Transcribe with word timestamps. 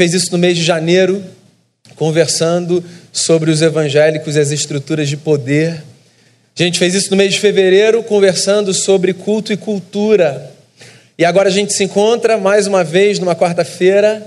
fez 0.00 0.14
isso 0.14 0.32
no 0.32 0.38
mês 0.38 0.56
de 0.56 0.64
janeiro, 0.64 1.22
conversando 1.94 2.82
sobre 3.12 3.50
os 3.50 3.60
evangélicos 3.60 4.34
e 4.34 4.40
as 4.40 4.50
estruturas 4.50 5.10
de 5.10 5.16
poder. 5.18 5.82
A 6.58 6.62
gente 6.62 6.78
fez 6.78 6.94
isso 6.94 7.10
no 7.10 7.18
mês 7.18 7.34
de 7.34 7.38
fevereiro, 7.38 8.02
conversando 8.02 8.72
sobre 8.72 9.12
culto 9.12 9.52
e 9.52 9.58
cultura. 9.58 10.52
E 11.18 11.24
agora 11.26 11.50
a 11.50 11.52
gente 11.52 11.74
se 11.74 11.84
encontra 11.84 12.38
mais 12.38 12.66
uma 12.66 12.82
vez 12.82 13.18
numa 13.18 13.36
quarta-feira 13.36 14.26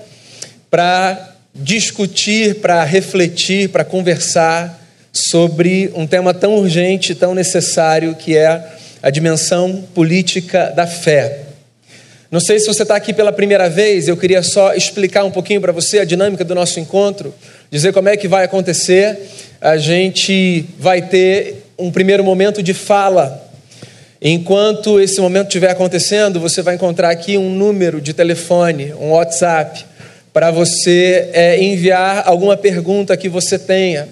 para 0.69 1.33
discutir, 1.55 2.61
para 2.61 2.83
refletir, 2.83 3.69
para 3.69 3.83
conversar 3.83 4.79
sobre 5.11 5.91
um 5.95 6.05
tema 6.05 6.35
tão 6.35 6.53
urgente, 6.53 7.15
tão 7.15 7.33
necessário, 7.33 8.13
que 8.13 8.37
é 8.37 8.63
a 9.01 9.09
dimensão 9.09 9.83
política 9.95 10.71
da 10.75 10.85
fé. 10.85 11.42
Não 12.33 12.39
sei 12.39 12.57
se 12.57 12.65
você 12.65 12.81
está 12.81 12.95
aqui 12.95 13.13
pela 13.13 13.31
primeira 13.31 13.69
vez, 13.69 14.07
eu 14.07 14.17
queria 14.17 14.41
só 14.41 14.73
explicar 14.73 15.23
um 15.23 15.29
pouquinho 15.29 15.61
para 15.61 15.71
você 15.71 15.99
a 15.99 16.03
dinâmica 16.03 16.43
do 16.43 16.55
nosso 16.55 16.79
encontro, 16.79 17.31
dizer 17.69 17.93
como 17.93 18.09
é 18.09 18.17
que 18.17 18.27
vai 18.27 18.43
acontecer. 18.43 19.19
A 19.61 19.77
gente 19.77 20.65
vai 20.79 20.99
ter 20.99 21.63
um 21.77 21.91
primeiro 21.91 22.23
momento 22.23 22.63
de 22.63 22.73
fala. 22.73 23.39
Enquanto 24.19 24.99
esse 24.99 25.21
momento 25.21 25.49
estiver 25.49 25.69
acontecendo, 25.69 26.39
você 26.39 26.63
vai 26.63 26.73
encontrar 26.73 27.11
aqui 27.11 27.37
um 27.37 27.51
número 27.51 28.01
de 28.01 28.13
telefone, 28.13 28.95
um 28.99 29.11
WhatsApp, 29.11 29.85
para 30.33 30.49
você 30.49 31.29
é, 31.33 31.63
enviar 31.63 32.23
alguma 32.25 32.57
pergunta 32.57 33.15
que 33.15 33.29
você 33.29 33.59
tenha. 33.59 34.09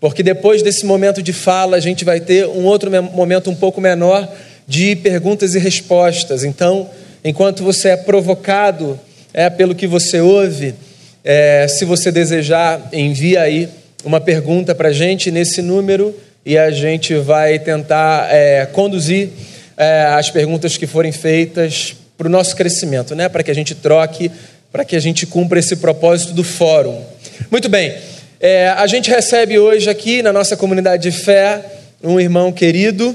Porque 0.00 0.22
depois 0.22 0.62
desse 0.62 0.86
momento 0.86 1.22
de 1.22 1.34
fala, 1.34 1.76
a 1.76 1.80
gente 1.80 2.02
vai 2.02 2.18
ter 2.18 2.46
um 2.46 2.64
outro 2.64 2.90
momento 3.12 3.50
um 3.50 3.54
pouco 3.54 3.78
menor 3.78 4.26
de 4.66 4.96
perguntas 4.96 5.54
e 5.54 5.58
respostas. 5.58 6.44
Então, 6.44 6.88
enquanto 7.28 7.62
você 7.62 7.90
é 7.90 7.96
provocado 7.96 8.98
é, 9.34 9.50
pelo 9.50 9.74
que 9.74 9.86
você 9.86 10.18
ouve, 10.18 10.74
é, 11.22 11.68
se 11.68 11.84
você 11.84 12.10
desejar, 12.10 12.88
envia 12.90 13.42
aí 13.42 13.68
uma 14.02 14.18
pergunta 14.18 14.74
para 14.74 14.88
a 14.88 14.92
gente 14.92 15.30
nesse 15.30 15.60
número 15.60 16.14
e 16.44 16.56
a 16.56 16.70
gente 16.70 17.14
vai 17.16 17.58
tentar 17.58 18.28
é, 18.32 18.64
conduzir 18.64 19.28
é, 19.76 20.04
as 20.06 20.30
perguntas 20.30 20.78
que 20.78 20.86
forem 20.86 21.12
feitas 21.12 21.94
para 22.16 22.28
o 22.28 22.30
nosso 22.30 22.56
crescimento, 22.56 23.14
né? 23.14 23.28
para 23.28 23.42
que 23.42 23.50
a 23.50 23.54
gente 23.54 23.74
troque, 23.74 24.30
para 24.72 24.82
que 24.82 24.96
a 24.96 25.00
gente 25.00 25.26
cumpra 25.26 25.58
esse 25.58 25.76
propósito 25.76 26.32
do 26.32 26.42
fórum. 26.42 27.04
Muito 27.50 27.68
bem, 27.68 27.94
é, 28.40 28.68
a 28.70 28.86
gente 28.86 29.10
recebe 29.10 29.58
hoje 29.58 29.90
aqui 29.90 30.22
na 30.22 30.32
nossa 30.32 30.56
comunidade 30.56 31.10
de 31.10 31.16
fé 31.16 31.62
um 32.02 32.18
irmão 32.18 32.50
querido. 32.50 33.14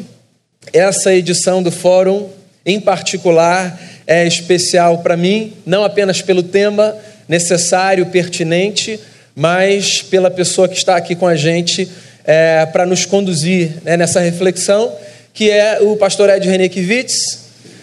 Essa 0.72 1.12
edição 1.14 1.64
do 1.64 1.72
fórum, 1.72 2.30
em 2.64 2.80
particular, 2.80 3.80
é 4.06 4.26
especial 4.26 5.00
para 5.00 5.16
mim, 5.16 5.54
não 5.66 5.84
apenas 5.84 6.22
pelo 6.22 6.44
tema 6.44 6.96
necessário, 7.28 8.06
pertinente, 8.08 9.00
mas 9.36 10.02
pela 10.02 10.30
pessoa 10.30 10.68
que 10.68 10.76
está 10.76 10.96
aqui 10.96 11.16
com 11.16 11.28
a 11.28 11.36
gente 11.36 11.90
é, 12.24 12.66
para 12.66 12.86
nos 12.86 13.06
conduzir 13.06 13.72
né, 13.84 13.98
nessa 13.98 14.20
reflexão, 14.20 14.96
que 15.34 15.50
é 15.50 15.80
o 15.82 15.96
pastor 15.98 16.30
Ed 16.30 16.48
Renekiewicz. 16.48 17.40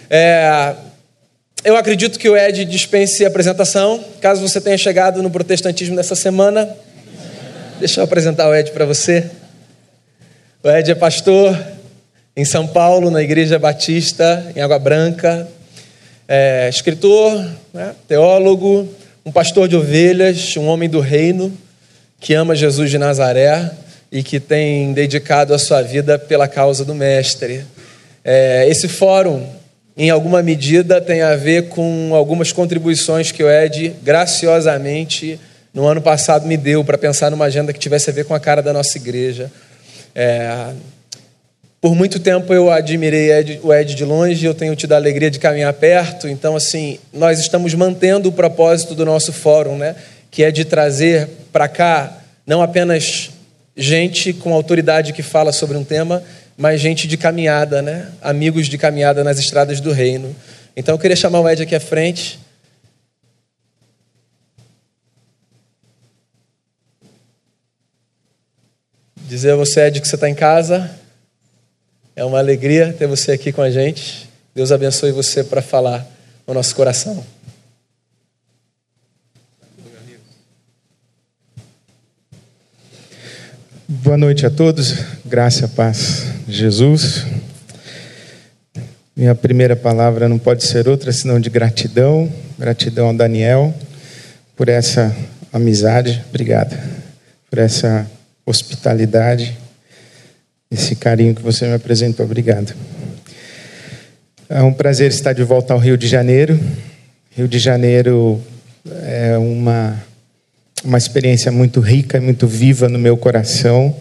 É, 0.09 0.73
eu 1.63 1.75
acredito 1.75 2.17
que 2.17 2.29
o 2.29 2.37
Ed 2.37 2.65
dispense 2.65 3.23
a 3.23 3.27
apresentação. 3.27 4.03
Caso 4.19 4.41
você 4.41 4.59
tenha 4.59 4.77
chegado 4.77 5.21
no 5.21 5.29
protestantismo 5.29 5.95
nessa 5.95 6.15
semana, 6.15 6.69
deixa 7.79 7.99
eu 7.99 8.03
apresentar 8.03 8.47
o 8.49 8.55
Ed 8.55 8.71
para 8.71 8.85
você. 8.85 9.29
O 10.63 10.69
Ed 10.69 10.91
é 10.91 10.95
pastor 10.95 11.57
em 12.35 12.45
São 12.45 12.65
Paulo, 12.65 13.11
na 13.11 13.21
Igreja 13.21 13.59
Batista, 13.59 14.51
em 14.55 14.61
Água 14.61 14.79
Branca, 14.79 15.47
é, 16.33 16.69
escritor, 16.69 17.45
né, 17.73 17.93
teólogo, 18.07 18.87
um 19.25 19.33
pastor 19.33 19.67
de 19.67 19.75
ovelhas, 19.75 20.55
um 20.55 20.65
homem 20.67 20.89
do 20.89 21.01
reino 21.01 21.51
que 22.21 22.33
ama 22.33 22.55
Jesus 22.55 22.89
de 22.89 22.97
Nazaré 22.97 23.69
e 24.09 24.23
que 24.23 24.39
tem 24.39 24.93
dedicado 24.93 25.53
a 25.53 25.59
sua 25.59 25.81
vida 25.81 26.17
pela 26.17 26.47
causa 26.47 26.85
do 26.85 26.95
Mestre. 26.95 27.65
É, 28.23 28.65
esse 28.69 28.87
fórum, 28.87 29.45
em 29.97 30.09
alguma 30.09 30.41
medida, 30.41 31.01
tem 31.01 31.21
a 31.21 31.35
ver 31.35 31.67
com 31.67 32.15
algumas 32.15 32.53
contribuições 32.53 33.33
que 33.33 33.43
o 33.43 33.51
Ed 33.51 33.93
graciosamente 34.01 35.37
no 35.73 35.85
ano 35.85 36.01
passado 36.01 36.47
me 36.47 36.55
deu 36.55 36.81
para 36.81 36.97
pensar 36.97 37.29
numa 37.29 37.45
agenda 37.45 37.73
que 37.73 37.79
tivesse 37.79 38.09
a 38.09 38.13
ver 38.13 38.23
com 38.23 38.33
a 38.33 38.39
cara 38.39 38.61
da 38.61 38.71
nossa 38.71 38.97
igreja. 38.97 39.51
É, 40.15 40.69
por 41.81 41.95
muito 41.95 42.19
tempo 42.19 42.53
eu 42.53 42.69
admirei 42.69 43.31
Ed, 43.31 43.59
o 43.63 43.73
Ed 43.73 43.95
de 43.95 44.05
longe, 44.05 44.45
eu 44.45 44.53
tenho 44.53 44.75
tido 44.75 44.93
a 44.93 44.97
alegria 44.97 45.31
de 45.31 45.39
caminhar 45.39 45.73
perto, 45.73 46.27
então 46.27 46.55
assim, 46.55 46.99
nós 47.11 47.39
estamos 47.39 47.73
mantendo 47.73 48.29
o 48.29 48.31
propósito 48.31 48.93
do 48.93 49.03
nosso 49.03 49.33
fórum, 49.33 49.75
né? 49.75 49.95
Que 50.29 50.43
é 50.43 50.51
de 50.51 50.63
trazer 50.63 51.27
para 51.51 51.67
cá 51.67 52.19
não 52.45 52.61
apenas 52.61 53.31
gente 53.75 54.31
com 54.31 54.53
autoridade 54.53 55.11
que 55.11 55.23
fala 55.23 55.51
sobre 55.51 55.75
um 55.75 55.83
tema, 55.83 56.23
mas 56.55 56.79
gente 56.79 57.07
de 57.07 57.17
caminhada, 57.17 57.81
né? 57.81 58.09
Amigos 58.21 58.67
de 58.67 58.77
caminhada 58.77 59.23
nas 59.23 59.39
estradas 59.39 59.81
do 59.81 59.91
reino. 59.91 60.35
Então 60.77 60.93
eu 60.93 60.99
queria 60.99 61.17
chamar 61.17 61.39
o 61.39 61.49
Ed 61.49 61.63
aqui 61.63 61.73
à 61.73 61.79
frente. 61.79 62.39
Dizer 69.27 69.53
a 69.53 69.55
você, 69.55 69.87
Ed, 69.87 69.99
que 69.99 70.07
você 70.07 70.15
está 70.15 70.29
em 70.29 70.35
casa. 70.35 71.00
É 72.21 72.23
uma 72.23 72.37
alegria 72.37 72.93
ter 72.93 73.07
você 73.07 73.31
aqui 73.31 73.51
com 73.51 73.63
a 73.63 73.71
gente. 73.71 74.29
Deus 74.53 74.71
abençoe 74.71 75.11
você 75.11 75.43
para 75.43 75.59
falar 75.59 76.05
no 76.45 76.53
nosso 76.53 76.75
coração. 76.75 77.25
Boa 83.87 84.15
noite 84.17 84.45
a 84.45 84.51
todos, 84.51 84.93
graça 85.25 85.67
paz, 85.67 86.27
Jesus. 86.47 87.25
Minha 89.15 89.33
primeira 89.33 89.75
palavra 89.75 90.29
não 90.29 90.37
pode 90.37 90.63
ser 90.63 90.87
outra 90.87 91.11
senão 91.11 91.39
de 91.39 91.49
gratidão, 91.49 92.31
gratidão 92.55 93.07
ao 93.07 93.15
Daniel 93.15 93.73
por 94.55 94.69
essa 94.69 95.11
amizade, 95.51 96.23
obrigado, 96.29 96.77
por 97.49 97.57
essa 97.57 98.07
hospitalidade, 98.45 99.57
esse 100.71 100.95
carinho 100.95 101.35
que 101.35 101.41
você 101.41 101.67
me 101.67 101.73
apresentou. 101.73 102.25
Obrigado. 102.25 102.73
É 104.49 104.61
um 104.61 104.73
prazer 104.73 105.09
estar 105.09 105.33
de 105.33 105.43
volta 105.43 105.73
ao 105.73 105.79
Rio 105.79 105.97
de 105.97 106.07
Janeiro. 106.07 106.59
Rio 107.35 107.47
de 107.47 107.59
Janeiro 107.59 108.41
é 109.03 109.37
uma, 109.37 110.01
uma 110.83 110.97
experiência 110.97 111.51
muito 111.51 111.79
rica 111.79 112.17
e 112.17 112.21
muito 112.21 112.47
viva 112.47 112.87
no 112.87 112.97
meu 112.97 113.17
coração. 113.17 113.95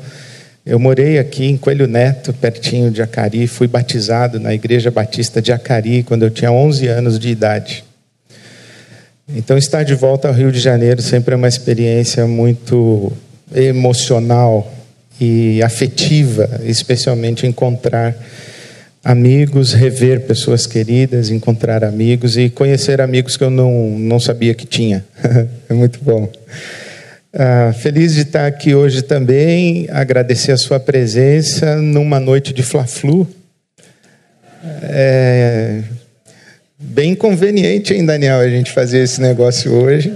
Eu 0.64 0.78
morei 0.78 1.18
aqui 1.18 1.46
em 1.46 1.56
Coelho 1.56 1.86
Neto, 1.86 2.32
pertinho 2.32 2.90
de 2.90 3.02
Acari, 3.02 3.46
fui 3.46 3.66
batizado 3.66 4.38
na 4.38 4.54
Igreja 4.54 4.90
Batista 4.90 5.40
de 5.40 5.52
Acari 5.52 6.02
quando 6.02 6.22
eu 6.22 6.30
tinha 6.30 6.52
11 6.52 6.86
anos 6.86 7.18
de 7.18 7.28
idade. 7.30 7.84
Então, 9.28 9.56
estar 9.56 9.84
de 9.84 9.94
volta 9.94 10.28
ao 10.28 10.34
Rio 10.34 10.50
de 10.50 10.58
Janeiro 10.58 11.00
sempre 11.00 11.34
é 11.34 11.36
uma 11.36 11.48
experiência 11.48 12.26
muito 12.26 13.12
emocional, 13.54 14.70
e 15.20 15.62
afetiva, 15.62 16.60
especialmente 16.64 17.46
encontrar 17.46 18.16
amigos, 19.04 19.72
rever 19.72 20.22
pessoas 20.22 20.66
queridas, 20.66 21.30
encontrar 21.30 21.84
amigos 21.84 22.36
e 22.36 22.48
conhecer 22.48 23.00
amigos 23.00 23.36
que 23.36 23.44
eu 23.44 23.50
não, 23.50 23.98
não 23.98 24.18
sabia 24.18 24.54
que 24.54 24.66
tinha. 24.66 25.04
é 25.68 25.74
muito 25.74 26.00
bom. 26.02 26.30
Ah, 27.32 27.72
feliz 27.78 28.14
de 28.14 28.22
estar 28.22 28.46
aqui 28.46 28.74
hoje 28.74 29.02
também, 29.02 29.86
agradecer 29.90 30.52
a 30.52 30.56
sua 30.56 30.80
presença 30.80 31.76
numa 31.76 32.18
noite 32.18 32.52
de 32.52 32.62
Fla-Flu. 32.62 33.28
É 34.82 35.82
bem 36.80 37.14
conveniente, 37.14 37.92
hein, 37.92 38.06
Daniel, 38.06 38.40
a 38.40 38.48
gente 38.48 38.72
fazer 38.72 39.00
esse 39.00 39.20
negócio 39.20 39.72
hoje, 39.72 40.12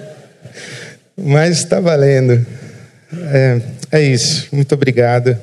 mas 1.17 1.59
está 1.59 1.79
valendo. 1.79 2.45
É, 3.33 3.61
é 3.91 4.03
isso. 4.03 4.49
Muito 4.53 4.75
obrigado. 4.75 5.37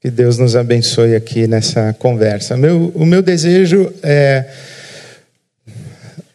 Que 0.00 0.10
Deus 0.10 0.38
nos 0.38 0.54
abençoe 0.54 1.16
aqui 1.16 1.46
nessa 1.46 1.92
conversa. 1.98 2.56
Meu, 2.56 2.92
o 2.94 3.04
meu 3.04 3.20
desejo 3.20 3.92
é, 4.02 4.44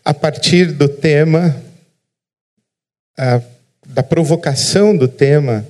a 0.04 0.13
partir 0.13 0.74
do 0.74 0.90
tema, 0.90 1.56
a, 3.18 3.42
da 3.88 4.04
provocação 4.04 4.95
do 4.95 5.07
tema, 5.07 5.66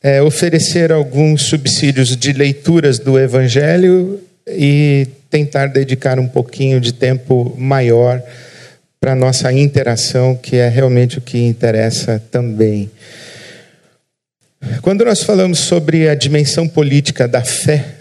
é 0.00 0.22
oferecer 0.22 0.92
alguns 0.92 1.42
subsídios 1.42 2.16
de 2.16 2.32
leituras 2.32 3.00
do 3.00 3.18
Evangelho 3.18 4.20
e 4.46 5.08
tentar 5.28 5.66
dedicar 5.66 6.20
um 6.20 6.28
pouquinho 6.28 6.80
de 6.80 6.92
tempo 6.92 7.54
maior 7.58 8.22
para 9.00 9.14
nossa 9.14 9.52
interação, 9.52 10.36
que 10.36 10.56
é 10.56 10.68
realmente 10.68 11.18
o 11.18 11.20
que 11.20 11.38
interessa 11.38 12.22
também. 12.30 12.90
Quando 14.82 15.04
nós 15.04 15.22
falamos 15.22 15.60
sobre 15.60 16.08
a 16.08 16.14
dimensão 16.14 16.68
política 16.68 17.28
da 17.28 17.44
fé, 17.44 17.94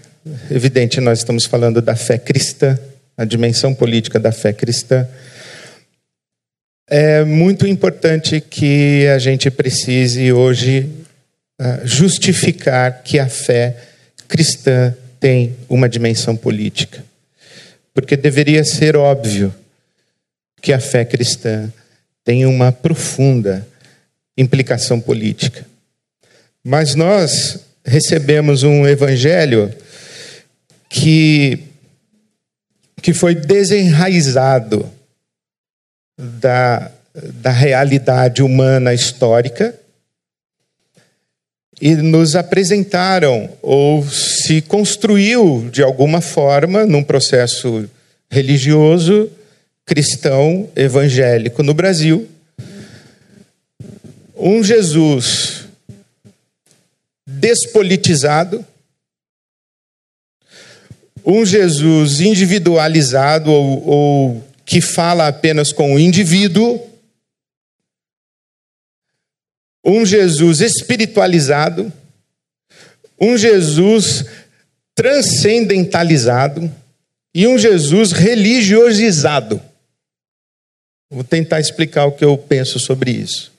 evidente, 0.49 0.99
nós 0.99 1.19
estamos 1.19 1.45
falando 1.45 1.81
da 1.81 1.95
fé 1.95 2.17
cristã, 2.17 2.77
a 3.15 3.23
dimensão 3.23 3.73
política 3.73 4.19
da 4.19 4.31
fé 4.31 4.51
cristã. 4.51 5.07
é 6.89 7.23
muito 7.23 7.67
importante 7.67 8.41
que 8.41 9.05
a 9.07 9.19
gente 9.19 9.51
precise 9.51 10.31
hoje 10.31 10.89
uh, 11.61 11.85
justificar 11.85 13.03
que 13.03 13.19
a 13.19 13.27
fé 13.27 13.75
cristã 14.27 14.95
tem 15.19 15.55
uma 15.69 15.87
dimensão 15.87 16.35
política. 16.35 17.03
Porque 17.93 18.15
deveria 18.15 18.63
ser 18.63 18.95
óbvio 18.95 19.53
que 20.61 20.73
a 20.73 20.79
fé 20.79 21.05
cristã 21.05 21.71
tem 22.23 22.45
uma 22.45 22.71
profunda 22.71 23.67
implicação 24.37 24.99
política. 24.99 25.65
Mas 26.69 26.95
nós 26.95 27.61
recebemos 27.85 28.63
um 28.63 28.85
evangelho 28.85 29.73
que, 30.89 31.63
que 33.01 33.13
foi 33.13 33.33
desenraizado 33.33 34.85
da, 36.19 36.91
da 37.35 37.51
realidade 37.51 38.43
humana 38.43 38.93
histórica 38.93 39.73
e 41.79 41.95
nos 41.95 42.35
apresentaram 42.35 43.49
ou 43.61 44.05
se 44.05 44.61
construiu 44.61 45.69
de 45.71 45.81
alguma 45.81 46.19
forma 46.19 46.85
num 46.85 47.01
processo 47.01 47.89
religioso 48.29 49.31
cristão 49.85 50.67
evangélico 50.75 51.63
no 51.63 51.73
Brasil 51.73 52.27
um 54.35 54.61
Jesus 54.61 55.66
despolitizado 57.37 58.65
um 61.29 61.45
Jesus 61.45 62.21
individualizado 62.21 63.51
ou, 63.51 63.85
ou 63.85 64.47
que 64.65 64.79
fala 64.79 65.27
apenas 65.27 65.73
com 65.73 65.93
o 65.93 65.99
indivíduo, 65.99 66.81
um 69.83 70.05
Jesus 70.05 70.61
espiritualizado, 70.61 71.91
um 73.19 73.37
Jesus 73.37 74.23
transcendentalizado 74.95 76.73
e 77.35 77.45
um 77.45 77.57
Jesus 77.57 78.13
religiosizado. 78.13 79.61
Vou 81.09 81.25
tentar 81.25 81.59
explicar 81.59 82.05
o 82.05 82.13
que 82.13 82.23
eu 82.23 82.37
penso 82.37 82.79
sobre 82.79 83.11
isso. 83.11 83.56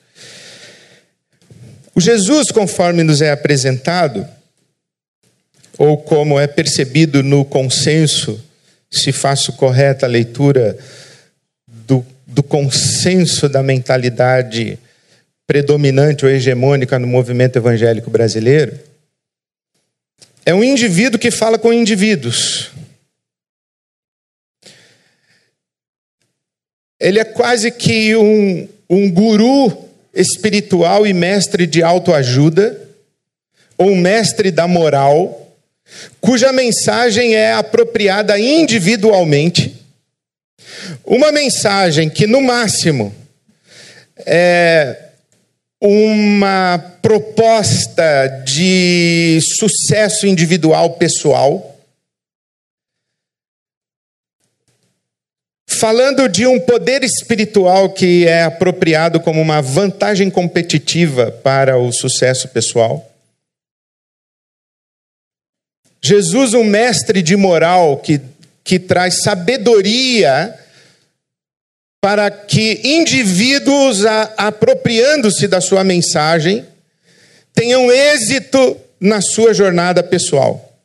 O 1.99 2.01
Jesus, 2.01 2.49
conforme 2.49 3.03
nos 3.03 3.21
é 3.21 3.29
apresentado, 3.29 4.25
ou 5.77 5.97
como 5.97 6.39
é 6.39 6.47
percebido 6.47 7.21
no 7.21 7.43
consenso, 7.43 8.41
se 8.89 9.11
faço 9.11 9.51
correta 9.51 10.05
a 10.05 10.09
leitura 10.09 10.77
do, 11.67 12.05
do 12.25 12.41
consenso 12.41 13.49
da 13.49 13.61
mentalidade 13.61 14.79
predominante 15.45 16.23
ou 16.23 16.31
hegemônica 16.31 16.97
no 16.97 17.05
movimento 17.05 17.57
evangélico 17.57 18.09
brasileiro, 18.09 18.79
é 20.45 20.53
um 20.53 20.63
indivíduo 20.63 21.19
que 21.19 21.31
fala 21.31 21.59
com 21.59 21.73
indivíduos. 21.73 22.71
Ele 26.97 27.19
é 27.19 27.25
quase 27.25 27.69
que 27.71 28.15
um, 28.15 28.69
um 28.89 29.11
guru 29.11 29.88
espiritual 30.13 31.05
e 31.05 31.13
mestre 31.13 31.65
de 31.65 31.83
autoajuda, 31.83 32.79
ou 33.77 33.95
mestre 33.95 34.51
da 34.51 34.67
moral, 34.67 35.55
cuja 36.19 36.51
mensagem 36.51 37.35
é 37.35 37.53
apropriada 37.53 38.37
individualmente. 38.37 39.75
Uma 41.05 41.31
mensagem 41.31 42.09
que, 42.09 42.27
no 42.27 42.41
máximo, 42.41 43.13
é 44.25 44.97
uma 45.81 46.77
proposta 47.01 48.43
de 48.45 49.39
sucesso 49.41 50.27
individual 50.27 50.91
pessoal, 50.91 51.78
falando 55.79 56.27
de 56.27 56.45
um 56.45 56.59
poder 56.59 57.03
espiritual 57.03 57.89
que 57.89 58.27
é 58.27 58.43
apropriado 58.43 59.19
como 59.19 59.41
uma 59.41 59.61
vantagem 59.61 60.29
competitiva 60.29 61.31
para 61.31 61.77
o 61.77 61.91
sucesso 61.91 62.49
pessoal. 62.49 63.09
Jesus, 66.03 66.53
um 66.53 66.63
mestre 66.63 67.21
de 67.21 67.35
moral 67.35 67.97
que, 67.97 68.21
que 68.63 68.77
traz 68.77 69.21
sabedoria 69.21 70.53
para 72.01 72.29
que 72.31 72.79
indivíduos, 72.83 74.05
apropriando-se 74.37 75.47
da 75.47 75.59
sua 75.59 75.83
mensagem, 75.83 76.65
tenham 77.53 77.91
êxito 77.91 78.77
na 78.99 79.21
sua 79.21 79.53
jornada 79.53 80.01
pessoal. 80.01 80.77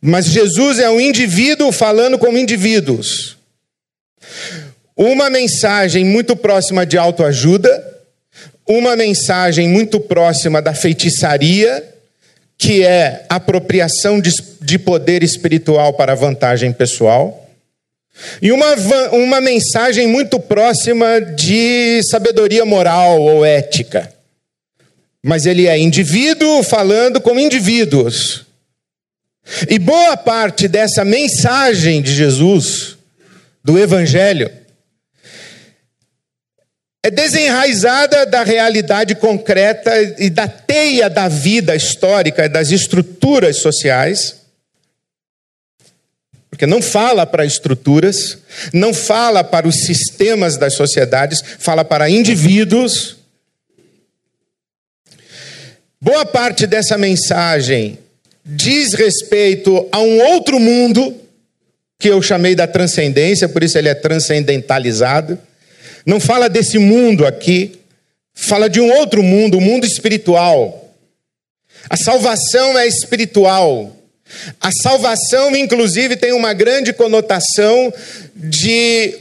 Mas 0.00 0.26
Jesus 0.26 0.78
é 0.78 0.88
um 0.90 1.00
indivíduo 1.00 1.72
falando 1.72 2.18
com 2.18 2.36
indivíduos. 2.36 3.36
Uma 4.96 5.28
mensagem 5.28 6.04
muito 6.04 6.36
próxima 6.36 6.86
de 6.86 6.96
autoajuda, 6.96 7.92
uma 8.66 8.96
mensagem 8.96 9.68
muito 9.68 10.00
próxima 10.00 10.62
da 10.62 10.74
feitiçaria, 10.74 11.84
que 12.56 12.84
é 12.84 13.24
apropriação 13.28 14.20
de 14.20 14.78
poder 14.78 15.22
espiritual 15.22 15.94
para 15.94 16.14
vantagem 16.14 16.72
pessoal 16.72 17.44
e 18.40 18.52
uma, 18.52 18.74
uma 19.12 19.40
mensagem 19.40 20.06
muito 20.06 20.38
próxima 20.38 21.20
de 21.20 22.02
sabedoria 22.04 22.64
moral 22.64 23.20
ou 23.20 23.44
ética. 23.44 24.12
Mas 25.22 25.46
ele 25.46 25.66
é 25.66 25.78
indivíduo 25.78 26.62
falando 26.62 27.20
com 27.20 27.38
indivíduos. 27.38 28.44
E 29.68 29.78
boa 29.78 30.16
parte 30.16 30.68
dessa 30.68 31.04
mensagem 31.04 32.00
de 32.00 32.14
Jesus, 32.14 32.96
do 33.64 33.78
Evangelho, 33.78 34.50
é 37.02 37.10
desenraizada 37.10 38.26
da 38.26 38.42
realidade 38.42 39.14
concreta 39.14 39.90
e 40.18 40.30
da 40.30 40.46
teia 40.46 41.08
da 41.10 41.28
vida 41.28 41.74
histórica, 41.74 42.48
das 42.48 42.70
estruturas 42.70 43.56
sociais 43.56 44.44
porque 46.54 46.68
não 46.68 46.80
fala 46.80 47.26
para 47.26 47.44
estruturas, 47.44 48.38
não 48.72 48.94
fala 48.94 49.42
para 49.42 49.66
os 49.66 49.86
sistemas 49.86 50.56
das 50.56 50.74
sociedades, 50.74 51.42
fala 51.58 51.84
para 51.84 52.08
indivíduos. 52.08 53.16
Boa 56.00 56.24
parte 56.24 56.64
dessa 56.64 56.96
mensagem 56.96 57.98
diz 58.44 58.94
respeito 58.94 59.88
a 59.90 59.98
um 59.98 60.22
outro 60.30 60.60
mundo, 60.60 61.20
que 62.04 62.08
eu 62.10 62.20
chamei 62.20 62.54
da 62.54 62.66
transcendência, 62.66 63.48
por 63.48 63.62
isso 63.62 63.78
ele 63.78 63.88
é 63.88 63.94
transcendentalizado. 63.94 65.38
Não 66.04 66.20
fala 66.20 66.50
desse 66.50 66.76
mundo 66.78 67.24
aqui, 67.24 67.80
fala 68.34 68.68
de 68.68 68.78
um 68.78 68.92
outro 68.92 69.22
mundo, 69.22 69.54
o 69.54 69.56
um 69.56 69.62
mundo 69.62 69.86
espiritual. 69.86 70.94
A 71.88 71.96
salvação 71.96 72.78
é 72.78 72.86
espiritual. 72.86 73.96
A 74.60 74.70
salvação, 74.70 75.56
inclusive, 75.56 76.14
tem 76.14 76.34
uma 76.34 76.52
grande 76.52 76.92
conotação 76.92 77.90
de 78.36 79.14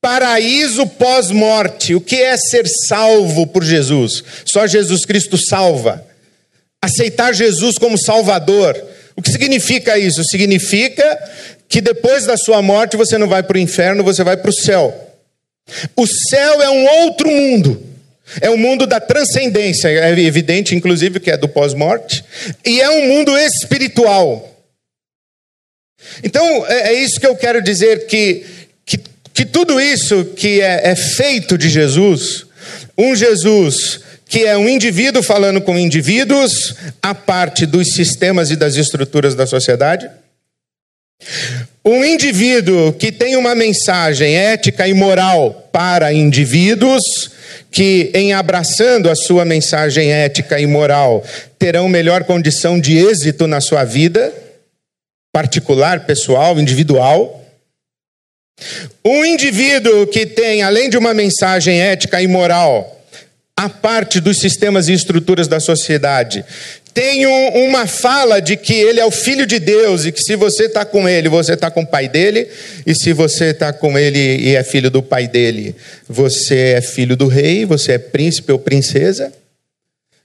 paraíso 0.00 0.88
pós-morte. 0.88 1.94
O 1.94 2.00
que 2.00 2.16
é 2.16 2.36
ser 2.36 2.66
salvo 2.66 3.46
por 3.46 3.62
Jesus? 3.62 4.24
Só 4.44 4.66
Jesus 4.66 5.04
Cristo 5.04 5.38
salva. 5.38 6.04
Aceitar 6.82 7.32
Jesus 7.32 7.78
como 7.78 7.96
Salvador. 7.96 8.74
O 9.16 9.22
que 9.22 9.30
significa 9.30 9.98
isso? 9.98 10.24
Significa 10.24 11.18
que 11.68 11.80
depois 11.80 12.24
da 12.24 12.36
sua 12.36 12.60
morte 12.60 12.96
você 12.96 13.16
não 13.16 13.28
vai 13.28 13.42
para 13.42 13.56
o 13.56 13.60
inferno, 13.60 14.04
você 14.04 14.24
vai 14.24 14.36
para 14.36 14.50
o 14.50 14.52
céu. 14.52 15.12
O 15.96 16.06
céu 16.06 16.62
é 16.62 16.70
um 16.70 16.86
outro 17.04 17.30
mundo. 17.30 17.94
É 18.40 18.50
um 18.50 18.56
mundo 18.56 18.86
da 18.86 18.98
transcendência, 19.00 19.88
é 19.88 20.18
evidente, 20.18 20.74
inclusive, 20.74 21.20
que 21.20 21.30
é 21.30 21.36
do 21.36 21.46
pós-morte, 21.46 22.24
e 22.64 22.80
é 22.80 22.88
um 22.88 23.08
mundo 23.08 23.36
espiritual. 23.36 24.50
Então, 26.22 26.66
é, 26.66 26.88
é 26.88 26.92
isso 26.94 27.20
que 27.20 27.26
eu 27.26 27.36
quero 27.36 27.62
dizer: 27.62 28.06
que, 28.06 28.44
que, 28.84 28.98
que 29.32 29.44
tudo 29.44 29.78
isso 29.78 30.24
que 30.36 30.60
é, 30.60 30.88
é 30.88 30.96
feito 30.96 31.58
de 31.58 31.68
Jesus, 31.68 32.46
um 32.96 33.14
Jesus 33.14 34.00
que 34.34 34.44
é 34.44 34.58
um 34.58 34.68
indivíduo 34.68 35.22
falando 35.22 35.60
com 35.60 35.78
indivíduos, 35.78 36.74
a 37.00 37.14
parte 37.14 37.64
dos 37.64 37.94
sistemas 37.94 38.50
e 38.50 38.56
das 38.56 38.74
estruturas 38.74 39.36
da 39.36 39.46
sociedade. 39.46 40.10
Um 41.84 42.04
indivíduo 42.04 42.92
que 42.94 43.12
tem 43.12 43.36
uma 43.36 43.54
mensagem 43.54 44.34
ética 44.34 44.88
e 44.88 44.92
moral 44.92 45.68
para 45.70 46.12
indivíduos, 46.12 47.30
que, 47.70 48.10
em 48.12 48.32
abraçando 48.32 49.08
a 49.08 49.14
sua 49.14 49.44
mensagem 49.44 50.10
ética 50.10 50.58
e 50.58 50.66
moral, 50.66 51.24
terão 51.56 51.88
melhor 51.88 52.24
condição 52.24 52.80
de 52.80 52.96
êxito 52.96 53.46
na 53.46 53.60
sua 53.60 53.84
vida, 53.84 54.34
particular, 55.32 56.06
pessoal, 56.06 56.58
individual. 56.58 57.40
Um 59.04 59.24
indivíduo 59.24 60.08
que 60.08 60.26
tem, 60.26 60.64
além 60.64 60.90
de 60.90 60.98
uma 60.98 61.14
mensagem 61.14 61.80
ética 61.80 62.20
e 62.20 62.26
moral, 62.26 62.94
a 63.56 63.68
parte 63.68 64.20
dos 64.20 64.38
sistemas 64.38 64.88
e 64.88 64.92
estruturas 64.92 65.46
da 65.46 65.60
sociedade, 65.60 66.44
tem 66.92 67.26
um, 67.26 67.68
uma 67.68 67.86
fala 67.86 68.40
de 68.40 68.56
que 68.56 68.72
ele 68.72 69.00
é 69.00 69.04
o 69.04 69.10
filho 69.10 69.46
de 69.46 69.58
Deus 69.58 70.04
e 70.04 70.12
que 70.12 70.20
se 70.20 70.36
você 70.36 70.66
está 70.66 70.84
com 70.84 71.08
ele, 71.08 71.28
você 71.28 71.54
está 71.54 71.70
com 71.70 71.82
o 71.82 71.86
pai 71.86 72.08
dele, 72.08 72.48
e 72.86 72.94
se 72.94 73.12
você 73.12 73.46
está 73.46 73.72
com 73.72 73.98
ele 73.98 74.18
e 74.18 74.54
é 74.54 74.62
filho 74.62 74.90
do 74.90 75.02
pai 75.02 75.26
dele, 75.26 75.74
você 76.08 76.74
é 76.76 76.80
filho 76.80 77.16
do 77.16 77.26
rei, 77.26 77.64
você 77.64 77.92
é 77.92 77.98
príncipe 77.98 78.52
ou 78.52 78.58
princesa, 78.58 79.32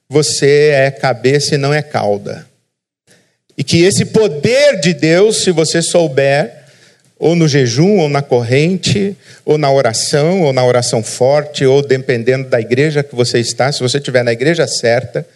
você 0.08 0.72
é 0.74 0.92
cabeça 0.92 1.56
e 1.56 1.58
não 1.58 1.74
é 1.74 1.82
cauda. 1.82 2.48
E 3.58 3.64
que 3.64 3.84
esse 3.84 4.06
poder 4.06 4.80
de 4.80 4.94
Deus, 4.94 5.44
se 5.44 5.52
você 5.52 5.82
souber, 5.82 6.59
ou 7.20 7.36
no 7.36 7.50
jejum, 7.50 7.98
ou 7.98 8.08
na 8.08 8.22
corrente, 8.22 9.16
ou 9.44 9.58
na 9.58 9.70
oração, 9.70 10.44
ou 10.44 10.54
na 10.54 10.64
oração 10.64 11.04
forte, 11.04 11.66
ou 11.66 11.82
dependendo 11.82 12.48
da 12.48 12.62
igreja 12.62 13.04
que 13.04 13.14
você 13.14 13.40
está, 13.40 13.70
se 13.72 13.82
você 13.82 13.98
estiver 13.98 14.24
na 14.24 14.32
igreja 14.32 14.66
certa, 14.66 15.28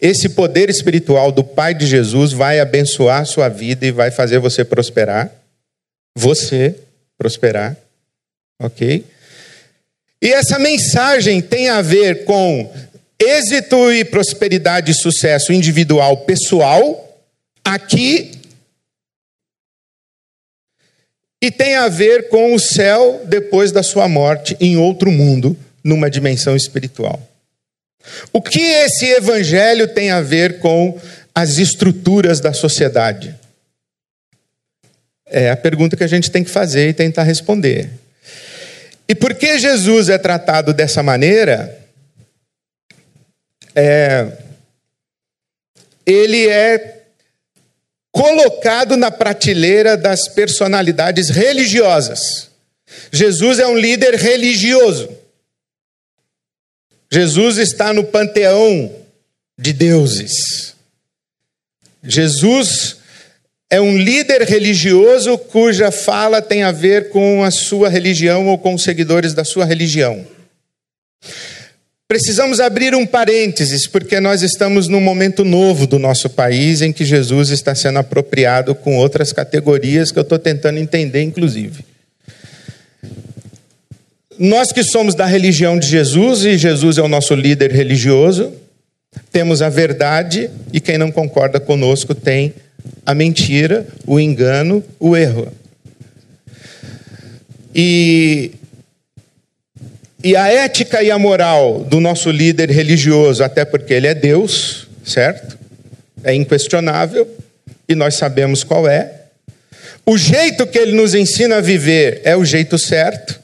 esse 0.00 0.28
poder 0.28 0.70
espiritual 0.70 1.32
do 1.32 1.42
Pai 1.42 1.74
de 1.74 1.84
Jesus 1.84 2.32
vai 2.32 2.60
abençoar 2.60 3.22
a 3.22 3.24
sua 3.24 3.48
vida 3.48 3.84
e 3.84 3.90
vai 3.90 4.12
fazer 4.12 4.38
você 4.38 4.64
prosperar. 4.64 5.30
Você 6.16 6.76
prosperar. 7.18 7.76
Ok? 8.60 9.04
E 10.22 10.32
essa 10.32 10.58
mensagem 10.60 11.42
tem 11.42 11.68
a 11.68 11.82
ver 11.82 12.24
com 12.24 12.72
êxito 13.18 13.90
e 13.90 14.04
prosperidade 14.04 14.92
e 14.92 14.94
sucesso 14.94 15.52
individual, 15.52 16.18
pessoal, 16.18 17.20
aqui. 17.64 18.30
E 21.42 21.50
tem 21.50 21.74
a 21.74 21.88
ver 21.88 22.28
com 22.28 22.54
o 22.54 22.58
céu 22.60 23.20
depois 23.26 23.72
da 23.72 23.82
sua 23.82 24.08
morte 24.08 24.56
em 24.60 24.76
outro 24.76 25.10
mundo, 25.10 25.58
numa 25.82 26.08
dimensão 26.08 26.54
espiritual. 26.54 27.20
O 28.32 28.40
que 28.40 28.60
esse 28.60 29.06
evangelho 29.06 29.88
tem 29.88 30.12
a 30.12 30.20
ver 30.20 30.60
com 30.60 30.96
as 31.34 31.58
estruturas 31.58 32.38
da 32.38 32.52
sociedade? 32.52 33.34
É 35.26 35.50
a 35.50 35.56
pergunta 35.56 35.96
que 35.96 36.04
a 36.04 36.08
gente 36.08 36.30
tem 36.30 36.44
que 36.44 36.50
fazer 36.50 36.88
e 36.88 36.94
tentar 36.94 37.24
responder. 37.24 37.90
E 39.08 39.14
por 39.14 39.34
que 39.34 39.58
Jesus 39.58 40.08
é 40.08 40.18
tratado 40.18 40.72
dessa 40.72 41.02
maneira? 41.02 41.76
É, 43.74 44.28
ele 46.06 46.48
é 46.48 47.01
colocado 48.12 48.96
na 48.96 49.10
prateleira 49.10 49.96
das 49.96 50.28
personalidades 50.28 51.30
religiosas. 51.30 52.50
Jesus 53.10 53.58
é 53.58 53.66
um 53.66 53.76
líder 53.76 54.14
religioso. 54.14 55.08
Jesus 57.10 57.56
está 57.56 57.92
no 57.92 58.04
panteão 58.04 58.94
de 59.58 59.72
deuses. 59.72 60.74
Jesus 62.04 62.96
é 63.70 63.80
um 63.80 63.96
líder 63.96 64.42
religioso 64.42 65.38
cuja 65.38 65.90
fala 65.90 66.42
tem 66.42 66.62
a 66.62 66.72
ver 66.72 67.08
com 67.08 67.42
a 67.42 67.50
sua 67.50 67.88
religião 67.88 68.48
ou 68.48 68.58
com 68.58 68.74
os 68.74 68.82
seguidores 68.82 69.32
da 69.32 69.44
sua 69.44 69.64
religião. 69.64 70.26
Precisamos 72.12 72.60
abrir 72.60 72.94
um 72.94 73.06
parênteses, 73.06 73.86
porque 73.86 74.20
nós 74.20 74.42
estamos 74.42 74.86
num 74.86 75.00
momento 75.00 75.46
novo 75.46 75.86
do 75.86 75.98
nosso 75.98 76.28
país 76.28 76.82
em 76.82 76.92
que 76.92 77.06
Jesus 77.06 77.48
está 77.48 77.74
sendo 77.74 78.00
apropriado 78.00 78.74
com 78.74 78.98
outras 78.98 79.32
categorias 79.32 80.12
que 80.12 80.18
eu 80.18 80.22
estou 80.22 80.38
tentando 80.38 80.78
entender, 80.78 81.22
inclusive. 81.22 81.86
Nós 84.38 84.72
que 84.72 84.84
somos 84.84 85.14
da 85.14 85.24
religião 85.24 85.78
de 85.78 85.86
Jesus, 85.86 86.44
e 86.44 86.58
Jesus 86.58 86.98
é 86.98 87.00
o 87.00 87.08
nosso 87.08 87.34
líder 87.34 87.72
religioso, 87.72 88.52
temos 89.32 89.62
a 89.62 89.70
verdade, 89.70 90.50
e 90.70 90.80
quem 90.80 90.98
não 90.98 91.10
concorda 91.10 91.58
conosco 91.58 92.14
tem 92.14 92.52
a 93.06 93.14
mentira, 93.14 93.86
o 94.06 94.20
engano, 94.20 94.84
o 95.00 95.16
erro. 95.16 95.50
E, 97.74 98.50
e 100.22 100.36
a 100.36 100.48
ética 100.48 101.02
e 101.02 101.10
a 101.10 101.18
moral 101.18 101.80
do 101.80 102.00
nosso 102.00 102.30
líder 102.30 102.70
religioso, 102.70 103.42
até 103.42 103.64
porque 103.64 103.92
ele 103.92 104.06
é 104.06 104.14
Deus, 104.14 104.86
certo? 105.04 105.58
É 106.22 106.32
inquestionável, 106.34 107.28
e 107.88 107.94
nós 107.94 108.14
sabemos 108.14 108.62
qual 108.62 108.88
é. 108.88 109.12
O 110.06 110.16
jeito 110.16 110.66
que 110.66 110.78
ele 110.78 110.92
nos 110.92 111.14
ensina 111.14 111.56
a 111.56 111.60
viver 111.60 112.20
é 112.24 112.36
o 112.36 112.44
jeito 112.44 112.78
certo 112.78 113.40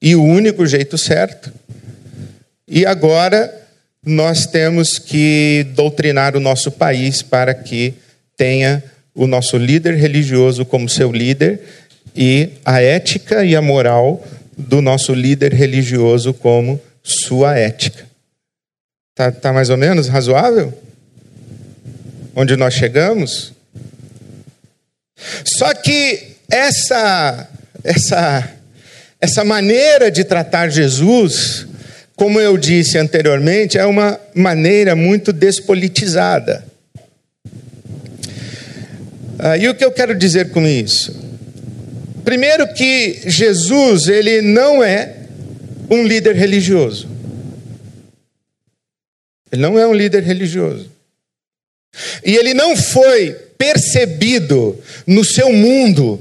e 0.00 0.14
o 0.14 0.22
único 0.22 0.66
jeito 0.66 0.98
certo. 0.98 1.52
E 2.68 2.84
agora 2.84 3.52
nós 4.04 4.46
temos 4.46 4.98
que 4.98 5.66
doutrinar 5.74 6.36
o 6.36 6.40
nosso 6.40 6.70
país 6.70 7.22
para 7.22 7.54
que 7.54 7.94
tenha 8.36 8.82
o 9.14 9.26
nosso 9.26 9.56
líder 9.56 9.94
religioso 9.94 10.64
como 10.64 10.88
seu 10.88 11.10
líder 11.10 11.60
e 12.14 12.50
a 12.64 12.80
ética 12.80 13.44
e 13.44 13.56
a 13.56 13.62
moral 13.62 14.24
do 14.56 14.80
nosso 14.80 15.12
líder 15.12 15.52
religioso 15.52 16.32
como 16.32 16.80
sua 17.02 17.58
ética. 17.58 18.06
Tá, 19.14 19.30
tá 19.30 19.52
mais 19.52 19.70
ou 19.70 19.76
menos 19.76 20.08
razoável? 20.08 20.72
Onde 22.34 22.56
nós 22.56 22.74
chegamos? 22.74 23.52
Só 25.44 25.72
que 25.74 26.36
essa 26.50 27.48
essa 27.82 28.52
essa 29.20 29.44
maneira 29.44 30.10
de 30.10 30.24
tratar 30.24 30.68
Jesus, 30.68 31.66
como 32.14 32.38
eu 32.38 32.56
disse 32.58 32.98
anteriormente, 32.98 33.78
é 33.78 33.86
uma 33.86 34.20
maneira 34.34 34.94
muito 34.94 35.32
despolitizada. 35.32 36.64
Ah, 39.38 39.56
e 39.56 39.68
o 39.68 39.74
que 39.74 39.84
eu 39.84 39.92
quero 39.92 40.14
dizer 40.14 40.50
com 40.50 40.66
isso? 40.66 41.25
Primeiro 42.26 42.66
que 42.74 43.20
Jesus, 43.24 44.08
ele 44.08 44.42
não 44.42 44.82
é 44.82 45.14
um 45.88 46.04
líder 46.04 46.34
religioso. 46.34 47.08
Ele 49.52 49.62
não 49.62 49.78
é 49.78 49.86
um 49.86 49.94
líder 49.94 50.24
religioso. 50.24 50.90
E 52.24 52.34
ele 52.34 52.52
não 52.52 52.76
foi 52.76 53.30
percebido 53.56 54.76
no 55.06 55.24
seu 55.24 55.52
mundo 55.52 56.20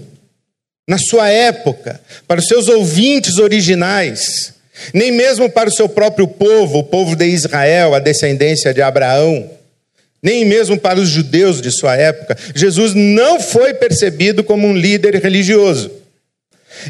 na 0.88 1.00
sua 1.00 1.27
época, 1.27 2.00
para 2.27 2.39
os 2.39 2.45
seus 2.45 2.67
ouvintes 2.67 3.39
originais, 3.39 4.53
nem 4.93 5.12
mesmo 5.12 5.50
para 5.50 5.69
o 5.69 5.74
seu 5.74 5.89
próprio 5.89 6.27
povo, 6.27 6.77
o 6.77 6.83
povo 6.83 7.15
de 7.15 7.25
Israel, 7.25 7.95
a 7.95 8.00
descendência 8.00 8.71
de 8.71 8.81
Abraão, 8.83 9.50
nem 10.25 10.44
mesmo 10.44 10.75
para 10.79 11.00
os 11.00 11.08
judeus 11.08 11.62
de 11.62 11.72
sua 11.72 11.96
época, 11.96 12.36
Jesus 12.55 12.96
não 12.96 13.39
foi 13.39 13.75
percebido 13.75 14.44
como 14.44 14.67
um 14.67 14.75
líder 14.75 15.22
religioso. 15.22 15.91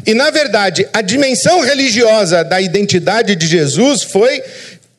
E, 0.06 0.14
na 0.14 0.30
verdade, 0.30 0.88
a 0.90 1.02
dimensão 1.02 1.60
religiosa 1.60 2.42
da 2.42 2.62
identidade 2.62 3.36
de 3.36 3.46
Jesus 3.46 4.04
foi 4.04 4.42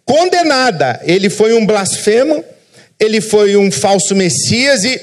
condenada. 0.06 1.02
Ele 1.04 1.32
foi 1.32 1.56
um 1.56 1.66
blasfemo, 1.66 2.46
ele 3.00 3.22
foi 3.22 3.58
um 3.58 3.72
falso 3.72 4.16
Messias 4.16 4.84
e 4.84 5.02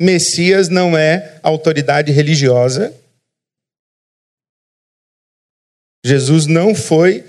Messias 0.00 0.70
não 0.70 0.96
é 0.96 1.34
autoridade 1.42 2.12
religiosa. 2.12 2.94
Jesus 6.02 6.46
não 6.46 6.74
foi 6.74 7.24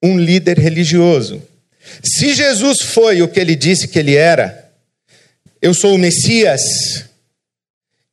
um 0.00 0.16
líder 0.16 0.60
religioso. 0.60 1.49
Se 2.02 2.34
Jesus 2.34 2.80
foi 2.82 3.22
o 3.22 3.28
que 3.28 3.40
ele 3.40 3.54
disse 3.54 3.88
que 3.88 3.98
ele 3.98 4.16
era, 4.16 4.70
eu 5.60 5.74
sou 5.74 5.94
o 5.94 5.98
Messias. 5.98 7.04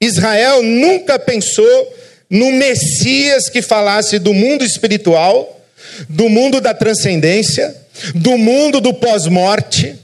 Israel 0.02 0.62
nunca 0.62 1.18
pensou 1.18 1.96
no 2.30 2.52
Messias 2.52 3.50
que 3.50 3.62
falasse 3.62 4.20
do 4.20 4.34
mundo 4.34 4.64
espiritual, 4.64 5.62
do 6.10 6.30
mundo 6.30 6.60
da 6.60 6.74
transcendência, 6.74 7.76
do 8.14 8.38
mundo 8.38 8.82
do 8.82 8.94
pós-morte. 8.94 9.96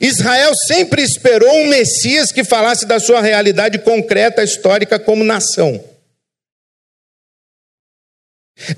Israel 0.00 0.54
sempre 0.54 1.02
esperou 1.02 1.52
um 1.52 1.68
Messias 1.68 2.30
que 2.30 2.44
falasse 2.44 2.86
da 2.86 3.00
sua 3.00 3.20
realidade 3.20 3.78
concreta, 3.78 4.44
histórica 4.44 4.98
como 4.98 5.24
nação. 5.24 5.82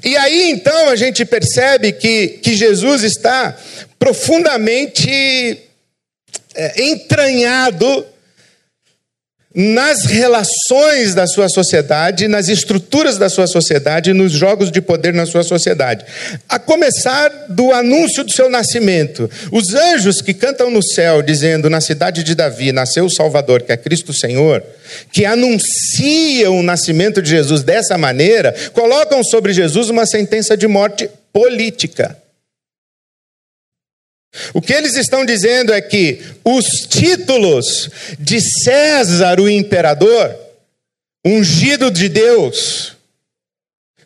E 0.04 0.16
aí 0.16 0.50
então 0.50 0.88
a 0.88 0.96
gente 0.96 1.25
percebe 1.25 1.92
que, 1.92 2.38
que 2.42 2.54
Jesus 2.54 3.02
está 3.02 3.56
profundamente 3.99 5.10
é, 6.54 6.82
entranhado 6.82 8.06
nas 9.52 10.04
relações 10.04 11.12
da 11.12 11.26
sua 11.26 11.49
sociedade, 11.49 12.28
nas 12.28 12.49
estruturas 12.49 13.19
da 13.19 13.28
sua 13.28 13.49
sociedade, 13.49 14.12
nos 14.12 14.30
jogos 14.30 14.71
de 14.71 14.80
poder 14.80 15.12
na 15.12 15.26
sua 15.26 15.42
sociedade. 15.42 16.04
A 16.49 16.59
começar 16.59 17.28
do 17.49 17.73
anúncio 17.73 18.23
do 18.23 18.30
seu 18.30 18.49
nascimento. 18.49 19.28
Os 19.50 19.75
anjos 19.75 20.23
que 20.23 20.33
cantam 20.33 20.71
no 20.71 20.83
céu, 20.83 21.21
dizendo: 21.21 21.69
Na 21.69 21.80
cidade 21.80 22.23
de 22.23 22.35
Davi 22.35 22.71
nasceu 22.71 23.07
o 23.07 23.11
Salvador, 23.11 23.62
que 23.62 23.73
é 23.73 23.76
Cristo 23.76 24.12
Senhor, 24.12 24.62
que 25.12 25.25
anunciam 25.25 26.59
o 26.59 26.62
nascimento 26.62 27.21
de 27.21 27.30
Jesus 27.30 27.64
dessa 27.64 27.99
maneira, 27.99 28.54
colocam 28.73 29.23
sobre 29.25 29.52
Jesus 29.52 29.90
uma 29.90 30.07
sentença 30.07 30.57
de 30.57 30.69
morte 30.69 31.11
política. 31.33 32.16
O 34.54 34.62
que 34.62 34.72
eles 34.72 34.94
estão 34.94 35.25
dizendo 35.25 35.72
é 35.72 35.80
que 35.80 36.20
os 36.44 36.87
títulos 36.88 37.90
de 38.18 38.40
César, 38.40 39.40
o 39.40 39.49
imperador, 39.49 40.37
ungido 41.25 41.90
de 41.90 42.08
Deus, 42.08 42.96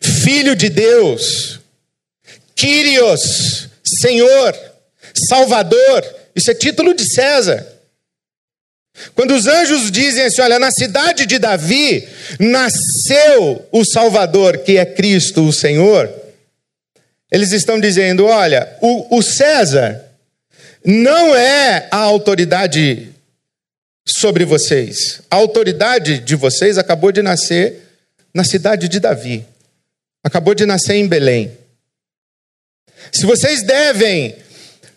filho 0.01 0.55
de 0.55 0.69
Deus, 0.69 1.59
Quírios, 2.55 3.69
Senhor, 3.83 4.57
Salvador, 5.27 6.03
isso 6.35 6.49
é 6.49 6.55
título 6.55 6.93
de 6.93 7.05
César. 7.05 7.65
Quando 9.13 9.35
os 9.35 9.45
anjos 9.45 9.91
dizem 9.91 10.23
assim: 10.23 10.41
olha, 10.41 10.57
na 10.57 10.71
cidade 10.71 11.25
de 11.25 11.37
Davi 11.37 12.07
nasceu 12.39 13.67
o 13.71 13.83
Salvador, 13.83 14.59
que 14.59 14.77
é 14.77 14.85
Cristo, 14.85 15.47
o 15.47 15.53
Senhor, 15.53 16.11
eles 17.29 17.51
estão 17.51 17.79
dizendo: 17.79 18.25
olha, 18.25 18.77
o, 18.81 19.17
o 19.17 19.21
César 19.21 20.04
não 20.85 21.35
é 21.35 21.87
a 21.89 21.97
autoridade 21.97 23.11
sobre 24.07 24.45
vocês. 24.45 25.21
A 25.29 25.35
autoridade 25.35 26.19
de 26.19 26.35
vocês 26.35 26.77
acabou 26.77 27.11
de 27.11 27.21
nascer 27.21 27.81
na 28.33 28.43
cidade 28.43 28.87
de 28.87 28.99
Davi. 28.99 29.45
Acabou 30.23 30.53
de 30.53 30.65
nascer 30.65 30.95
em 30.95 31.07
Belém. 31.07 31.51
Se 33.11 33.25
vocês 33.25 33.63
devem 33.63 34.35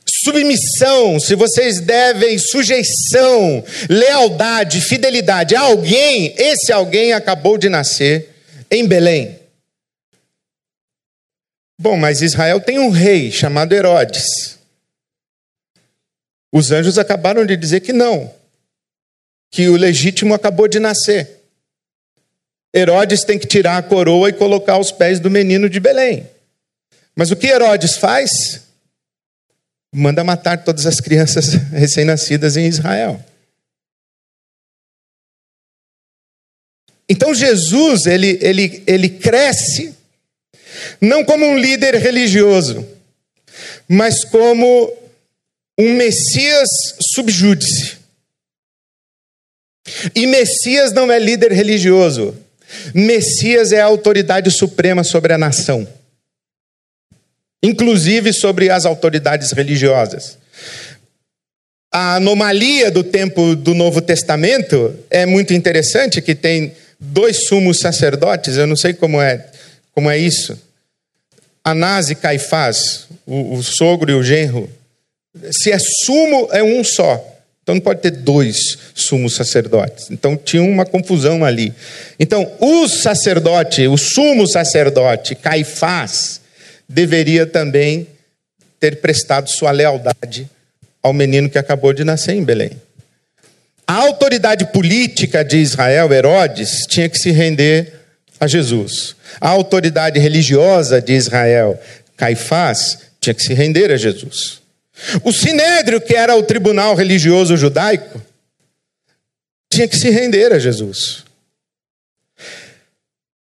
submissão, 0.06 1.18
se 1.20 1.34
vocês 1.34 1.80
devem 1.80 2.38
sujeição, 2.38 3.64
lealdade, 3.88 4.80
fidelidade 4.80 5.54
a 5.54 5.60
alguém, 5.60 6.34
esse 6.36 6.72
alguém 6.72 7.12
acabou 7.12 7.56
de 7.56 7.68
nascer 7.68 8.30
em 8.70 8.86
Belém. 8.86 9.38
Bom, 11.80 11.96
mas 11.96 12.22
Israel 12.22 12.60
tem 12.60 12.78
um 12.78 12.90
rei 12.90 13.30
chamado 13.30 13.72
Herodes. 13.72 14.57
Os 16.52 16.70
anjos 16.70 16.98
acabaram 16.98 17.44
de 17.44 17.56
dizer 17.56 17.80
que 17.80 17.92
não, 17.92 18.32
que 19.50 19.68
o 19.68 19.76
legítimo 19.76 20.34
acabou 20.34 20.66
de 20.66 20.78
nascer. 20.78 21.38
Herodes 22.74 23.24
tem 23.24 23.38
que 23.38 23.46
tirar 23.46 23.78
a 23.78 23.82
coroa 23.82 24.28
e 24.28 24.32
colocar 24.32 24.74
aos 24.74 24.92
pés 24.92 25.20
do 25.20 25.30
menino 25.30 25.68
de 25.68 25.80
Belém. 25.80 26.28
Mas 27.14 27.30
o 27.30 27.36
que 27.36 27.46
Herodes 27.46 27.96
faz? 27.96 28.62
Manda 29.92 30.22
matar 30.22 30.62
todas 30.62 30.86
as 30.86 31.00
crianças 31.00 31.54
recém-nascidas 31.72 32.56
em 32.56 32.66
Israel. 32.66 33.24
Então 37.08 37.34
Jesus, 37.34 38.04
ele, 38.04 38.38
ele, 38.42 38.82
ele 38.86 39.08
cresce, 39.08 39.94
não 41.00 41.24
como 41.24 41.46
um 41.46 41.56
líder 41.56 41.94
religioso, 41.94 42.86
mas 43.88 44.24
como 44.24 44.92
um 45.78 45.94
Messias 45.94 46.96
subjúdice. 47.00 47.98
E 50.14 50.26
Messias 50.26 50.92
não 50.92 51.10
é 51.10 51.18
líder 51.18 51.52
religioso. 51.52 52.36
Messias 52.92 53.72
é 53.72 53.80
a 53.80 53.86
autoridade 53.86 54.50
suprema 54.50 55.02
sobre 55.02 55.32
a 55.32 55.38
nação, 55.38 55.88
inclusive 57.62 58.32
sobre 58.32 58.68
as 58.68 58.84
autoridades 58.84 59.52
religiosas. 59.52 60.36
A 61.90 62.16
anomalia 62.16 62.90
do 62.90 63.02
tempo 63.02 63.56
do 63.56 63.72
Novo 63.72 64.02
Testamento 64.02 64.94
é 65.08 65.24
muito 65.24 65.54
interessante, 65.54 66.20
que 66.20 66.34
tem 66.34 66.74
dois 67.00 67.46
sumos 67.46 67.78
sacerdotes, 67.78 68.58
eu 68.58 68.66
não 68.66 68.76
sei 68.76 68.92
como 68.92 69.22
é, 69.22 69.46
como 69.92 70.10
é 70.10 70.18
isso. 70.18 70.58
Anás 71.64 72.10
e 72.10 72.14
Caifás, 72.14 73.06
o, 73.24 73.54
o 73.54 73.62
sogro 73.62 74.10
e 74.10 74.14
o 74.14 74.22
genro, 74.22 74.70
se 75.50 75.70
é 75.70 75.78
sumo, 75.78 76.48
é 76.52 76.62
um 76.62 76.82
só. 76.82 77.24
Então 77.62 77.74
não 77.74 77.82
pode 77.82 78.00
ter 78.00 78.12
dois 78.12 78.78
sumos 78.94 79.34
sacerdotes. 79.34 80.10
Então 80.10 80.36
tinha 80.36 80.62
uma 80.62 80.86
confusão 80.86 81.44
ali. 81.44 81.74
Então, 82.18 82.50
o 82.58 82.88
sacerdote, 82.88 83.86
o 83.86 83.98
sumo 83.98 84.46
sacerdote, 84.48 85.34
Caifás, 85.34 86.40
deveria 86.88 87.46
também 87.46 88.06
ter 88.80 89.00
prestado 89.00 89.50
sua 89.50 89.70
lealdade 89.70 90.48
ao 91.02 91.12
menino 91.12 91.50
que 91.50 91.58
acabou 91.58 91.92
de 91.92 92.04
nascer 92.04 92.32
em 92.32 92.42
Belém. 92.42 92.70
A 93.86 93.94
autoridade 93.94 94.66
política 94.72 95.44
de 95.44 95.58
Israel, 95.58 96.12
Herodes, 96.12 96.86
tinha 96.88 97.08
que 97.08 97.18
se 97.18 97.30
render 97.30 97.92
a 98.40 98.46
Jesus. 98.46 99.14
A 99.40 99.48
autoridade 99.48 100.18
religiosa 100.18 101.02
de 101.02 101.12
Israel, 101.12 101.78
Caifás, 102.16 102.98
tinha 103.20 103.34
que 103.34 103.42
se 103.42 103.52
render 103.52 103.90
a 103.90 103.96
Jesus. 103.96 104.60
O 105.22 105.32
sinédrio, 105.32 106.00
que 106.00 106.14
era 106.14 106.36
o 106.36 106.42
tribunal 106.42 106.94
religioso 106.94 107.56
judaico, 107.56 108.20
tinha 109.70 109.86
que 109.86 109.96
se 109.96 110.10
render 110.10 110.52
a 110.52 110.58
Jesus. 110.58 111.24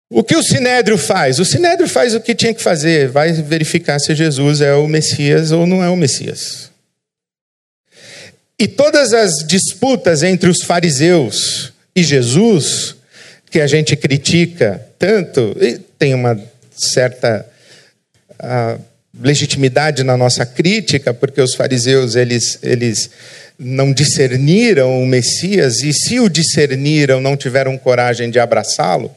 O 0.09 0.23
que 0.23 0.35
o 0.35 0.43
sinédrio 0.43 0.97
faz? 0.97 1.39
O 1.39 1.45
sinédrio 1.45 1.89
faz 1.89 2.13
o 2.13 2.21
que 2.21 2.35
tinha 2.35 2.53
que 2.53 2.61
fazer, 2.61 3.09
vai 3.09 3.31
verificar 3.33 3.99
se 3.99 4.13
Jesus 4.13 4.61
é 4.61 4.73
o 4.73 4.87
Messias 4.87 5.51
ou 5.51 5.65
não 5.65 5.83
é 5.83 5.89
o 5.89 5.95
Messias. 5.95 6.69
E 8.57 8.67
todas 8.67 9.13
as 9.13 9.45
disputas 9.45 10.23
entre 10.23 10.49
os 10.49 10.61
fariseus 10.61 11.73
e 11.95 12.03
Jesus, 12.03 12.95
que 13.49 13.59
a 13.59 13.67
gente 13.67 13.95
critica 13.95 14.81
tanto, 14.97 15.55
tem 15.99 16.13
uma 16.13 16.39
certa. 16.71 17.45
Uh, 18.39 18.94
legitimidade 19.21 20.03
na 20.03 20.17
nossa 20.17 20.45
crítica, 20.45 21.13
porque 21.13 21.41
os 21.41 21.55
fariseus 21.55 22.15
eles, 22.15 22.59
eles 22.61 23.09
não 23.57 23.93
discerniram 23.93 25.01
o 25.01 25.05
Messias 25.05 25.81
e 25.81 25.93
se 25.93 26.19
o 26.19 26.29
discerniram, 26.29 27.21
não 27.21 27.37
tiveram 27.37 27.77
coragem 27.77 28.29
de 28.29 28.39
abraçá-lo. 28.39 29.13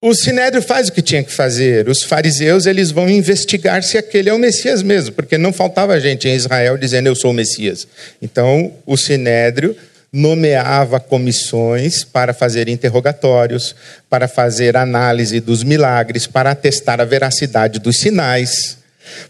O 0.00 0.14
Sinédrio 0.14 0.62
faz 0.62 0.88
o 0.88 0.92
que 0.92 1.02
tinha 1.02 1.24
que 1.24 1.32
fazer. 1.32 1.88
Os 1.88 2.02
fariseus 2.02 2.66
eles 2.66 2.90
vão 2.90 3.08
investigar 3.08 3.82
se 3.82 3.98
aquele 3.98 4.28
é 4.28 4.32
o 4.32 4.38
Messias 4.38 4.82
mesmo, 4.82 5.12
porque 5.12 5.36
não 5.36 5.52
faltava 5.52 5.98
gente 5.98 6.28
em 6.28 6.34
Israel 6.34 6.76
dizendo 6.76 7.08
eu 7.08 7.16
sou 7.16 7.30
o 7.30 7.34
Messias. 7.34 7.88
Então 8.22 8.72
o 8.86 8.96
Sinédrio 8.96 9.76
nomeava 10.16 10.98
comissões 10.98 12.02
para 12.02 12.32
fazer 12.32 12.68
interrogatórios, 12.68 13.76
para 14.08 14.26
fazer 14.26 14.74
análise 14.74 15.40
dos 15.40 15.62
milagres, 15.62 16.26
para 16.26 16.52
atestar 16.52 17.02
a 17.02 17.04
veracidade 17.04 17.78
dos 17.78 17.98
sinais. 17.98 18.78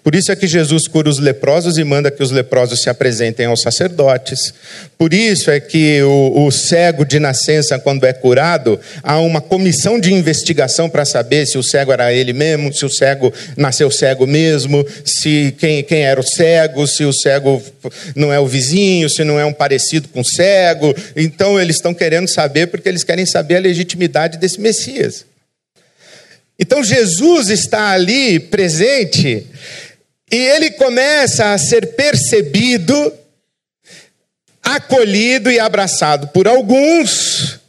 Por 0.03 0.15
isso 0.15 0.31
é 0.31 0.37
que 0.37 0.47
Jesus 0.47 0.87
cura 0.87 1.09
os 1.09 1.19
leprosos 1.19 1.79
e 1.79 1.85
manda 1.85 2.11
que 2.11 2.23
os 2.23 2.31
leprosos 2.31 2.83
se 2.83 2.89
apresentem 2.89 3.47
aos 3.47 3.61
sacerdotes. 3.63 4.53
Por 4.99 5.13
isso 5.13 5.51
é 5.51 5.61
que 5.61 6.03
o, 6.03 6.47
o, 6.47 6.51
cego 6.51 7.05
de 7.05 7.19
nascença, 7.19 7.79
quando 7.79 8.05
é 8.05 8.13
curado, 8.13 8.79
há 9.03 9.19
uma 9.21 9.41
comissão 9.41 10.01
de 10.01 10.13
investigação 10.13 10.89
para 10.89 11.05
saber 11.05 11.47
se 11.47 11.59
o 11.59 11.63
cego 11.63 11.93
era 11.93 12.13
ele 12.13 12.33
mesmo, 12.33 12.73
se 12.73 12.85
o 12.85 12.91
cego 12.91 13.33
nasceu 13.57 13.91
cego 13.91 14.27
mesmo, 14.27 14.87
se 15.05 15.55
quem, 15.59 15.83
quem 15.83 16.03
era 16.03 16.21
o 16.21 16.27
cego, 16.27 16.87
se 16.87 17.05
o 17.05 17.13
cego 17.13 17.63
não 18.15 18.33
é 18.33 18.41
o 18.41 18.47
vizinho, 18.47 19.09
se 19.09 19.25
não 19.25 19.39
é 19.39 19.45
um 19.45 19.53
parecido 19.53 20.09
com 20.09 20.21
o 20.21 20.25
cego. 20.25 20.95
Então 21.15 21.61
eles 21.61 21.77
estão 21.77 21.93
querendo 21.93 22.29
saber 22.29 22.69
porque 22.69 22.89
eles 22.89 23.05
querem 23.05 23.27
saber 23.27 23.57
a 23.57 23.61
legitimidade 23.61 24.39
desse 24.39 24.61
Messias. 24.61 25.25
Então 26.59 26.83
Jesus 26.83 27.51
está 27.51 27.91
ali 27.91 28.41
presente 28.41 29.47
e 30.31 30.37
ele 30.37 30.71
começa 30.73 31.53
a 31.53 31.59
ser 31.59 31.95
percebido, 31.95 33.13
acolhido 34.63 35.51
e 35.51 35.61
abraçado 35.61 36.29
por 36.29 36.49
alguns, 36.49 37.61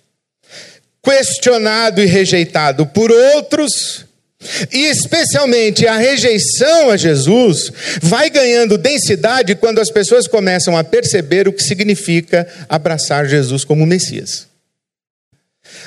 questionado 1.03 2.01
e 2.01 2.05
rejeitado 2.05 2.85
por 2.87 3.11
outros. 3.11 4.05
E 4.71 4.85
especialmente 4.85 5.87
a 5.87 5.97
rejeição 5.97 6.91
a 6.91 6.97
Jesus 6.97 7.71
vai 8.01 8.29
ganhando 8.29 8.77
densidade 8.77 9.55
quando 9.55 9.79
as 9.79 9.89
pessoas 9.89 10.27
começam 10.27 10.77
a 10.77 10.83
perceber 10.83 11.47
o 11.47 11.53
que 11.53 11.63
significa 11.63 12.47
abraçar 12.69 13.27
Jesus 13.27 13.63
como 13.65 13.85
Messias. 13.85 14.47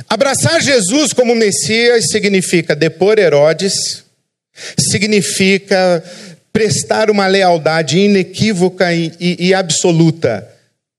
Abraçar 0.09 0.61
Jesus 0.61 1.13
como 1.13 1.35
Messias 1.35 2.11
significa 2.11 2.75
depor 2.75 3.19
Herodes, 3.19 4.05
significa 4.79 6.03
prestar 6.53 7.11
uma 7.11 7.27
lealdade 7.27 7.99
inequívoca 7.99 8.93
e, 8.93 9.13
e, 9.21 9.49
e 9.49 9.55
absoluta, 9.55 10.49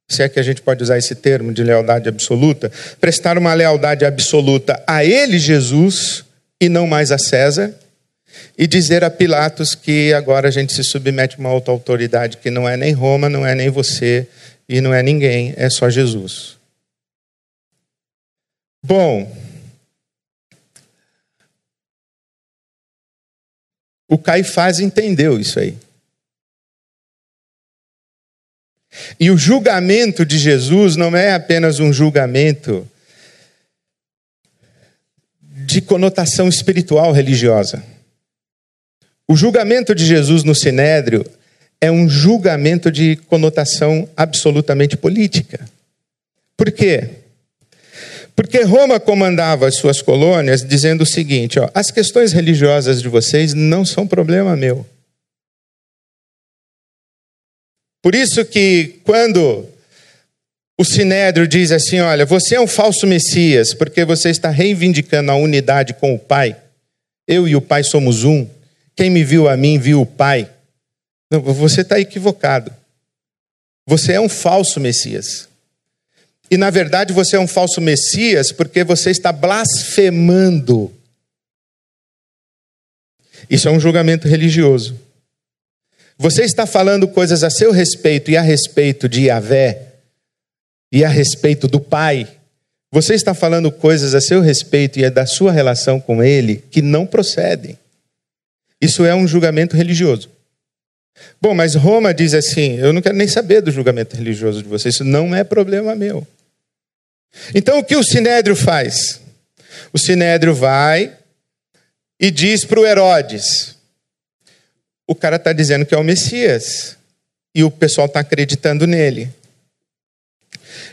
se 0.09 0.23
é 0.23 0.29
que 0.29 0.39
a 0.39 0.43
gente 0.43 0.61
pode 0.61 0.81
usar 0.83 0.97
esse 0.97 1.15
termo 1.15 1.53
de 1.53 1.63
lealdade 1.63 2.07
absoluta, 2.07 2.71
prestar 2.99 3.37
uma 3.37 3.53
lealdade 3.53 4.05
absoluta 4.05 4.81
a 4.87 5.03
ele, 5.03 5.37
Jesus, 5.37 6.23
e 6.59 6.69
não 6.69 6.87
mais 6.87 7.11
a 7.11 7.17
César, 7.17 7.73
e 8.57 8.65
dizer 8.65 9.03
a 9.03 9.09
Pilatos 9.09 9.75
que 9.75 10.13
agora 10.13 10.47
a 10.47 10.51
gente 10.51 10.73
se 10.73 10.83
submete 10.83 11.35
a 11.35 11.39
uma 11.39 11.51
outra 11.51 11.73
autoridade 11.73 12.37
que 12.37 12.49
não 12.49 12.67
é 12.67 12.77
nem 12.77 12.93
Roma, 12.93 13.29
não 13.29 13.45
é 13.45 13.53
nem 13.53 13.69
você 13.69 14.27
e 14.69 14.79
não 14.79 14.93
é 14.93 15.03
ninguém, 15.03 15.53
é 15.57 15.69
só 15.69 15.89
Jesus. 15.89 16.60
Bom, 18.83 19.31
o 24.07 24.17
Caifás 24.17 24.79
entendeu 24.79 25.39
isso 25.39 25.59
aí. 25.59 25.77
E 29.19 29.31
o 29.31 29.37
julgamento 29.37 30.25
de 30.25 30.37
Jesus 30.37 30.95
não 30.95 31.15
é 31.15 31.33
apenas 31.33 31.79
um 31.79 31.93
julgamento 31.93 32.87
de 35.41 35.79
conotação 35.81 36.49
espiritual 36.49 37.11
religiosa. 37.11 37.83
O 39.27 39.35
julgamento 39.35 39.95
de 39.95 40.05
Jesus 40.05 40.43
no 40.43 40.53
Sinédrio 40.53 41.25
é 41.79 41.89
um 41.89 42.09
julgamento 42.09 42.91
de 42.91 43.15
conotação 43.15 44.09
absolutamente 44.17 44.97
política. 44.97 45.65
Por 46.57 46.71
quê? 46.71 47.20
Porque 48.35 48.61
Roma 48.61 48.99
comandava 48.99 49.67
as 49.67 49.75
suas 49.75 50.01
colônias 50.01 50.63
dizendo 50.63 51.01
o 51.01 51.05
seguinte: 51.05 51.59
ó, 51.59 51.69
as 51.73 51.91
questões 51.91 52.31
religiosas 52.31 53.01
de 53.01 53.09
vocês 53.09 53.53
não 53.53 53.85
são 53.85 54.07
problema 54.07 54.55
meu. 54.55 54.85
Por 58.01 58.15
isso 58.15 58.43
que 58.43 58.99
quando 59.03 59.67
o 60.77 60.83
Sinédrio 60.83 61.47
diz 61.47 61.71
assim: 61.71 61.99
olha, 61.99 62.25
você 62.25 62.55
é 62.55 62.61
um 62.61 62.67
falso 62.67 63.05
Messias, 63.05 63.73
porque 63.73 64.03
você 64.03 64.29
está 64.29 64.49
reivindicando 64.49 65.31
a 65.31 65.35
unidade 65.35 65.93
com 65.93 66.15
o 66.15 66.19
Pai. 66.19 66.55
Eu 67.27 67.47
e 67.47 67.55
o 67.55 67.61
Pai 67.61 67.83
somos 67.83 68.23
um. 68.23 68.47
Quem 68.95 69.09
me 69.09 69.23
viu 69.23 69.47
a 69.47 69.55
mim, 69.55 69.77
viu 69.77 70.01
o 70.01 70.05
Pai. 70.05 70.49
Não, 71.29 71.39
você 71.39 71.81
está 71.81 71.99
equivocado. 71.99 72.73
Você 73.87 74.13
é 74.13 74.19
um 74.19 74.27
falso 74.27 74.79
Messias. 74.79 75.47
E 76.51 76.57
na 76.57 76.69
verdade 76.69 77.13
você 77.13 77.37
é 77.37 77.39
um 77.39 77.47
falso 77.47 77.79
Messias 77.79 78.51
porque 78.51 78.83
você 78.83 79.09
está 79.09 79.31
blasfemando. 79.31 80.91
Isso 83.49 83.69
é 83.69 83.71
um 83.71 83.79
julgamento 83.79 84.27
religioso. 84.27 84.99
Você 86.17 86.43
está 86.43 86.65
falando 86.65 87.07
coisas 87.07 87.41
a 87.41 87.49
seu 87.49 87.71
respeito 87.71 88.29
e 88.29 88.35
a 88.35 88.41
respeito 88.41 89.07
de 89.07 89.27
Yahvé 89.27 89.93
e 90.91 91.05
a 91.05 91.09
respeito 91.09 91.69
do 91.69 91.79
Pai. 91.79 92.27
Você 92.91 93.13
está 93.13 93.33
falando 93.33 93.71
coisas 93.71 94.13
a 94.13 94.19
seu 94.19 94.41
respeito 94.41 94.99
e 94.99 95.05
é 95.05 95.09
da 95.09 95.25
sua 95.25 95.53
relação 95.53 96.01
com 96.01 96.21
Ele 96.21 96.61
que 96.69 96.81
não 96.81 97.07
procedem. 97.07 97.79
Isso 98.81 99.05
é 99.05 99.15
um 99.15 99.25
julgamento 99.25 99.77
religioso. 99.77 100.29
Bom, 101.41 101.53
mas 101.53 101.75
Roma 101.75 102.13
diz 102.13 102.33
assim: 102.33 102.77
eu 102.77 102.91
não 102.91 103.01
quero 103.01 103.15
nem 103.15 103.27
saber 103.27 103.61
do 103.61 103.71
julgamento 103.71 104.17
religioso 104.17 104.61
de 104.61 104.67
vocês, 104.67 104.95
isso 104.95 105.05
não 105.05 105.33
é 105.33 105.43
problema 105.45 105.95
meu. 105.95 106.27
Então 107.53 107.79
o 107.79 107.83
que 107.83 107.95
o 107.95 108.03
sinédrio 108.03 108.55
faz? 108.55 109.21
O 109.93 109.97
sinédrio 109.97 110.53
vai 110.53 111.17
e 112.19 112.29
diz 112.29 112.65
para 112.65 112.79
o 112.79 112.85
Herodes: 112.85 113.75
o 115.07 115.15
cara 115.15 115.35
está 115.35 115.51
dizendo 115.53 115.85
que 115.85 115.95
é 115.95 115.97
o 115.97 116.03
Messias 116.03 116.97
e 117.53 117.63
o 117.63 117.71
pessoal 117.71 118.07
está 118.07 118.19
acreditando 118.21 118.87
nele. 118.87 119.29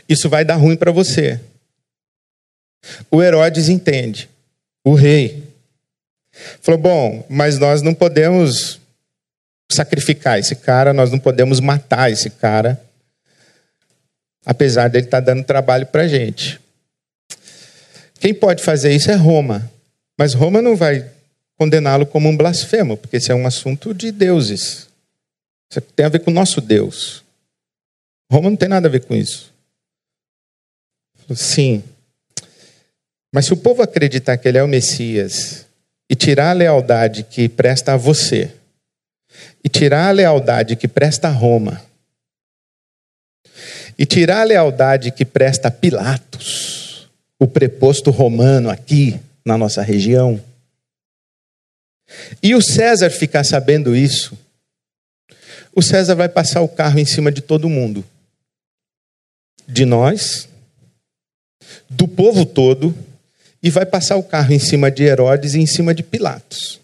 Isso 0.07 0.29
vai 0.29 0.43
dar 0.43 0.55
ruim 0.55 0.75
para 0.75 0.91
você. 0.91 1.39
O 3.11 3.21
Herodes 3.21 3.69
entende, 3.69 4.29
o 4.83 4.93
rei. 4.93 5.43
Falou: 6.61 6.79
bom, 6.79 7.25
mas 7.29 7.57
nós 7.57 7.81
não 7.81 7.93
podemos 7.93 8.79
sacrificar 9.71 10.39
esse 10.39 10.55
cara, 10.55 10.93
nós 10.93 11.11
não 11.11 11.19
podemos 11.19 11.59
matar 11.59 12.11
esse 12.11 12.29
cara, 12.29 12.81
apesar 14.45 14.89
dele 14.89 15.05
estar 15.05 15.21
tá 15.21 15.33
dando 15.33 15.43
trabalho 15.43 15.85
para 15.85 16.03
a 16.03 16.07
gente. 16.07 16.59
Quem 18.19 18.33
pode 18.33 18.63
fazer 18.63 18.93
isso 18.93 19.09
é 19.11 19.15
Roma, 19.15 19.69
mas 20.17 20.33
Roma 20.33 20.61
não 20.61 20.75
vai 20.75 21.09
condená-lo 21.57 22.05
como 22.05 22.29
um 22.29 22.35
blasfemo, 22.35 22.97
porque 22.97 23.17
esse 23.17 23.31
é 23.31 23.35
um 23.35 23.45
assunto 23.45 23.93
de 23.93 24.11
deuses. 24.11 24.87
Isso 25.69 25.81
tem 25.95 26.05
a 26.05 26.09
ver 26.09 26.19
com 26.19 26.31
o 26.31 26.33
nosso 26.33 26.61
Deus. 26.61 27.23
Roma 28.31 28.49
não 28.49 28.57
tem 28.57 28.69
nada 28.69 28.87
a 28.87 28.91
ver 28.91 29.05
com 29.05 29.15
isso. 29.15 29.53
Sim. 31.35 31.83
Mas 33.31 33.45
se 33.45 33.53
o 33.53 33.57
povo 33.57 33.81
acreditar 33.81 34.37
que 34.37 34.47
ele 34.47 34.57
é 34.57 34.63
o 34.63 34.67
Messias 34.67 35.65
e 36.09 36.15
tirar 36.15 36.49
a 36.49 36.53
lealdade 36.53 37.23
que 37.23 37.47
presta 37.47 37.93
a 37.93 37.97
você, 37.97 38.51
e 39.63 39.69
tirar 39.69 40.07
a 40.07 40.11
lealdade 40.11 40.75
que 40.75 40.87
presta 40.87 41.27
a 41.27 41.31
Roma, 41.31 41.81
e 43.99 44.05
tirar 44.05 44.39
a 44.39 44.45
lealdade 44.45 45.11
que 45.11 45.25
presta 45.25 45.69
Pilatos, 45.69 47.09
o 47.37 47.45
preposto 47.45 48.11
romano 48.11 48.69
aqui 48.69 49.19
na 49.43 49.57
nossa 49.57 49.81
região, 49.81 50.41
e 52.41 52.55
o 52.55 52.61
César 52.61 53.09
ficar 53.09 53.43
sabendo 53.43 53.93
isso, 53.93 54.39
o 55.75 55.81
César 55.81 56.15
vai 56.15 56.29
passar 56.29 56.61
o 56.61 56.67
carro 56.69 56.97
em 56.97 57.03
cima 57.03 57.29
de 57.29 57.41
todo 57.41 57.67
mundo. 57.67 58.03
De 59.67 59.85
nós, 59.85 60.47
do 61.89 62.07
povo 62.07 62.45
todo, 62.45 62.97
e 63.61 63.69
vai 63.69 63.85
passar 63.85 64.15
o 64.15 64.23
carro 64.23 64.53
em 64.53 64.59
cima 64.59 64.89
de 64.89 65.03
Herodes 65.03 65.55
e 65.55 65.59
em 65.59 65.67
cima 65.67 65.93
de 65.93 66.03
Pilatos. 66.03 66.79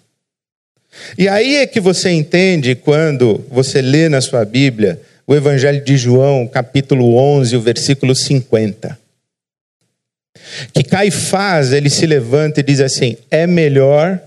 E 1.18 1.30
aí 1.30 1.56
é 1.56 1.66
que 1.66 1.80
você 1.80 2.12
entende 2.12 2.76
quando 2.76 3.44
você 3.50 3.82
lê 3.82 4.10
na 4.10 4.20
sua 4.20 4.44
Bíblia 4.44 5.02
o 5.28 5.34
Evangelho 5.34 5.84
de 5.84 5.98
João, 5.98 6.48
capítulo 6.48 7.16
11, 7.16 7.56
o 7.56 7.62
versículo 7.62 8.16
50. 8.16 9.00
Que 10.74 10.84
Caifás, 10.84 11.74
ele 11.74 11.90
se 11.90 12.06
levanta 12.06 12.60
e 12.60 12.64
diz 12.64 12.80
assim: 12.80 13.18
é 13.32 13.48
melhor 13.48 14.22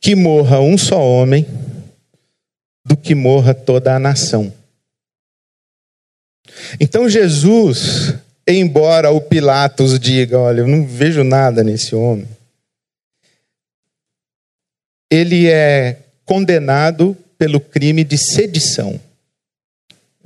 que 0.00 0.14
morra 0.14 0.60
um 0.60 0.76
só 0.76 1.00
homem 1.00 1.46
do 2.84 2.96
que 2.96 3.14
morra 3.14 3.54
toda 3.54 3.94
a 3.94 3.98
nação. 3.98 4.52
Então 6.78 7.08
Jesus, 7.08 8.14
embora 8.46 9.10
o 9.10 9.20
Pilatos 9.20 9.98
diga, 9.98 10.38
olha, 10.38 10.60
eu 10.60 10.68
não 10.68 10.86
vejo 10.86 11.24
nada 11.24 11.64
nesse 11.64 11.94
homem, 11.94 12.28
ele 15.10 15.48
é 15.48 15.98
condenado 16.24 17.16
pelo 17.38 17.60
crime 17.60 18.04
de 18.04 18.18
sedição. 18.18 19.00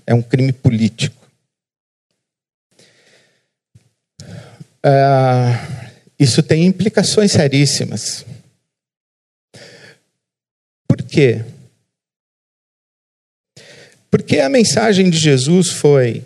É 0.06 0.14
um 0.14 0.22
crime 0.22 0.52
político. 0.52 1.16
Uh, 4.82 5.90
isso 6.18 6.42
tem 6.42 6.66
implicações 6.66 7.32
seríssimas 7.32 8.24
quê? 11.10 11.44
Porque 14.10 14.38
a 14.38 14.48
mensagem 14.48 15.10
de 15.10 15.18
Jesus 15.18 15.68
foi: 15.70 16.24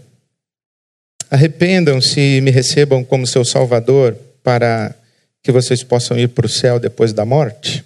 arrependam-se 1.31 2.21
e 2.21 2.41
me 2.41 2.51
recebam 2.51 3.03
como 3.03 3.27
seu 3.27 3.45
Salvador 3.45 4.15
para 4.43 4.95
que 5.43 5.51
vocês 5.51 5.83
possam 5.83 6.19
ir 6.19 6.29
para 6.29 6.47
o 6.47 6.49
céu 6.49 6.79
depois 6.79 7.13
da 7.13 7.25
morte? 7.25 7.85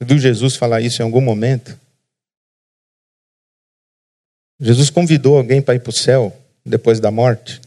Viu 0.00 0.18
Jesus 0.18 0.56
falar 0.56 0.80
isso 0.80 1.00
em 1.00 1.04
algum 1.04 1.20
momento? 1.20 1.78
Jesus 4.60 4.90
convidou 4.90 5.36
alguém 5.36 5.60
para 5.60 5.74
ir 5.74 5.80
para 5.80 5.90
o 5.90 5.92
céu 5.92 6.36
depois 6.64 7.00
da 7.00 7.10
morte? 7.10 7.60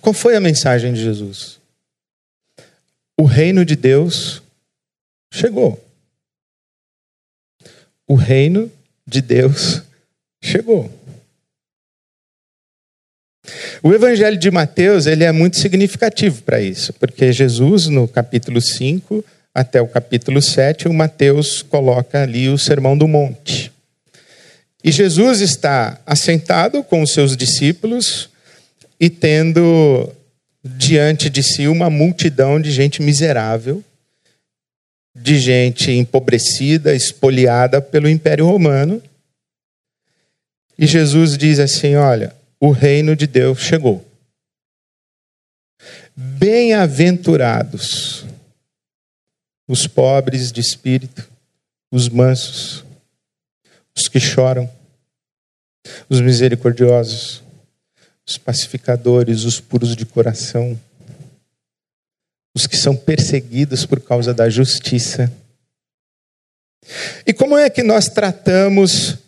Qual 0.00 0.14
foi 0.14 0.36
a 0.36 0.40
mensagem 0.40 0.92
de 0.92 1.02
Jesus? 1.02 1.58
O 3.18 3.24
reino 3.24 3.64
de 3.64 3.74
Deus 3.74 4.42
chegou. 5.32 5.82
O 8.06 8.14
reino 8.14 8.70
de 9.06 9.20
Deus 9.20 9.82
chegou. 10.42 10.90
O 13.82 13.92
Evangelho 13.92 14.38
de 14.38 14.50
Mateus 14.50 15.06
ele 15.06 15.24
é 15.24 15.32
muito 15.32 15.56
significativo 15.58 16.42
para 16.42 16.60
isso, 16.60 16.92
porque 16.94 17.32
Jesus, 17.32 17.86
no 17.86 18.06
capítulo 18.06 18.60
5 18.60 19.24
até 19.54 19.80
o 19.80 19.88
capítulo 19.88 20.40
7, 20.40 20.86
o 20.86 20.94
Mateus 20.94 21.62
coloca 21.62 22.22
ali 22.22 22.48
o 22.48 22.58
Sermão 22.58 22.96
do 22.96 23.08
Monte. 23.08 23.72
E 24.82 24.90
Jesus 24.90 25.40
está 25.40 26.00
assentado 26.06 26.82
com 26.82 27.02
os 27.02 27.12
seus 27.12 27.36
discípulos 27.36 28.30
e 28.98 29.10
tendo 29.10 30.10
diante 30.64 31.28
de 31.28 31.42
si 31.42 31.68
uma 31.68 31.90
multidão 31.90 32.60
de 32.60 32.70
gente 32.70 33.02
miserável 33.02 33.84
de 35.14 35.38
gente 35.38 35.90
empobrecida, 35.90 36.94
espoliada 36.94 37.82
pelo 37.82 38.08
Império 38.08 38.46
Romano. 38.46 39.02
E 40.78 40.86
Jesus 40.86 41.36
diz 41.36 41.58
assim: 41.58 41.96
Olha, 41.96 42.34
o 42.58 42.70
reino 42.70 43.14
de 43.14 43.26
Deus 43.26 43.60
chegou. 43.60 44.02
Bem-aventurados 46.16 48.24
os 49.68 49.86
pobres 49.86 50.50
de 50.50 50.60
espírito, 50.60 51.28
os 51.90 52.08
mansos, 52.08 52.82
os 53.96 54.08
que 54.08 54.20
choram, 54.20 54.70
os 56.08 56.20
misericordiosos, 56.20 57.42
os 58.26 58.38
pacificadores, 58.38 59.44
os 59.44 59.60
puros 59.60 59.96
de 59.96 60.06
coração, 60.06 60.78
os 62.54 62.66
que 62.66 62.76
são 62.76 62.96
perseguidos 62.96 63.86
por 63.86 64.00
causa 64.00 64.32
da 64.34 64.48
justiça. 64.48 65.32
E 67.26 67.32
como 67.32 67.56
é 67.56 67.68
que 67.68 67.82
nós 67.82 68.08
tratamos 68.08 69.18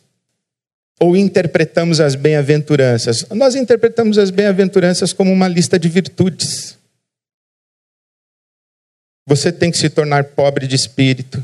ou 1.01 1.16
interpretamos 1.16 2.01
as 2.01 2.14
bem-aventuranças? 2.14 3.27
Nós 3.31 3.55
interpretamos 3.55 4.18
as 4.18 4.31
bem-aventuranças 4.31 5.12
como 5.12 5.33
uma 5.33 5.48
lista 5.48 5.79
de 5.79 5.88
virtudes. 5.88 6.79
Você 9.27 9.53
tem 9.53 9.70
que 9.70 9.79
se 9.79 9.88
tornar 9.88 10.25
pobre 10.25 10.66
de 10.66 10.75
espírito, 10.75 11.42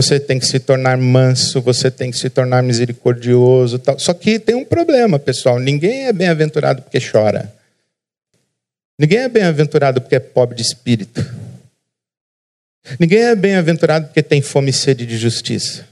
você 0.00 0.20
tem 0.20 0.38
que 0.38 0.46
se 0.46 0.60
tornar 0.60 0.96
manso, 0.96 1.60
você 1.60 1.90
tem 1.90 2.12
que 2.12 2.16
se 2.16 2.30
tornar 2.30 2.62
misericordioso. 2.62 3.80
Tal. 3.80 3.98
Só 3.98 4.14
que 4.14 4.38
tem 4.38 4.54
um 4.54 4.64
problema, 4.64 5.18
pessoal: 5.18 5.58
ninguém 5.58 6.06
é 6.06 6.12
bem-aventurado 6.12 6.82
porque 6.82 7.00
chora. 7.00 7.52
Ninguém 8.96 9.18
é 9.18 9.28
bem-aventurado 9.28 10.00
porque 10.00 10.14
é 10.14 10.20
pobre 10.20 10.54
de 10.54 10.62
espírito. 10.62 11.20
Ninguém 12.98 13.24
é 13.24 13.34
bem-aventurado 13.34 14.06
porque 14.06 14.22
tem 14.22 14.40
fome 14.40 14.70
e 14.70 14.72
sede 14.72 15.04
de 15.04 15.18
justiça. 15.18 15.84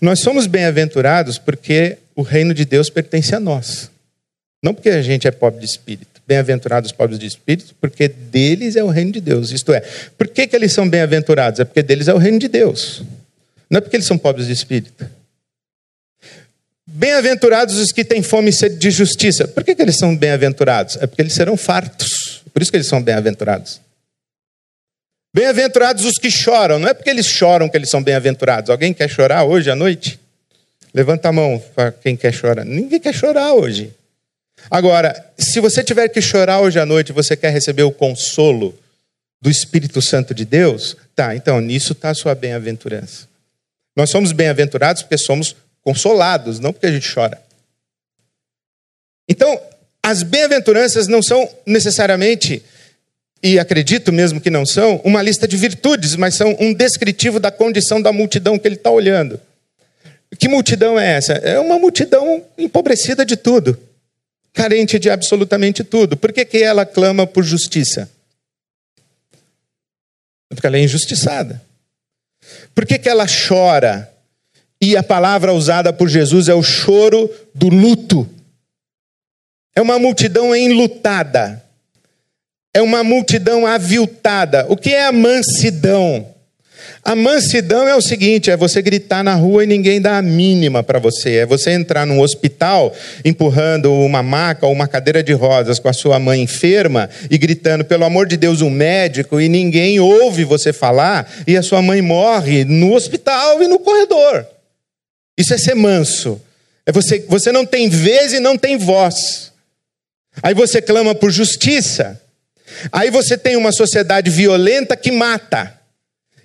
Nós 0.00 0.20
somos 0.20 0.46
bem-aventurados 0.46 1.36
porque 1.36 1.98
o 2.16 2.22
reino 2.22 2.54
de 2.54 2.64
Deus 2.64 2.88
pertence 2.88 3.34
a 3.34 3.40
nós. 3.40 3.90
Não 4.62 4.72
porque 4.72 4.88
a 4.88 5.02
gente 5.02 5.28
é 5.28 5.30
pobre 5.30 5.60
de 5.60 5.66
espírito. 5.66 6.11
Bem-aventurados 6.32 6.90
os 6.90 6.96
pobres 6.96 7.18
de 7.18 7.26
espírito, 7.26 7.74
porque 7.78 8.08
deles 8.08 8.74
é 8.74 8.82
o 8.82 8.88
reino 8.88 9.12
de 9.12 9.20
Deus. 9.20 9.50
Isto 9.50 9.74
é, 9.74 9.82
por 10.16 10.28
que, 10.28 10.46
que 10.46 10.56
eles 10.56 10.72
são 10.72 10.88
bem-aventurados? 10.88 11.60
É 11.60 11.64
porque 11.64 11.82
deles 11.82 12.08
é 12.08 12.14
o 12.14 12.16
reino 12.16 12.38
de 12.38 12.48
Deus. 12.48 13.02
Não 13.68 13.76
é 13.76 13.80
porque 13.82 13.96
eles 13.96 14.06
são 14.06 14.16
pobres 14.16 14.46
de 14.46 14.54
espírito. 14.54 15.06
Bem-aventurados 16.86 17.76
os 17.76 17.92
que 17.92 18.02
têm 18.02 18.22
fome 18.22 18.48
e 18.48 18.52
sede 18.54 18.76
de 18.76 18.90
justiça. 18.90 19.46
Por 19.46 19.62
que, 19.62 19.74
que 19.74 19.82
eles 19.82 19.98
são 19.98 20.16
bem-aventurados? 20.16 20.96
É 21.02 21.06
porque 21.06 21.20
eles 21.20 21.34
serão 21.34 21.54
fartos. 21.54 22.40
Por 22.50 22.62
isso 22.62 22.70
que 22.70 22.78
eles 22.78 22.88
são 22.88 23.02
bem-aventurados. 23.02 23.78
Bem-aventurados 25.34 26.06
os 26.06 26.14
que 26.14 26.30
choram. 26.30 26.78
Não 26.78 26.88
é 26.88 26.94
porque 26.94 27.10
eles 27.10 27.26
choram 27.26 27.68
que 27.68 27.76
eles 27.76 27.90
são 27.90 28.02
bem-aventurados. 28.02 28.70
Alguém 28.70 28.94
quer 28.94 29.10
chorar 29.10 29.44
hoje 29.44 29.70
à 29.70 29.76
noite? 29.76 30.18
Levanta 30.94 31.28
a 31.28 31.32
mão 31.32 31.62
para 31.74 31.92
quem 31.92 32.16
quer 32.16 32.32
chorar. 32.32 32.64
Ninguém 32.64 32.98
quer 32.98 33.14
chorar 33.14 33.52
hoje. 33.52 33.92
Agora, 34.70 35.32
se 35.36 35.60
você 35.60 35.82
tiver 35.82 36.08
que 36.08 36.20
chorar 36.20 36.60
hoje 36.60 36.78
à 36.78 36.86
noite, 36.86 37.12
você 37.12 37.36
quer 37.36 37.50
receber 37.50 37.82
o 37.82 37.92
consolo 37.92 38.78
do 39.40 39.50
Espírito 39.50 40.00
Santo 40.00 40.34
de 40.34 40.44
Deus? 40.44 40.96
Tá, 41.14 41.34
então 41.34 41.60
nisso 41.60 41.92
está 41.92 42.10
a 42.10 42.14
sua 42.14 42.34
bem-aventurança. 42.34 43.28
Nós 43.96 44.10
somos 44.10 44.32
bem-aventurados 44.32 45.02
porque 45.02 45.18
somos 45.18 45.56
consolados, 45.82 46.58
não 46.60 46.72
porque 46.72 46.86
a 46.86 46.92
gente 46.92 47.12
chora. 47.12 47.40
Então, 49.28 49.60
as 50.02 50.22
bem-aventuranças 50.22 51.06
não 51.06 51.22
são 51.22 51.48
necessariamente, 51.66 52.62
e 53.42 53.58
acredito 53.58 54.12
mesmo 54.12 54.40
que 54.40 54.50
não 54.50 54.64
são, 54.64 55.00
uma 55.04 55.20
lista 55.22 55.46
de 55.46 55.56
virtudes, 55.56 56.16
mas 56.16 56.34
são 56.34 56.56
um 56.58 56.72
descritivo 56.72 57.38
da 57.38 57.50
condição 57.50 58.00
da 58.00 58.12
multidão 58.12 58.58
que 58.58 58.66
ele 58.66 58.76
está 58.76 58.90
olhando. 58.90 59.40
Que 60.38 60.48
multidão 60.48 60.98
é 60.98 61.12
essa? 61.12 61.34
É 61.34 61.58
uma 61.58 61.78
multidão 61.78 62.42
empobrecida 62.56 63.24
de 63.26 63.36
tudo 63.36 63.78
carente 64.52 64.98
de 64.98 65.10
absolutamente 65.10 65.82
tudo. 65.82 66.16
Por 66.16 66.32
que, 66.32 66.44
que 66.44 66.62
ela 66.62 66.84
clama 66.84 67.26
por 67.26 67.42
justiça? 67.42 68.10
Porque 70.48 70.66
ela 70.66 70.76
é 70.76 70.82
injustiçada. 70.82 71.62
Por 72.74 72.86
que, 72.86 72.98
que 72.98 73.08
ela 73.08 73.26
chora? 73.26 74.12
E 74.80 74.96
a 74.96 75.02
palavra 75.02 75.52
usada 75.52 75.92
por 75.92 76.08
Jesus 76.08 76.48
é 76.48 76.54
o 76.54 76.62
choro 76.62 77.30
do 77.54 77.68
luto. 77.68 78.28
É 79.74 79.80
uma 79.80 79.98
multidão 79.98 80.54
enlutada. 80.54 81.62
É 82.74 82.82
uma 82.82 83.04
multidão 83.04 83.66
aviltada. 83.66 84.66
O 84.68 84.76
que 84.76 84.90
é 84.90 85.06
a 85.06 85.12
mansidão? 85.12 86.31
A 87.04 87.16
mansidão 87.16 87.88
é 87.88 87.96
o 87.96 88.00
seguinte: 88.00 88.50
é 88.50 88.56
você 88.56 88.80
gritar 88.80 89.24
na 89.24 89.34
rua 89.34 89.64
e 89.64 89.66
ninguém 89.66 90.00
dá 90.00 90.18
a 90.18 90.22
mínima 90.22 90.82
para 90.84 91.00
você. 91.00 91.36
É 91.38 91.46
você 91.46 91.72
entrar 91.72 92.06
num 92.06 92.20
hospital 92.20 92.94
empurrando 93.24 93.92
uma 93.92 94.22
maca 94.22 94.66
ou 94.66 94.72
uma 94.72 94.86
cadeira 94.86 95.22
de 95.22 95.32
rosas 95.32 95.80
com 95.80 95.88
a 95.88 95.92
sua 95.92 96.20
mãe 96.20 96.40
enferma 96.40 97.10
e 97.28 97.36
gritando, 97.36 97.84
pelo 97.84 98.04
amor 98.04 98.26
de 98.26 98.36
Deus, 98.36 98.60
um 98.60 98.70
médico, 98.70 99.40
e 99.40 99.48
ninguém 99.48 99.98
ouve 99.98 100.44
você 100.44 100.72
falar, 100.72 101.28
e 101.44 101.56
a 101.56 101.62
sua 101.62 101.82
mãe 101.82 102.00
morre 102.00 102.64
no 102.64 102.94
hospital 102.94 103.60
e 103.60 103.66
no 103.66 103.80
corredor. 103.80 104.46
Isso 105.36 105.52
é 105.52 105.58
ser 105.58 105.74
manso. 105.74 106.40
É 106.86 106.92
você, 106.92 107.24
você 107.28 107.50
não 107.50 107.66
tem 107.66 107.88
vez 107.88 108.32
e 108.32 108.38
não 108.38 108.56
tem 108.56 108.76
voz. 108.76 109.50
Aí 110.40 110.54
você 110.54 110.80
clama 110.80 111.14
por 111.14 111.32
justiça. 111.32 112.20
Aí 112.92 113.10
você 113.10 113.36
tem 113.36 113.56
uma 113.56 113.72
sociedade 113.72 114.30
violenta 114.30 114.96
que 114.96 115.10
mata 115.10 115.81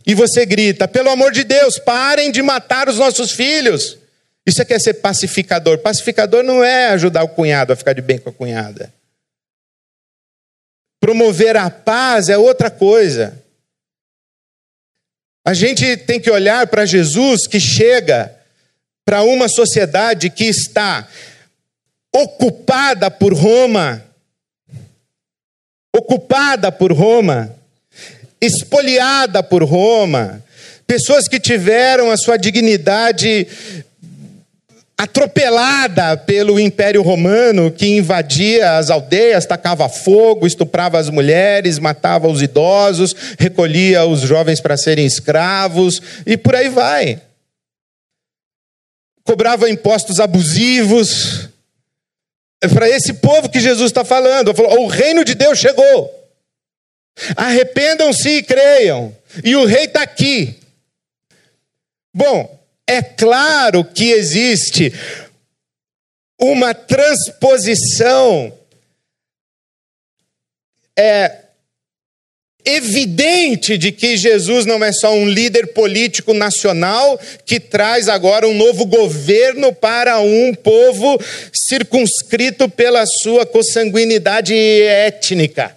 e 0.08 0.16
você 0.16 0.46
grita: 0.46 0.88
pelo 0.88 1.10
amor 1.10 1.34
de 1.34 1.44
Deus, 1.44 1.78
parem 1.78 2.32
de 2.32 2.42
matar 2.42 2.88
os 2.88 2.98
nossos 2.98 3.32
filhos. 3.32 3.98
Isso 4.46 4.62
é 4.62 4.66
que 4.66 4.74
é 4.74 4.80
ser 4.80 4.96
pacificador. 4.96 5.80
Pacificador 5.80 6.42
não 6.42 6.64
é 6.64 6.88
ajudar 6.88 7.24
o 7.24 7.30
cunhado 7.30 7.74
a 7.74 7.76
ficar 7.76 7.92
de 7.92 8.02
bem 8.02 8.18
com 8.18 8.30
a 8.30 8.34
cunhada. 8.34 8.94
Promover 11.02 11.58
a 11.58 11.70
paz 11.70 12.30
é 12.30 12.38
outra 12.38 12.72
coisa. 12.72 13.44
A 15.46 15.54
gente 15.54 15.98
tem 15.98 16.20
que 16.20 16.32
olhar 16.32 16.68
para 16.68 16.86
Jesus 16.86 17.46
que 17.46 17.60
chega 17.60 18.34
para 19.06 19.24
uma 19.24 19.50
sociedade 19.50 20.30
que 20.30 20.46
está 20.46 21.08
ocupada 22.14 23.12
por 23.12 23.34
Roma, 23.34 24.04
ocupada 25.96 26.72
por 26.72 26.92
Roma, 26.92 27.58
espoliada 28.42 29.42
por 29.42 29.64
Roma, 29.64 30.44
pessoas 30.86 31.28
que 31.28 31.40
tiveram 31.40 32.12
a 32.12 32.18
sua 32.18 32.38
dignidade 32.38 33.48
atropelada 34.98 36.18
pelo 36.18 36.60
Império 36.60 37.04
Romano, 37.04 37.72
que 37.72 37.86
invadia 37.86 38.78
as 38.78 38.90
aldeias, 38.90 39.46
tacava 39.46 39.88
fogo, 39.88 40.48
estuprava 40.48 40.98
as 40.98 41.10
mulheres, 41.10 41.78
matava 41.78 42.28
os 42.28 42.42
idosos, 42.42 43.16
recolhia 43.38 44.06
os 44.06 44.22
jovens 44.22 44.60
para 44.60 44.76
serem 44.76 45.06
escravos 45.06 46.02
e 46.26 46.36
por 46.36 46.56
aí 46.56 46.70
vai. 46.70 47.22
Cobrava 49.24 49.70
impostos 49.70 50.20
abusivos. 50.20 51.50
É 52.60 52.68
para 52.68 52.90
esse 52.90 53.14
povo 53.14 53.50
que 53.50 53.60
Jesus 53.60 53.92
está 53.92 54.04
falando. 54.04 54.52
O 54.80 54.88
reino 54.88 55.24
de 55.24 55.36
Deus 55.36 55.60
chegou. 55.60 56.17
Arrependam-se 57.36 58.30
e 58.30 58.44
creiam. 58.44 59.16
E 59.44 59.56
o 59.56 59.66
rei 59.66 59.86
está 59.86 60.02
aqui. 60.02 60.56
Bom, 62.14 62.60
é 62.88 63.02
claro 63.02 63.84
que 63.84 64.12
existe 64.12 64.94
uma 66.40 66.74
transposição 66.74 68.54
é, 70.98 71.48
evidente 72.66 73.78
de 73.78 73.94
que 73.94 74.18
Jesus 74.18 74.66
não 74.66 74.84
é 74.84 74.92
só 74.92 75.14
um 75.14 75.28
líder 75.28 75.68
político 75.68 76.34
nacional 76.34 77.20
que 77.46 77.60
traz 77.60 78.10
agora 78.10 78.48
um 78.48 78.54
novo 78.54 78.86
governo 78.86 79.74
para 79.74 80.20
um 80.20 80.54
povo 80.54 81.18
circunscrito 81.54 82.68
pela 82.68 83.06
sua 83.06 83.46
consanguinidade 83.46 84.54
étnica. 84.54 85.77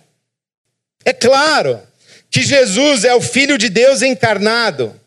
É 1.04 1.12
claro 1.12 1.80
que 2.30 2.42
Jesus 2.42 3.04
é 3.04 3.14
o 3.14 3.20
Filho 3.20 3.56
de 3.56 3.68
Deus 3.68 4.02
encarnado. 4.02 4.99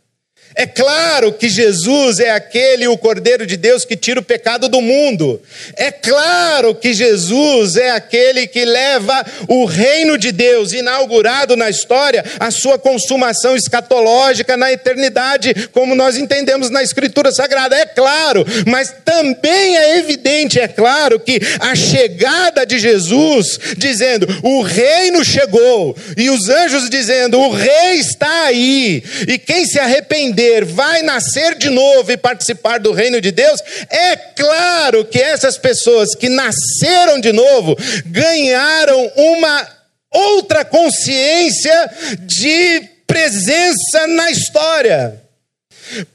É 0.55 0.65
claro 0.67 1.33
que 1.33 1.49
Jesus 1.49 2.19
é 2.19 2.29
aquele, 2.29 2.87
o 2.87 2.97
Cordeiro 2.97 3.45
de 3.45 3.57
Deus, 3.57 3.85
que 3.85 3.95
tira 3.95 4.19
o 4.19 4.23
pecado 4.23 4.69
do 4.69 4.81
mundo. 4.81 5.41
É 5.75 5.91
claro 5.91 6.75
que 6.75 6.93
Jesus 6.93 7.75
é 7.75 7.91
aquele 7.91 8.45
que 8.45 8.63
leva 8.63 9.25
o 9.47 9.65
reino 9.65 10.17
de 10.17 10.31
Deus, 10.31 10.73
inaugurado 10.73 11.55
na 11.55 11.69
história, 11.69 12.23
a 12.39 12.51
sua 12.51 12.77
consumação 12.77 13.55
escatológica 13.55 14.55
na 14.55 14.71
eternidade, 14.71 15.69
como 15.71 15.95
nós 15.95 16.17
entendemos 16.17 16.69
na 16.69 16.83
Escritura 16.83 17.31
Sagrada. 17.31 17.75
É 17.75 17.85
claro, 17.85 18.45
mas 18.67 18.93
também 19.03 19.77
é 19.77 19.97
evidente, 19.97 20.59
é 20.59 20.67
claro, 20.67 21.19
que 21.19 21.39
a 21.59 21.75
chegada 21.75 22.65
de 22.65 22.77
Jesus, 22.77 23.59
dizendo 23.77 24.27
o 24.43 24.61
reino 24.61 25.23
chegou, 25.23 25.95
e 26.17 26.29
os 26.29 26.49
anjos 26.49 26.89
dizendo 26.89 27.39
o 27.39 27.51
rei 27.51 27.95
está 27.95 28.45
aí, 28.45 29.03
e 29.27 29.37
quem 29.37 29.65
se 29.65 29.79
arrepender, 29.79 30.42
entender, 30.43 30.65
vai 30.65 31.01
nascer 31.01 31.55
de 31.55 31.69
novo 31.69 32.11
e 32.11 32.17
participar 32.17 32.79
do 32.79 32.91
reino 32.91 33.21
de 33.21 33.31
Deus, 33.31 33.61
é 33.89 34.15
claro 34.15 35.05
que 35.05 35.19
essas 35.19 35.57
pessoas 35.57 36.13
que 36.15 36.29
nasceram 36.29 37.19
de 37.19 37.31
novo 37.31 37.75
ganharam 38.05 39.11
uma 39.15 39.67
outra 40.11 40.63
consciência 40.63 41.89
de 42.19 42.81
presença 43.07 44.07
na 44.07 44.31
história. 44.31 45.21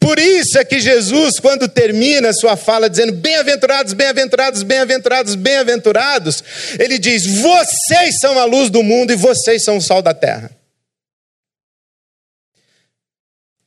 Por 0.00 0.18
isso 0.18 0.58
é 0.58 0.64
que 0.64 0.80
Jesus, 0.80 1.38
quando 1.38 1.68
termina 1.68 2.32
sua 2.32 2.56
fala 2.56 2.88
dizendo 2.88 3.12
bem-aventurados, 3.12 3.92
bem-aventurados, 3.92 4.62
bem-aventurados, 4.62 5.34
bem-aventurados, 5.34 6.42
ele 6.78 6.98
diz: 6.98 7.26
vocês 7.26 8.18
são 8.18 8.38
a 8.38 8.44
luz 8.44 8.70
do 8.70 8.82
mundo 8.82 9.12
e 9.12 9.16
vocês 9.16 9.62
são 9.62 9.76
o 9.76 9.82
sal 9.82 10.00
da 10.00 10.14
terra. 10.14 10.57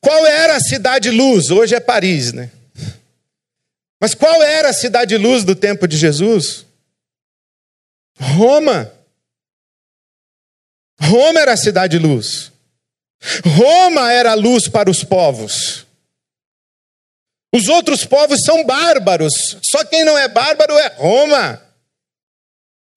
Qual 0.01 0.25
era 0.25 0.55
a 0.55 0.59
cidade 0.59 1.11
luz? 1.11 1.51
Hoje 1.51 1.75
é 1.75 1.79
Paris, 1.79 2.33
né? 2.33 2.51
Mas 3.99 4.15
qual 4.15 4.41
era 4.41 4.69
a 4.69 4.73
cidade 4.73 5.15
luz 5.15 5.43
do 5.43 5.55
tempo 5.55 5.87
de 5.87 5.95
Jesus? 5.95 6.65
Roma. 8.19 8.91
Roma 10.99 11.39
era 11.39 11.53
a 11.53 11.57
cidade 11.57 11.99
luz. 11.99 12.51
Roma 13.45 14.11
era 14.11 14.31
a 14.31 14.35
luz 14.35 14.67
para 14.67 14.89
os 14.89 15.03
povos. 15.03 15.85
Os 17.53 17.67
outros 17.67 18.03
povos 18.03 18.43
são 18.43 18.65
bárbaros. 18.65 19.57
Só 19.61 19.83
quem 19.85 20.03
não 20.03 20.17
é 20.17 20.27
bárbaro 20.27 20.73
é 20.73 20.87
Roma. 20.95 21.61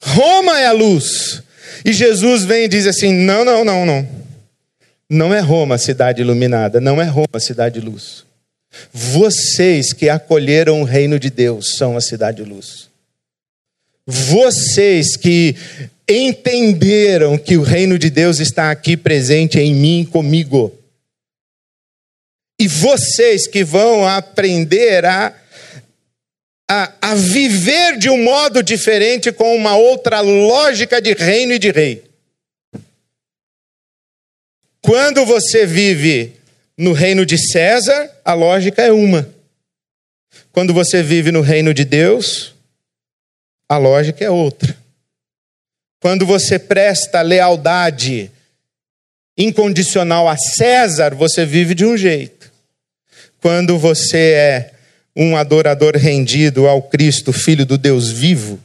Roma 0.02 0.58
é 0.58 0.66
a 0.66 0.72
luz. 0.72 1.42
E 1.84 1.92
Jesus 1.92 2.44
vem 2.44 2.64
e 2.64 2.68
diz 2.68 2.86
assim: 2.86 3.12
não, 3.12 3.44
não, 3.44 3.62
não, 3.62 3.84
não. 3.84 4.23
Não 5.08 5.34
é 5.34 5.40
Roma 5.40 5.74
a 5.74 5.78
cidade 5.78 6.22
iluminada, 6.22 6.80
não 6.80 7.00
é 7.00 7.04
Roma 7.04 7.26
a 7.34 7.40
cidade 7.40 7.80
de 7.80 7.86
luz. 7.86 8.24
Vocês 8.92 9.92
que 9.92 10.08
acolheram 10.08 10.80
o 10.80 10.84
reino 10.84 11.18
de 11.18 11.30
Deus 11.30 11.76
são 11.76 11.96
a 11.96 12.00
cidade 12.00 12.42
de 12.42 12.48
luz. 12.48 12.88
Vocês 14.06 15.16
que 15.16 15.56
entenderam 16.08 17.38
que 17.38 17.56
o 17.56 17.62
reino 17.62 17.98
de 17.98 18.10
Deus 18.10 18.38
está 18.38 18.70
aqui 18.70 18.96
presente 18.96 19.58
em 19.58 19.74
mim, 19.74 20.04
comigo. 20.04 20.72
E 22.60 22.68
vocês 22.68 23.46
que 23.46 23.64
vão 23.64 24.06
aprender 24.06 25.04
a, 25.04 25.34
a, 26.70 26.92
a 27.00 27.14
viver 27.14 27.98
de 27.98 28.10
um 28.10 28.22
modo 28.22 28.62
diferente, 28.62 29.32
com 29.32 29.56
uma 29.56 29.76
outra 29.76 30.20
lógica 30.20 31.00
de 31.00 31.14
reino 31.14 31.54
e 31.54 31.58
de 31.58 31.70
rei. 31.70 32.03
Quando 34.84 35.24
você 35.24 35.64
vive 35.64 36.34
no 36.76 36.92
reino 36.92 37.24
de 37.24 37.38
César, 37.38 38.10
a 38.22 38.34
lógica 38.34 38.82
é 38.82 38.92
uma. 38.92 39.26
Quando 40.52 40.74
você 40.74 41.02
vive 41.02 41.32
no 41.32 41.40
reino 41.40 41.72
de 41.72 41.86
Deus, 41.86 42.52
a 43.66 43.78
lógica 43.78 44.22
é 44.22 44.28
outra. 44.28 44.76
Quando 46.00 46.26
você 46.26 46.58
presta 46.58 47.22
lealdade 47.22 48.30
incondicional 49.38 50.28
a 50.28 50.36
César, 50.36 51.14
você 51.14 51.46
vive 51.46 51.74
de 51.74 51.86
um 51.86 51.96
jeito. 51.96 52.52
Quando 53.40 53.78
você 53.78 54.32
é 54.34 54.74
um 55.16 55.34
adorador 55.34 55.96
rendido 55.96 56.68
ao 56.68 56.82
Cristo, 56.82 57.32
Filho 57.32 57.64
do 57.64 57.78
Deus 57.78 58.10
vivo, 58.10 58.60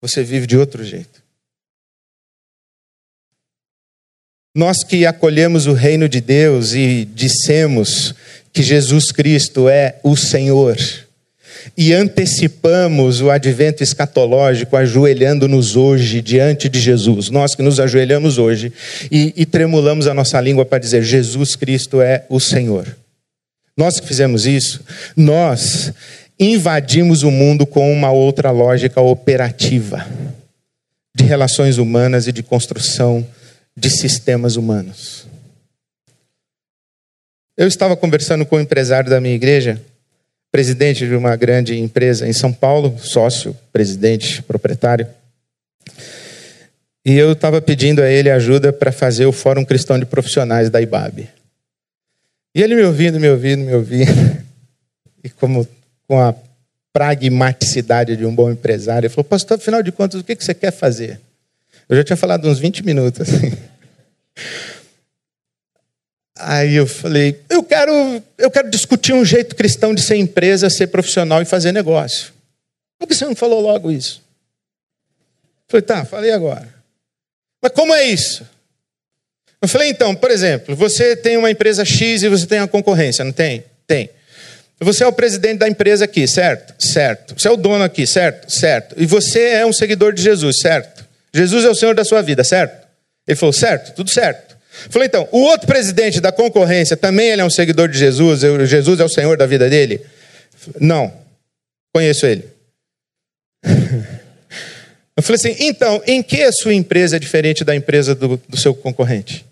você 0.00 0.24
vive 0.24 0.46
de 0.46 0.56
outro 0.56 0.82
jeito. 0.82 1.25
Nós 4.56 4.82
que 4.82 5.04
acolhemos 5.04 5.66
o 5.66 5.74
reino 5.74 6.08
de 6.08 6.18
Deus 6.18 6.72
e 6.72 7.06
dissemos 7.14 8.14
que 8.54 8.62
Jesus 8.62 9.12
Cristo 9.12 9.68
é 9.68 9.96
o 10.02 10.16
Senhor, 10.16 10.78
e 11.76 11.92
antecipamos 11.92 13.20
o 13.20 13.28
advento 13.28 13.82
escatológico 13.82 14.74
ajoelhando-nos 14.74 15.76
hoje 15.76 16.22
diante 16.22 16.70
de 16.70 16.80
Jesus. 16.80 17.28
Nós 17.28 17.54
que 17.54 17.62
nos 17.62 17.78
ajoelhamos 17.78 18.38
hoje 18.38 18.72
e, 19.12 19.34
e 19.36 19.44
tremulamos 19.44 20.06
a 20.06 20.14
nossa 20.14 20.40
língua 20.40 20.64
para 20.64 20.78
dizer: 20.78 21.02
Jesus 21.02 21.54
Cristo 21.54 22.00
é 22.00 22.24
o 22.30 22.40
Senhor. 22.40 22.96
Nós 23.76 24.00
que 24.00 24.06
fizemos 24.06 24.46
isso, 24.46 24.80
nós 25.14 25.92
invadimos 26.40 27.22
o 27.22 27.30
mundo 27.30 27.66
com 27.66 27.92
uma 27.92 28.10
outra 28.10 28.50
lógica 28.52 29.02
operativa 29.02 30.06
de 31.14 31.24
relações 31.24 31.76
humanas 31.76 32.26
e 32.26 32.32
de 32.32 32.42
construção 32.42 33.22
de 33.76 33.90
sistemas 33.90 34.56
humanos. 34.56 35.26
Eu 37.56 37.68
estava 37.68 37.96
conversando 37.96 38.46
com 38.46 38.56
um 38.56 38.60
empresário 38.60 39.10
da 39.10 39.20
minha 39.20 39.34
igreja 39.34 39.82
presidente 40.50 41.06
de 41.06 41.14
uma 41.14 41.36
grande 41.36 41.78
empresa 41.78 42.26
em 42.26 42.32
São 42.32 42.50
Paulo, 42.50 42.98
sócio, 42.98 43.54
presidente, 43.70 44.42
proprietário. 44.42 45.06
E 47.04 47.12
eu 47.12 47.32
estava 47.32 47.60
pedindo 47.60 48.00
a 48.02 48.08
ele 48.08 48.30
ajuda 48.30 48.72
para 48.72 48.90
fazer 48.90 49.26
o 49.26 49.32
Fórum 49.32 49.64
Cristão 49.64 49.98
de 49.98 50.06
Profissionais 50.06 50.70
da 50.70 50.80
IBAB. 50.80 51.28
E 52.54 52.62
ele 52.62 52.74
me 52.74 52.82
ouvindo, 52.84 53.20
me 53.20 53.28
ouvindo, 53.28 53.64
me 53.64 53.74
ouvindo. 53.74 54.46
E 55.24 55.28
como 55.28 55.66
com 56.06 56.20
a 56.20 56.32
pragmaticidade 56.92 58.16
de 58.16 58.24
um 58.24 58.32
bom 58.32 58.48
empresário, 58.48 59.08
ele 59.08 59.12
falou: 59.12 59.24
Pastor, 59.24 59.56
afinal 59.56 59.82
de 59.82 59.90
contas, 59.90 60.20
o 60.20 60.24
que 60.24 60.36
você 60.36 60.54
quer 60.54 60.70
fazer? 60.70 61.20
Eu 61.88 61.96
já 61.96 62.04
tinha 62.04 62.16
falado 62.16 62.48
uns 62.48 62.58
20 62.58 62.84
minutos. 62.84 63.20
Assim. 63.20 63.52
Aí 66.38 66.74
eu 66.74 66.86
falei, 66.86 67.40
eu 67.48 67.62
quero, 67.62 68.22
eu 68.36 68.50
quero 68.50 68.68
discutir 68.68 69.14
um 69.14 69.24
jeito 69.24 69.56
cristão 69.56 69.94
de 69.94 70.02
ser 70.02 70.16
empresa, 70.16 70.68
ser 70.68 70.88
profissional 70.88 71.40
e 71.40 71.46
fazer 71.46 71.72
negócio. 71.72 72.32
Por 72.98 73.08
que 73.08 73.14
você 73.14 73.24
não 73.24 73.34
falou 73.34 73.60
logo 73.60 73.90
isso? 73.90 74.22
Eu 75.68 75.70
falei, 75.70 75.82
tá, 75.82 76.04
falei 76.04 76.32
agora. 76.32 76.68
Mas 77.62 77.72
como 77.72 77.94
é 77.94 78.04
isso? 78.04 78.46
Eu 79.62 79.68
falei, 79.68 79.88
então, 79.88 80.14
por 80.14 80.30
exemplo, 80.30 80.76
você 80.76 81.16
tem 81.16 81.36
uma 81.36 81.50
empresa 81.50 81.84
X 81.84 82.22
e 82.22 82.28
você 82.28 82.46
tem 82.46 82.60
uma 82.60 82.68
concorrência, 82.68 83.24
não 83.24 83.32
tem? 83.32 83.64
Tem. 83.86 84.10
Você 84.78 85.04
é 85.04 85.06
o 85.06 85.12
presidente 85.12 85.58
da 85.58 85.68
empresa 85.68 86.04
aqui, 86.04 86.28
certo? 86.28 86.74
Certo. 86.78 87.34
Você 87.38 87.48
é 87.48 87.50
o 87.50 87.56
dono 87.56 87.82
aqui, 87.82 88.06
certo? 88.06 88.52
Certo. 88.52 88.94
E 88.98 89.06
você 89.06 89.40
é 89.40 89.66
um 89.66 89.72
seguidor 89.72 90.12
de 90.12 90.22
Jesus, 90.22 90.58
certo? 90.60 91.05
Jesus 91.36 91.64
é 91.64 91.68
o 91.68 91.74
Senhor 91.74 91.94
da 91.94 92.04
sua 92.04 92.22
vida, 92.22 92.42
certo? 92.42 92.86
Ele 93.26 93.36
falou, 93.36 93.52
certo, 93.52 93.94
tudo 93.94 94.10
certo. 94.10 94.56
Falei, 94.90 95.08
então, 95.08 95.28
o 95.32 95.40
outro 95.40 95.66
presidente 95.66 96.20
da 96.20 96.30
concorrência 96.30 96.96
também 96.96 97.28
ele 97.30 97.40
é 97.40 97.44
um 97.44 97.50
seguidor 97.50 97.88
de 97.88 97.98
Jesus? 97.98 98.40
Jesus 98.68 99.00
é 99.00 99.04
o 99.04 99.08
Senhor 99.08 99.36
da 99.36 99.46
vida 99.46 99.68
dele? 99.68 100.00
Não, 100.80 101.12
conheço 101.92 102.26
ele. 102.26 102.44
Eu 105.16 105.22
falei 105.22 105.36
assim, 105.36 105.56
então, 105.60 106.02
em 106.06 106.22
que 106.22 106.42
a 106.42 106.52
sua 106.52 106.74
empresa 106.74 107.16
é 107.16 107.18
diferente 107.18 107.64
da 107.64 107.74
empresa 107.74 108.14
do, 108.14 108.36
do 108.48 108.56
seu 108.58 108.74
concorrente? 108.74 109.46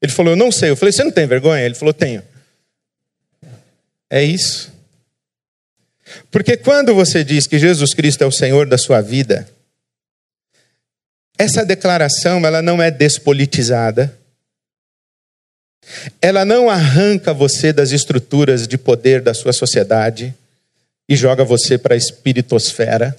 Ele 0.00 0.10
falou, 0.10 0.32
eu 0.32 0.36
não 0.36 0.50
sei. 0.50 0.70
Eu 0.70 0.76
falei, 0.76 0.90
você 0.90 1.04
não 1.04 1.10
tem 1.10 1.26
vergonha? 1.26 1.62
Ele 1.62 1.74
falou, 1.74 1.92
tenho. 1.92 2.22
É 4.08 4.22
isso. 4.22 4.72
Porque 6.30 6.56
quando 6.56 6.94
você 6.94 7.22
diz 7.24 7.46
que 7.46 7.58
Jesus 7.58 7.92
Cristo 7.92 8.22
é 8.22 8.26
o 8.26 8.32
Senhor 8.32 8.66
da 8.66 8.78
sua 8.78 9.02
vida, 9.02 9.46
essa 11.38 11.64
declaração 11.64 12.44
ela 12.46 12.62
não 12.62 12.82
é 12.82 12.90
despolitizada, 12.90 14.16
ela 16.20 16.44
não 16.44 16.68
arranca 16.68 17.32
você 17.32 17.72
das 17.72 17.92
estruturas 17.92 18.66
de 18.66 18.76
poder 18.76 19.20
da 19.20 19.32
sua 19.32 19.52
sociedade 19.52 20.34
e 21.08 21.14
joga 21.14 21.44
você 21.44 21.78
para 21.78 21.94
a 21.94 21.96
espiritosfera. 21.96 23.16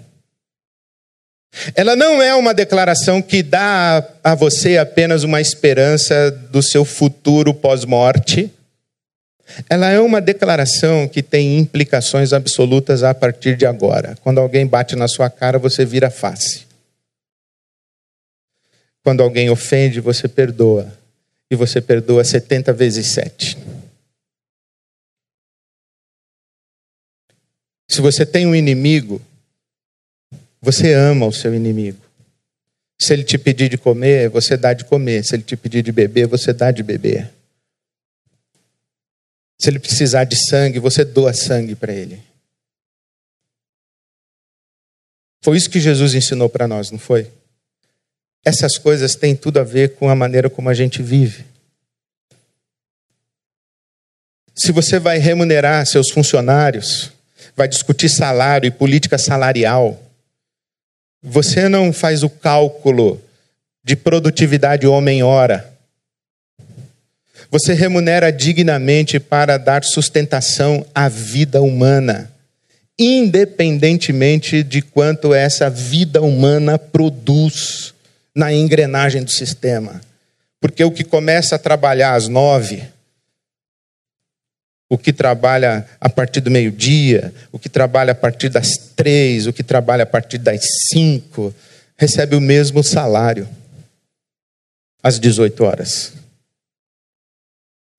Ela 1.73 1.95
não 1.95 2.21
é 2.21 2.36
uma 2.36 2.53
declaração 2.53 3.21
que 3.21 3.41
dá 3.41 4.06
a 4.23 4.36
você 4.36 4.77
apenas 4.77 5.23
uma 5.23 5.39
esperança 5.39 6.30
do 6.30 6.62
seu 6.62 6.84
futuro 6.84 7.53
pós-morte. 7.53 8.51
Ela 9.69 9.89
é 9.89 9.99
uma 9.99 10.19
declaração 10.19 11.08
que 11.08 11.23
tem 11.23 11.58
implicações 11.58 12.34
absolutas 12.34 13.01
a 13.01 13.13
partir 13.13 13.56
de 13.56 13.65
agora. 13.65 14.17
Quando 14.21 14.41
alguém 14.41 14.67
bate 14.67 14.95
na 14.95 15.08
sua 15.08 15.30
cara, 15.30 15.58
você 15.58 15.86
vira 15.86 16.10
face. 16.10 16.66
Quando 19.08 19.24
alguém 19.24 19.50
ofende, 19.50 20.02
você 20.02 20.28
perdoa 20.28 20.93
e 21.50 21.56
você 21.56 21.80
perdoa 21.80 22.26
70 22.26 22.74
vezes 22.74 23.08
7. 23.08 23.58
Se 27.89 28.02
você 28.02 28.26
tem 28.26 28.46
um 28.46 28.54
inimigo, 28.54 29.22
você 30.60 30.91
ama 30.91 31.26
o 31.26 31.32
seu 31.32 31.56
inimigo. 31.56 32.03
Se 32.99 33.14
ele 33.14 33.24
te 33.24 33.38
pedir 33.38 33.70
de 33.70 33.78
comer, 33.78 34.28
você 34.28 34.58
dá 34.58 34.74
de 34.74 34.84
comer. 34.84 35.24
Se 35.24 35.38
ele 35.38 35.43
te 35.43 35.55
pedir 35.55 35.82
de 35.82 35.93
beber, 35.93 36.28
você 36.28 36.51
dá 36.51 36.70
de 36.70 36.84
beber. 36.84 37.34
Se 39.58 39.70
ele 39.70 39.80
precisar 39.80 40.26
de 40.26 40.36
sangue, 40.36 40.80
você 40.80 41.05
doa 41.05 41.34
sangue 41.34 41.76
para 41.76 41.93
ele. 41.93 42.22
Foi 45.41 45.55
isso 45.55 45.70
que 45.70 45.80
Jesus 45.80 46.14
ensinou 46.14 46.49
para 46.49 46.68
nós, 46.68 46.91
não 46.91 46.99
foi? 46.99 47.36
Essas 48.48 48.78
coisas 48.78 49.14
têm 49.14 49.36
tudo 49.36 49.60
a 49.60 49.64
ver 49.66 49.95
com 49.95 50.10
a 50.10 50.16
maneira 50.16 50.50
como 50.50 50.70
a 50.70 50.74
gente 50.74 51.04
vive. 51.04 51.43
Se 54.56 54.72
você 54.72 55.00
vai 55.00 55.18
remunerar 55.18 55.86
seus 55.86 56.10
funcionários, 56.10 57.12
vai 57.58 57.68
discutir 57.68 58.08
salário 58.08 58.66
e 58.66 58.72
política 58.72 59.18
salarial, 59.18 60.02
você 61.22 61.68
não 61.68 61.91
faz 61.91 62.24
o 62.24 62.30
cálculo 62.30 63.22
de 63.84 63.98
produtividade 63.98 64.88
homem-hora. 64.88 65.70
Você 67.52 67.74
remunera 67.74 68.32
dignamente 68.32 69.20
para 69.20 69.58
dar 69.58 69.84
sustentação 69.84 70.86
à 70.95 71.10
vida 71.10 71.62
humana, 71.62 72.32
independentemente 72.98 74.64
de 74.64 74.82
quanto 74.82 75.34
essa 75.34 75.70
vida 75.70 76.22
humana 76.22 76.80
produz 76.80 77.93
na 78.38 78.53
engrenagem 78.53 79.23
do 79.23 79.31
sistema. 79.31 79.99
Porque 80.61 80.83
o 80.83 80.91
que 80.91 81.03
começa 81.03 81.55
a 81.55 81.59
trabalhar 81.59 82.13
às 82.13 82.27
nove, 82.27 82.88
o 84.88 84.95
que 84.95 85.11
trabalha 85.11 85.88
a 85.99 86.07
partir 86.07 86.39
do 86.39 86.51
meio-dia, 86.51 87.33
o 87.51 87.57
que 87.57 87.67
trabalha 87.67 88.11
a 88.11 88.15
partir 88.15 88.49
das 88.49 88.77
três, 88.95 89.47
o 89.47 89.53
que 89.53 89.63
trabalha 89.63 90.03
a 90.03 90.05
partir 90.05 90.38
das 90.38 90.61
cinco, 90.88 91.53
recebe 91.97 92.35
o 92.35 92.41
mesmo 92.41 92.83
salário 92.83 93.49
às 95.01 95.19
18 95.19 95.63
horas. 95.63 96.13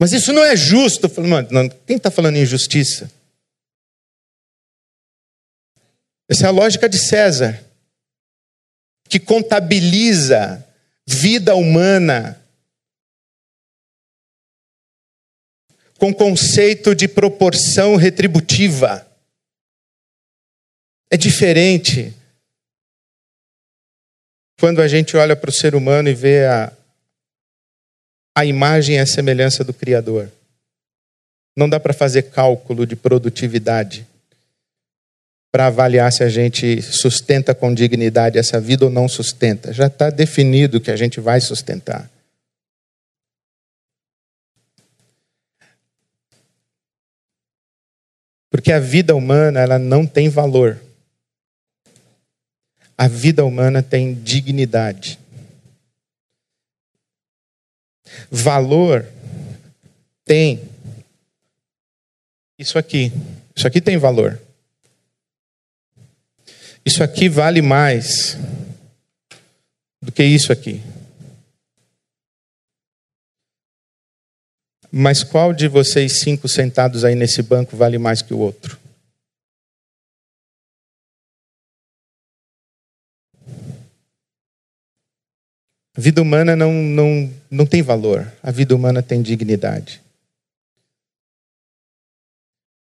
Mas 0.00 0.12
isso 0.12 0.32
não 0.32 0.44
é 0.44 0.56
justo. 0.56 1.10
Mano, 1.20 1.68
quem 1.84 1.96
está 1.96 2.12
falando 2.12 2.36
em 2.36 2.42
injustiça? 2.42 3.10
Essa 6.28 6.46
é 6.46 6.48
a 6.48 6.52
lógica 6.52 6.88
de 6.88 6.98
César, 6.98 7.58
que 9.08 9.18
contabiliza 9.18 10.64
vida 11.06 11.54
humana 11.54 12.38
com 15.98 16.14
conceito 16.14 16.94
de 16.94 17.08
proporção 17.08 17.96
retributiva. 17.96 19.06
É 21.10 21.16
diferente 21.16 22.14
quando 24.60 24.80
a 24.80 24.88
gente 24.88 25.16
olha 25.16 25.34
para 25.34 25.50
o 25.50 25.52
ser 25.52 25.74
humano 25.74 26.08
e 26.08 26.14
vê 26.14 26.46
a, 26.46 26.72
a 28.36 28.44
imagem 28.44 28.96
e 28.96 28.98
a 28.98 29.06
semelhança 29.06 29.64
do 29.64 29.74
Criador. 29.74 30.30
Não 31.56 31.68
dá 31.68 31.80
para 31.80 31.92
fazer 31.92 32.30
cálculo 32.30 32.86
de 32.86 32.94
produtividade 32.94 34.06
para 35.50 35.66
avaliar 35.66 36.12
se 36.12 36.22
a 36.22 36.28
gente 36.28 36.82
sustenta 36.82 37.54
com 37.54 37.72
dignidade 37.72 38.38
essa 38.38 38.60
vida 38.60 38.84
ou 38.84 38.90
não 38.90 39.08
sustenta. 39.08 39.72
Já 39.72 39.86
está 39.86 40.10
definido 40.10 40.80
que 40.80 40.90
a 40.90 40.96
gente 40.96 41.20
vai 41.20 41.40
sustentar. 41.40 42.10
Porque 48.50 48.72
a 48.72 48.80
vida 48.80 49.14
humana, 49.14 49.60
ela 49.60 49.78
não 49.78 50.06
tem 50.06 50.28
valor. 50.28 50.78
A 52.96 53.06
vida 53.06 53.44
humana 53.44 53.82
tem 53.82 54.14
dignidade. 54.14 55.18
Valor 58.30 59.06
tem 60.24 60.60
isso 62.58 62.78
aqui. 62.78 63.12
Isso 63.54 63.66
aqui 63.66 63.80
tem 63.80 63.96
valor. 63.96 64.40
Isso 66.88 67.04
aqui 67.04 67.28
vale 67.28 67.60
mais 67.60 68.38
do 70.00 70.10
que 70.10 70.24
isso 70.24 70.50
aqui. 70.50 70.80
Mas 74.90 75.22
qual 75.22 75.52
de 75.52 75.68
vocês 75.68 76.20
cinco 76.20 76.48
sentados 76.48 77.04
aí 77.04 77.14
nesse 77.14 77.42
banco 77.42 77.76
vale 77.76 77.98
mais 77.98 78.22
que 78.22 78.32
o 78.32 78.38
outro? 78.38 78.78
A 85.94 86.00
vida 86.00 86.22
humana 86.22 86.56
não, 86.56 86.72
não, 86.72 87.30
não 87.50 87.66
tem 87.66 87.82
valor, 87.82 88.32
a 88.42 88.50
vida 88.50 88.74
humana 88.74 89.02
tem 89.02 89.20
dignidade. 89.20 90.00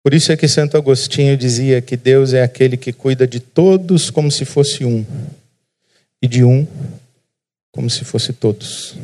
Por 0.04 0.12
isso 0.12 0.30
é 0.30 0.36
que 0.36 0.46
Santo 0.46 0.76
Agostinho 0.76 1.34
dizia 1.34 1.80
que 1.80 1.96
Deus 1.96 2.34
é 2.34 2.42
aquele 2.42 2.76
que 2.76 2.92
cuida 2.92 3.26
de 3.26 3.40
todos 3.40 4.10
como 4.10 4.30
se 4.30 4.44
fosse 4.44 4.84
um, 4.84 5.02
e 6.20 6.28
de 6.28 6.44
um 6.44 6.66
como 7.72 7.88
se 7.88 8.04
fosse 8.04 8.30
todos. 8.34 8.94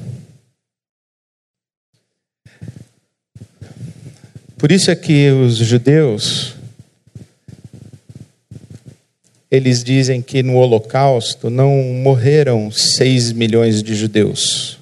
Por 4.58 4.70
isso 4.70 4.90
é 4.90 4.94
que 4.94 5.30
os 5.30 5.56
judeus 5.56 6.54
eles 9.50 9.82
dizem 9.82 10.20
que 10.20 10.42
no 10.42 10.56
Holocausto 10.56 11.48
não 11.48 11.82
morreram 11.82 12.70
seis 12.70 13.32
milhões 13.32 13.82
de 13.82 13.94
judeus. 13.94 14.78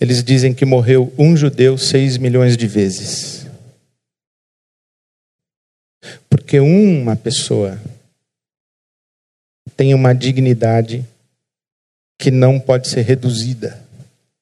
Eles 0.00 0.24
dizem 0.24 0.54
que 0.54 0.64
morreu 0.64 1.12
um 1.18 1.36
judeu 1.36 1.76
seis 1.76 2.16
milhões 2.16 2.56
de 2.56 2.66
vezes. 2.66 3.41
Porque 6.52 6.60
uma 6.60 7.16
pessoa 7.16 7.80
tem 9.74 9.94
uma 9.94 10.14
dignidade 10.14 11.02
que 12.18 12.30
não 12.30 12.60
pode 12.60 12.88
ser 12.88 13.00
reduzida, 13.06 13.82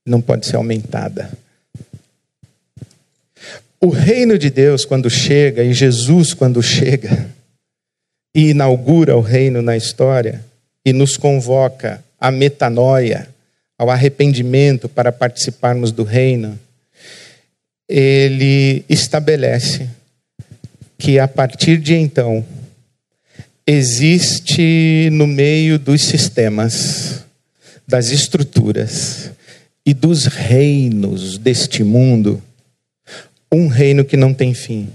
não 0.04 0.20
pode 0.20 0.44
ser 0.44 0.56
aumentada. 0.56 1.30
O 3.80 3.90
reino 3.90 4.36
de 4.36 4.50
Deus, 4.50 4.84
quando 4.84 5.08
chega, 5.08 5.62
e 5.62 5.72
Jesus, 5.72 6.34
quando 6.34 6.60
chega, 6.60 7.30
e 8.34 8.48
inaugura 8.50 9.16
o 9.16 9.20
reino 9.20 9.62
na 9.62 9.76
história 9.76 10.44
e 10.84 10.92
nos 10.92 11.16
convoca 11.16 12.02
à 12.18 12.32
metanoia, 12.32 13.28
ao 13.78 13.88
arrependimento 13.88 14.88
para 14.88 15.12
participarmos 15.12 15.92
do 15.92 16.02
reino, 16.02 16.58
ele 17.88 18.84
estabelece 18.88 19.88
que 21.00 21.18
a 21.18 21.26
partir 21.26 21.78
de 21.78 21.94
então 21.94 22.44
existe 23.66 25.08
no 25.10 25.26
meio 25.26 25.78
dos 25.78 26.02
sistemas, 26.02 27.24
das 27.88 28.10
estruturas 28.10 29.30
e 29.84 29.94
dos 29.94 30.26
reinos 30.26 31.38
deste 31.38 31.82
mundo 31.82 32.40
um 33.50 33.66
reino 33.66 34.04
que 34.04 34.16
não 34.16 34.34
tem 34.34 34.52
fim. 34.52 34.92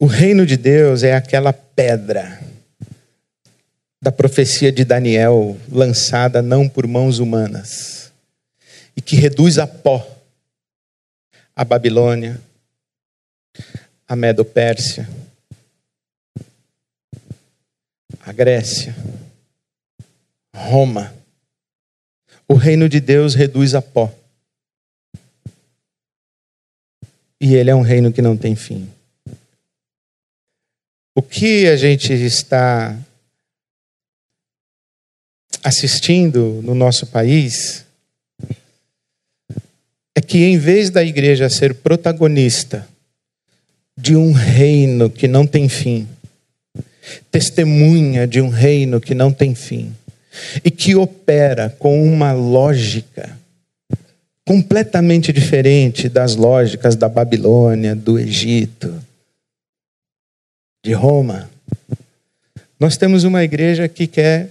O 0.00 0.06
reino 0.06 0.46
de 0.46 0.56
Deus 0.56 1.02
é 1.02 1.14
aquela 1.14 1.52
pedra 1.52 2.40
da 4.00 4.10
profecia 4.10 4.72
de 4.72 4.84
Daniel, 4.84 5.58
lançada 5.70 6.40
não 6.40 6.68
por 6.68 6.86
mãos 6.86 7.18
humanas, 7.18 8.10
e 8.96 9.02
que 9.02 9.14
reduz 9.14 9.58
a 9.58 9.66
pó 9.66 10.17
a 11.58 11.64
Babilônia, 11.64 12.40
a 14.06 14.14
Medo-Pérsia, 14.14 15.08
a 18.20 18.32
Grécia, 18.32 18.94
Roma. 20.54 21.12
O 22.46 22.54
reino 22.54 22.88
de 22.88 23.00
Deus 23.00 23.34
reduz 23.34 23.74
a 23.74 23.82
pó. 23.82 24.14
E 27.40 27.56
ele 27.56 27.70
é 27.70 27.74
um 27.74 27.82
reino 27.82 28.12
que 28.12 28.22
não 28.22 28.36
tem 28.36 28.54
fim. 28.54 28.88
O 31.12 31.20
que 31.20 31.66
a 31.66 31.76
gente 31.76 32.12
está 32.12 32.96
assistindo 35.64 36.62
no 36.62 36.72
nosso 36.72 37.04
país 37.08 37.87
que, 40.28 40.44
em 40.44 40.58
vez 40.58 40.90
da 40.90 41.02
igreja 41.02 41.48
ser 41.48 41.72
protagonista 41.72 42.86
de 43.96 44.14
um 44.14 44.30
reino 44.30 45.08
que 45.08 45.26
não 45.26 45.46
tem 45.46 45.70
fim, 45.70 46.06
testemunha 47.30 48.26
de 48.26 48.38
um 48.38 48.50
reino 48.50 49.00
que 49.00 49.14
não 49.14 49.32
tem 49.32 49.54
fim, 49.54 49.90
e 50.62 50.70
que 50.70 50.94
opera 50.94 51.74
com 51.78 52.04
uma 52.04 52.32
lógica 52.32 53.36
completamente 54.44 55.32
diferente 55.32 56.10
das 56.10 56.36
lógicas 56.36 56.94
da 56.94 57.08
Babilônia, 57.08 57.96
do 57.96 58.18
Egito, 58.18 59.02
de 60.84 60.92
Roma. 60.92 61.50
Nós 62.78 62.98
temos 62.98 63.24
uma 63.24 63.42
igreja 63.42 63.88
que 63.88 64.06
quer 64.06 64.50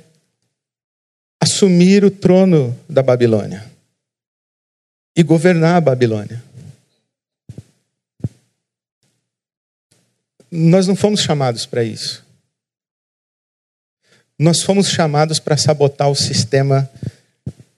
assumir 1.39 2.03
o 2.03 2.09
trono 2.09 2.75
da 2.89 3.03
Babilônia 3.03 3.76
e 5.17 5.23
governar 5.23 5.77
a 5.77 5.81
Babilônia. 5.81 6.43
Nós 10.51 10.85
não 10.85 10.95
fomos 10.95 11.21
chamados 11.21 11.65
para 11.65 11.83
isso. 11.83 12.23
Nós 14.37 14.61
fomos 14.61 14.87
chamados 14.87 15.39
para 15.39 15.57
sabotar 15.57 16.07
o 16.07 16.15
sistema 16.15 16.87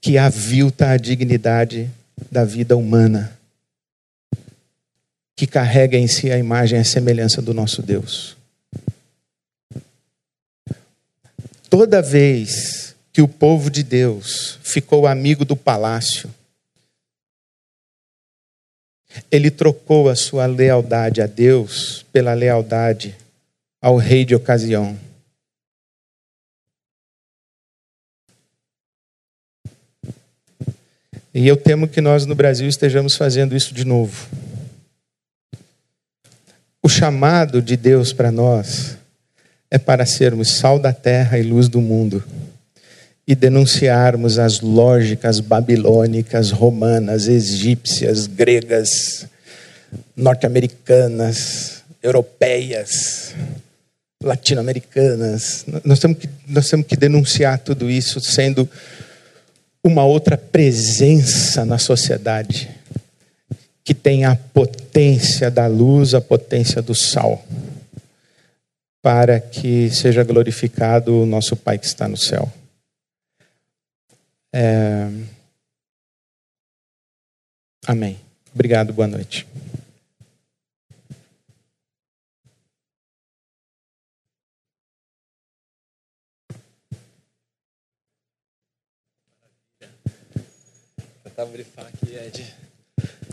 que 0.01 0.17
avilta 0.17 0.89
a 0.89 0.97
dignidade 0.97 1.89
da 2.29 2.43
vida 2.43 2.75
humana, 2.75 3.37
que 5.33 5.47
carrega 5.47 5.97
em 5.97 6.07
si 6.07 6.29
a 6.29 6.37
imagem 6.37 6.77
e 6.77 6.81
a 6.81 6.85
semelhança 6.85 7.41
do 7.41 7.53
nosso 7.53 7.81
Deus. 7.81 8.35
Toda 11.69 12.01
vez 12.01 12.93
que 13.13 13.21
o 13.21 13.27
povo 13.29 13.69
de 13.69 13.81
Deus 13.81 14.59
ficou 14.61 15.07
amigo 15.07 15.45
do 15.45 15.55
palácio, 15.55 16.29
ele 19.31 19.51
trocou 19.51 20.09
a 20.09 20.15
sua 20.15 20.45
lealdade 20.45 21.21
a 21.21 21.27
Deus 21.27 22.05
pela 22.11 22.33
lealdade 22.33 23.15
ao 23.81 23.97
rei 23.97 24.25
de 24.25 24.35
ocasião. 24.35 24.97
E 31.33 31.47
eu 31.47 31.55
temo 31.55 31.87
que 31.87 32.01
nós 32.01 32.25
no 32.25 32.35
Brasil 32.35 32.67
estejamos 32.67 33.15
fazendo 33.15 33.55
isso 33.55 33.73
de 33.73 33.85
novo. 33.85 34.27
O 36.81 36.89
chamado 36.89 37.61
de 37.61 37.77
Deus 37.77 38.11
para 38.11 38.31
nós 38.31 38.97
é 39.69 39.77
para 39.77 40.05
sermos 40.05 40.57
sal 40.57 40.79
da 40.79 40.91
terra 40.91 41.37
e 41.37 41.43
luz 41.43 41.69
do 41.69 41.79
mundo 41.79 42.23
e 43.29 43.35
denunciarmos 43.35 44.39
as 44.39 44.59
lógicas 44.59 45.39
babilônicas, 45.39 46.49
romanas, 46.49 47.27
egípcias, 47.27 48.25
gregas, 48.25 49.27
norte-americanas, 50.17 51.83
europeias, 52.01 53.35
latino-americanas. 54.23 55.63
Nós 55.85 55.99
temos, 55.99 56.17
que, 56.17 56.29
nós 56.47 56.67
temos 56.67 56.87
que 56.87 56.97
denunciar 56.97 57.59
tudo 57.59 57.87
isso 57.87 58.19
sendo 58.19 58.67
uma 59.83 60.03
outra 60.03 60.35
presença 60.35 61.63
na 61.63 61.77
sociedade 61.77 62.67
que 63.83 63.93
tem 63.93 64.25
a 64.25 64.35
potência 64.35 65.51
da 65.51 65.67
luz, 65.67 66.15
a 66.15 66.21
potência 66.21 66.81
do 66.81 66.95
sal, 66.95 67.45
para 69.03 69.39
que 69.39 69.91
seja 69.91 70.23
glorificado 70.23 71.21
o 71.21 71.27
nosso 71.27 71.55
Pai 71.55 71.77
que 71.77 71.85
está 71.85 72.07
no 72.07 72.17
céu. 72.17 72.51
É... 74.53 75.07
Amém. 77.87 78.19
Obrigado, 78.53 78.93
boa 78.93 79.07
noite. 79.07 79.47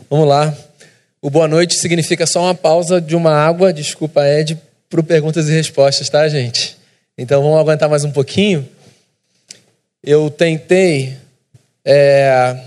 Vamos 0.09 0.29
lá. 0.29 0.57
O 1.21 1.29
boa 1.29 1.49
noite 1.49 1.75
significa 1.75 2.25
só 2.25 2.43
uma 2.43 2.55
pausa 2.55 3.01
de 3.01 3.17
uma 3.17 3.33
água, 3.33 3.73
desculpa, 3.73 4.25
Ed, 4.25 4.57
para 4.89 5.03
perguntas 5.03 5.49
e 5.49 5.53
respostas, 5.53 6.09
tá, 6.09 6.29
gente? 6.29 6.77
Então 7.19 7.43
vamos 7.43 7.59
aguentar 7.59 7.89
mais 7.89 8.05
um 8.05 8.13
pouquinho. 8.13 8.69
Eu 10.07 10.31
tentei. 10.31 11.17
É... 11.85 12.63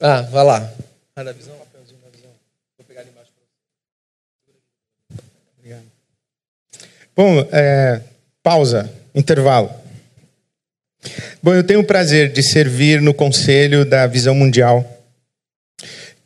Ah, 0.00 0.22
vai 0.22 0.42
lá. 0.42 0.72
Ah, 1.14 1.22
da 1.22 1.32
visão? 1.32 1.52
Vou 1.54 2.86
pegar 2.88 3.02
ali 3.02 3.10
embaixo. 3.10 3.30
Obrigado. 5.58 5.82
Bom, 7.14 7.46
é... 7.52 8.00
pausa, 8.42 8.90
intervalo. 9.14 9.70
Bom, 11.42 11.52
eu 11.52 11.62
tenho 11.62 11.80
o 11.80 11.84
prazer 11.84 12.32
de 12.32 12.42
servir 12.42 13.02
no 13.02 13.12
conselho 13.12 13.84
da 13.84 14.06
Visão 14.06 14.34
Mundial, 14.34 14.88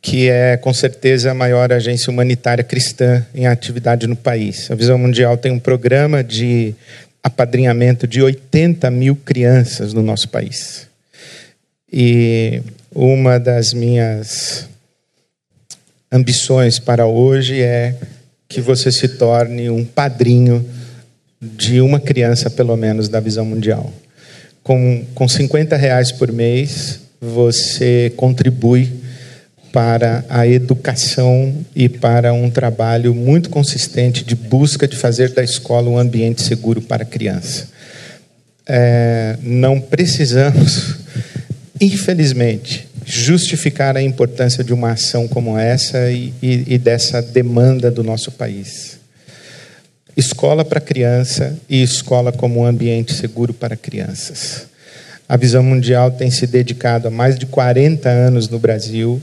que 0.01 0.29
é 0.29 0.55
com 0.55 0.73
certeza 0.73 1.31
a 1.31 1.33
maior 1.33 1.73
agência 1.73 2.09
humanitária 2.09 2.63
cristã 2.63 3.25
em 3.35 3.47
atividade 3.47 4.07
no 4.07 4.15
país. 4.15 4.71
A 4.71 4.75
Visão 4.75 4.97
Mundial 4.97 5.37
tem 5.37 5.51
um 5.51 5.59
programa 5.59 6.23
de 6.23 6.73
apadrinhamento 7.27 8.07
de 8.07 8.21
80 8.21 8.89
mil 8.89 9.15
crianças 9.15 9.93
no 9.93 10.01
nosso 10.01 10.29
país. 10.29 10.87
E 11.91 12.61
uma 12.93 13.37
das 13.37 13.73
minhas 13.73 14.67
ambições 16.11 16.79
para 16.79 17.05
hoje 17.05 17.61
é 17.61 17.95
que 18.47 18.61
você 18.61 18.91
se 18.91 19.09
torne 19.09 19.69
um 19.69 19.83
padrinho 19.83 20.65
de 21.41 21.81
uma 21.81 21.99
criança, 21.99 22.49
pelo 22.49 22.75
menos, 22.75 23.09
da 23.09 23.19
visão 23.19 23.45
mundial. 23.45 23.91
Com, 24.63 25.05
com 25.13 25.27
50 25.27 25.75
reais 25.75 26.11
por 26.11 26.31
mês, 26.31 27.01
você 27.21 28.11
contribui 28.15 28.89
para 29.77 30.25
a 30.27 30.47
educação 30.47 31.55
e 31.75 31.87
para 31.87 32.33
um 32.33 32.49
trabalho 32.49 33.13
muito 33.13 33.47
consistente 33.47 34.23
de 34.23 34.33
busca 34.33 34.87
de 34.87 34.97
fazer 34.97 35.33
da 35.33 35.43
escola 35.43 35.87
um 35.87 35.99
ambiente 35.99 36.41
seguro 36.41 36.81
para 36.81 37.03
a 37.03 37.05
criança. 37.05 37.67
É, 38.65 39.37
não 39.43 39.79
precisamos, 39.79 40.95
infelizmente, 41.79 42.87
justificar 43.05 43.95
a 43.95 44.01
importância 44.01 44.63
de 44.63 44.73
uma 44.73 44.93
ação 44.93 45.27
como 45.27 45.55
essa 45.55 46.09
e, 46.09 46.33
e, 46.41 46.73
e 46.73 46.77
dessa 46.79 47.21
demanda 47.21 47.91
do 47.91 48.03
nosso 48.03 48.31
país. 48.31 48.97
Escola 50.17 50.65
para 50.65 50.81
criança 50.81 51.55
e 51.69 51.83
escola 51.83 52.31
como 52.31 52.61
um 52.61 52.65
ambiente 52.65 53.13
seguro 53.13 53.53
para 53.53 53.75
crianças. 53.75 54.65
A 55.29 55.37
Visão 55.37 55.61
Mundial 55.61 56.09
tem 56.09 56.31
se 56.31 56.47
dedicado 56.47 57.09
há 57.09 57.11
mais 57.11 57.37
de 57.37 57.45
40 57.45 58.09
anos 58.09 58.49
no 58.49 58.57
Brasil 58.57 59.21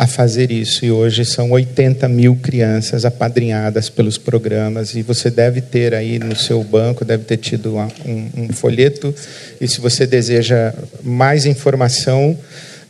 a 0.00 0.06
fazer 0.06 0.50
isso. 0.50 0.82
E 0.82 0.90
hoje 0.90 1.26
são 1.26 1.50
80 1.50 2.08
mil 2.08 2.34
crianças 2.34 3.04
apadrinhadas 3.04 3.90
pelos 3.90 4.16
programas. 4.16 4.94
E 4.94 5.02
você 5.02 5.30
deve 5.30 5.60
ter 5.60 5.94
aí 5.94 6.18
no 6.18 6.34
seu 6.34 6.64
banco, 6.64 7.04
deve 7.04 7.24
ter 7.24 7.36
tido 7.36 7.76
um, 7.76 8.30
um 8.34 8.48
folheto. 8.50 9.14
E 9.60 9.68
se 9.68 9.78
você 9.78 10.06
deseja 10.06 10.72
mais 11.02 11.44
informação, 11.44 12.34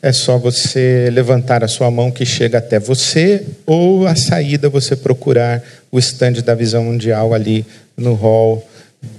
é 0.00 0.12
só 0.12 0.38
você 0.38 1.11
levantar 1.12 1.64
a 1.64 1.68
sua 1.68 1.90
mão 1.90 2.12
que 2.12 2.24
chega 2.24 2.58
até 2.58 2.78
você, 2.78 3.44
ou 3.66 4.06
a 4.06 4.14
saída 4.14 4.68
você 4.68 4.94
procurar 4.94 5.61
o 5.90 5.98
estande 5.98 6.42
da 6.42 6.54
Visão 6.54 6.84
Mundial 6.84 7.34
ali 7.34 7.66
no 7.96 8.14
hall 8.14 8.64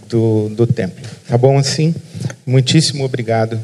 do, 0.08 0.48
do 0.48 0.66
templo. 0.66 1.04
Tá 1.28 1.38
bom 1.38 1.58
assim? 1.58 1.94
Muitíssimo 2.46 3.04
obrigado 3.04 3.60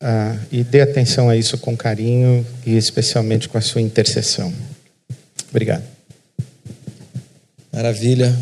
ah, 0.00 0.36
e 0.52 0.62
dê 0.62 0.80
atenção 0.80 1.28
a 1.28 1.36
isso 1.36 1.56
com 1.58 1.76
carinho 1.76 2.46
e 2.66 2.76
especialmente 2.76 3.48
com 3.48 3.56
a 3.56 3.60
sua 3.60 3.80
intercessão. 3.80 4.52
Obrigado. 5.50 5.84
Maravilha. 7.72 8.34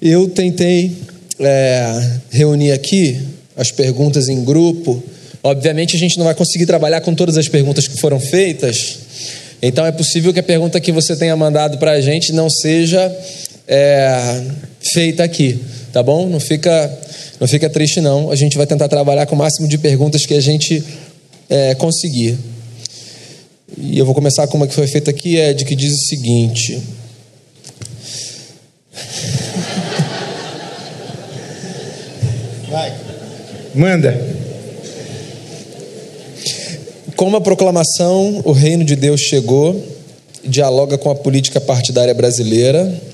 Eu 0.00 0.28
tentei 0.28 0.96
é, 1.38 2.18
reunir 2.30 2.72
aqui 2.72 3.20
as 3.56 3.70
perguntas 3.70 4.28
em 4.28 4.44
grupo. 4.44 5.02
Obviamente, 5.42 5.96
a 5.96 5.98
gente 5.98 6.18
não 6.18 6.24
vai 6.24 6.34
conseguir 6.34 6.66
trabalhar 6.66 7.00
com 7.00 7.14
todas 7.14 7.36
as 7.36 7.48
perguntas 7.48 7.88
que 7.88 7.98
foram 7.98 8.20
feitas. 8.20 8.98
Então, 9.62 9.84
é 9.84 9.92
possível 9.92 10.32
que 10.32 10.40
a 10.40 10.42
pergunta 10.42 10.80
que 10.80 10.92
você 10.92 11.16
tenha 11.16 11.36
mandado 11.36 11.78
para 11.78 11.92
a 11.92 12.00
gente 12.00 12.32
não 12.32 12.48
seja 12.48 13.14
é, 13.68 14.42
feita 14.92 15.22
aqui, 15.22 15.58
tá 15.92 16.02
bom? 16.02 16.28
Não 16.28 16.40
fica 16.40 16.90
não 17.40 17.48
fica 17.48 17.70
triste, 17.70 18.02
não. 18.02 18.30
A 18.30 18.36
gente 18.36 18.58
vai 18.58 18.66
tentar 18.66 18.86
trabalhar 18.86 19.24
com 19.24 19.34
o 19.34 19.38
máximo 19.38 19.66
de 19.66 19.78
perguntas 19.78 20.26
que 20.26 20.34
a 20.34 20.40
gente 20.40 20.84
é, 21.48 21.74
conseguir. 21.74 22.38
E 23.78 23.98
eu 23.98 24.04
vou 24.04 24.14
começar 24.14 24.46
com 24.46 24.58
uma 24.58 24.66
que 24.66 24.74
foi 24.74 24.86
feita 24.86 25.10
aqui, 25.10 25.36
Ed, 25.36 25.64
que 25.64 25.74
diz 25.74 25.94
o 25.94 26.04
seguinte. 26.04 26.82
Vai. 32.68 32.92
Manda. 33.74 34.38
Com 37.16 37.34
a 37.34 37.40
proclamação, 37.40 38.42
o 38.44 38.52
reino 38.52 38.84
de 38.84 38.94
Deus 38.94 39.22
chegou, 39.22 39.82
dialoga 40.44 40.98
com 40.98 41.10
a 41.10 41.14
política 41.14 41.58
partidária 41.58 42.12
brasileira 42.12 43.09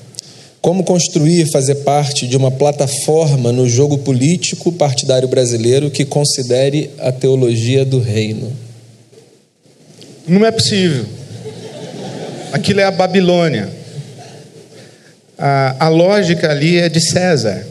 como 0.67 0.83
construir, 0.83 1.49
fazer 1.49 1.75
parte 1.75 2.27
de 2.27 2.35
uma 2.35 2.51
plataforma 2.51 3.53
no 3.53 3.69
jogo 3.69 3.99
político 3.99 4.69
partidário 4.69 5.25
brasileiro 5.25 5.89
que 5.89 6.03
considere 6.03 6.89
a 6.99 7.09
teologia 7.09 7.85
do 7.85 7.99
reino? 7.99 8.51
Não 10.27 10.45
é 10.45 10.51
possível. 10.51 11.05
Aquilo 12.51 12.81
é 12.81 12.83
a 12.83 12.91
Babilônia. 12.91 13.69
A, 15.37 15.85
a 15.85 15.87
lógica 15.87 16.51
ali 16.51 16.75
é 16.77 16.89
de 16.89 16.99
César. 16.99 17.65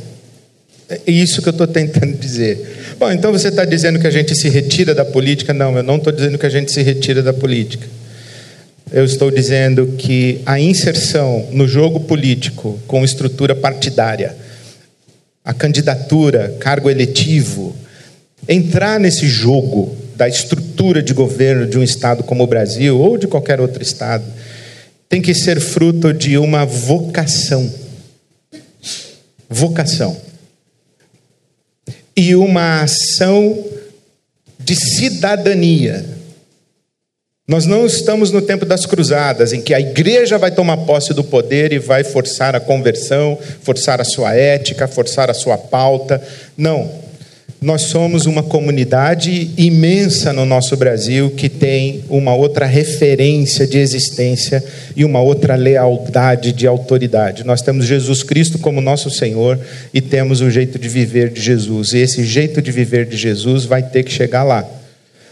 É 0.89 0.99
isso 1.07 1.43
que 1.43 1.49
eu 1.49 1.53
estou 1.53 1.67
tentando 1.67 2.17
dizer. 2.17 2.95
Bom, 2.99 3.13
então 3.13 3.31
você 3.31 3.49
está 3.49 3.67
dizendo 3.67 3.99
que 3.99 4.07
a 4.07 4.11
gente 4.11 4.35
se 4.35 4.49
retira 4.49 4.95
da 4.95 5.05
política? 5.05 5.53
Não, 5.53 5.77
eu 5.77 5.83
não 5.83 5.97
estou 5.97 6.15
dizendo 6.15 6.39
que 6.39 6.47
a 6.47 6.51
gente 6.51 6.73
se 6.73 6.81
retira 6.81 7.23
da 7.23 7.35
política 7.35 7.87
eu 8.93 9.05
estou 9.05 9.31
dizendo 9.31 9.95
que 9.99 10.41
a 10.47 10.61
inserção 10.61 11.49
no 11.51 11.67
jogo 11.67 12.01
político 12.01 12.79
com 12.87 13.05
estrutura 13.05 13.55
partidária, 13.55 14.37
a 15.45 15.53
candidatura, 15.53 16.57
cargo 16.61 16.89
eletivo, 16.89 17.75
entrar 18.49 19.01
nesse 19.01 19.27
jogo 19.27 19.97
da 20.15 20.29
estrutura 20.29 21.03
de 21.03 21.13
governo 21.13 21.67
de 21.67 21.79
um 21.79 21.83
estado 21.83 22.23
como 22.23 22.45
o 22.45 22.47
Brasil 22.47 22.99
ou 22.99 23.19
de 23.19 23.27
qualquer 23.27 23.61
outro 23.61 23.83
estado 23.83 24.25
tem 25.09 25.21
que 25.21 25.35
ser 25.35 25.61
fruto 25.61 26.13
de 26.13 26.39
uma 26.39 26.65
vocação. 26.65 27.73
Vocação. 29.49 30.17
E 32.17 32.35
uma 32.35 32.83
ação 32.83 33.65
de 34.59 34.75
cidadania. 34.75 36.16
Nós 37.49 37.65
não 37.65 37.87
estamos 37.87 38.33
no 38.33 38.43
tempo 38.43 38.67
das 38.67 38.85
cruzadas, 38.85 39.53
em 39.53 39.61
que 39.61 39.73
a 39.73 39.79
igreja 39.79 40.37
vai 40.37 40.51
tomar 40.51 40.79
posse 40.79 41.15
do 41.15 41.23
poder 41.23 41.73
e 41.73 41.79
vai 41.79 42.03
forçar 42.03 42.57
a 42.57 42.61
conversão, 42.61 43.39
forçar 43.63 44.01
a 44.01 44.05
sua 44.05 44.35
ética, 44.35 44.89
forçar 44.89 45.31
a 45.31 45.35
sua 45.35 45.57
pauta. 45.57 46.21
Não. 46.57 46.91
Nós 47.63 47.83
somos 47.83 48.27
uma 48.27 48.43
comunidade 48.43 49.53
imensa 49.57 50.33
no 50.33 50.45
nosso 50.45 50.77
Brasil 50.77 51.31
que 51.31 51.49
tem 51.49 52.03
uma 52.11 52.35
outra 52.35 52.67
referência 52.67 53.65
de 53.65 53.79
existência 53.79 54.63
e 54.97 55.05
uma 55.05 55.21
outra 55.21 55.55
lealdade 55.55 56.53
de 56.53 56.67
autoridade. 56.67 57.45
Nós 57.45 57.63
temos 57.63 57.87
Jesus 57.87 58.25
Cristo 58.25 58.59
como 58.59 58.81
nosso 58.81 59.09
Senhor 59.09 59.57
e 59.95 60.01
temos 60.01 60.41
o 60.41 60.51
jeito 60.51 60.81
de 60.81 60.89
viver 60.89 61.31
de 61.31 61.41
Jesus. 61.41 61.93
E 61.93 61.99
esse 61.99 62.25
jeito 62.25 62.61
de 62.61 62.73
viver 62.73 63.07
de 63.07 63.17
Jesus 63.17 63.65
vai 63.65 63.85
ter 63.85 64.03
que 64.03 64.11
chegar 64.11 64.43
lá. 64.43 64.69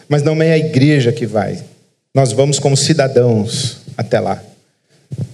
Mas 0.08 0.22
não 0.22 0.40
é 0.40 0.52
a 0.52 0.58
igreja 0.58 1.10
que 1.10 1.26
vai. 1.26 1.73
Nós 2.14 2.32
vamos 2.32 2.58
como 2.58 2.76
cidadãos 2.76 3.78
até 3.96 4.20
lá. 4.20 4.42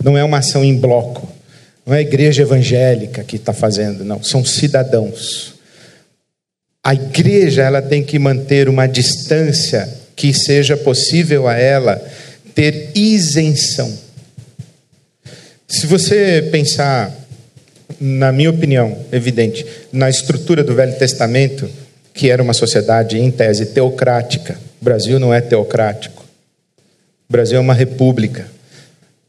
Não 0.03 0.16
é 0.16 0.24
uma 0.24 0.39
ação 0.39 0.64
em 0.64 0.76
bloco. 0.76 1.28
Não 1.85 1.95
é 1.95 1.99
a 1.99 2.03
igreja 2.03 2.43
evangélica 2.43 3.22
que 3.22 3.37
está 3.37 3.53
fazendo, 3.53 4.05
não. 4.05 4.22
São 4.22 4.45
cidadãos 4.45 5.61
a 6.83 6.95
igreja 6.95 7.62
ela 7.62 7.83
tem 7.83 8.03
que 8.03 8.18
manter 8.18 8.68
uma 8.68 8.87
distância 8.87 9.89
que 10.16 10.33
seja 10.33 10.76
possível 10.76 11.47
a 11.47 11.57
ela 11.57 12.03
ter 12.55 12.91
isenção. 12.95 13.93
Se 15.68 15.87
você 15.87 16.49
pensar, 16.51 17.14
na 18.01 18.33
minha 18.33 18.51
opinião, 18.51 18.97
evidente, 19.12 19.64
na 19.93 20.09
estrutura 20.09 20.64
do 20.64 20.74
Velho 20.74 20.99
Testamento, 20.99 21.70
que 22.14 22.31
era 22.31 22.43
uma 22.43 22.55
sociedade 22.55 23.18
em 23.18 23.31
tese 23.31 23.66
teocrática, 23.66 24.59
o 24.81 24.85
Brasil 24.85 25.20
não 25.20 25.33
é 25.33 25.41
teocrático. 25.41 26.19
O 27.31 27.33
Brasil 27.33 27.59
é 27.59 27.61
uma 27.61 27.74
república, 27.74 28.51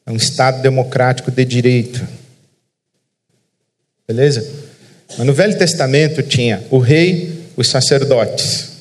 é 0.08 0.12
um 0.12 0.16
Estado 0.16 0.60
democrático 0.60 1.30
de 1.30 1.46
direito. 1.46 2.04
Beleza? 4.08 4.44
Mas 5.16 5.28
no 5.28 5.32
Velho 5.32 5.56
Testamento 5.56 6.24
tinha 6.24 6.64
o 6.72 6.80
rei, 6.80 7.46
os 7.56 7.68
sacerdotes. 7.68 8.72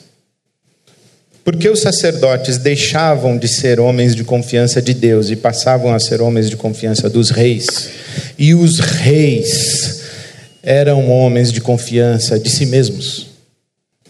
Porque 1.45 1.68
os 1.68 1.81
sacerdotes 1.81 2.57
deixavam 2.57 3.37
de 3.37 3.47
ser 3.47 3.79
homens 3.79 4.16
de 4.16 4.25
confiança 4.25 4.81
de 4.81 4.95
Deus 4.95 5.29
e 5.29 5.37
passavam 5.37 5.93
a 5.93 6.01
ser 6.01 6.23
homens 6.23 6.49
de 6.49 6.57
confiança 6.57 7.11
dos 7.11 7.29
reis. 7.29 7.91
E 8.39 8.55
os 8.55 8.79
reis 8.79 10.01
eram 10.62 11.11
homens 11.11 11.53
de 11.53 11.61
confiança 11.61 12.41
de 12.41 12.49
si 12.49 12.64
mesmos 12.64 13.27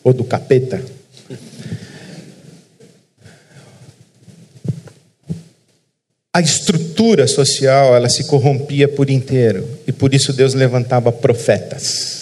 ou 0.05 0.13
do 0.13 0.23
capeta. 0.23 0.81
A 6.33 6.41
estrutura 6.41 7.26
social, 7.26 7.95
ela 7.95 8.09
se 8.09 8.24
corrompia 8.24 8.89
por 8.89 9.11
inteiro, 9.11 9.66
e 9.87 9.93
por 9.93 10.14
isso 10.14 10.33
Deus 10.33 10.55
levantava 10.55 11.11
profetas 11.11 12.20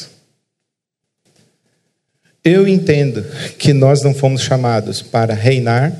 eu 2.48 2.66
entendo 2.66 3.24
que 3.58 3.72
nós 3.72 4.02
não 4.02 4.14
fomos 4.14 4.42
chamados 4.42 5.02
para 5.02 5.34
reinar 5.34 5.92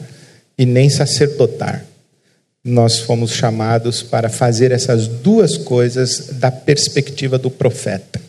e 0.56 0.64
nem 0.64 0.88
sacerdotar. 0.88 1.84
Nós 2.64 2.98
fomos 3.00 3.32
chamados 3.32 4.02
para 4.02 4.28
fazer 4.28 4.72
essas 4.72 5.06
duas 5.06 5.56
coisas 5.56 6.30
da 6.34 6.50
perspectiva 6.50 7.38
do 7.38 7.50
profeta. 7.50 8.20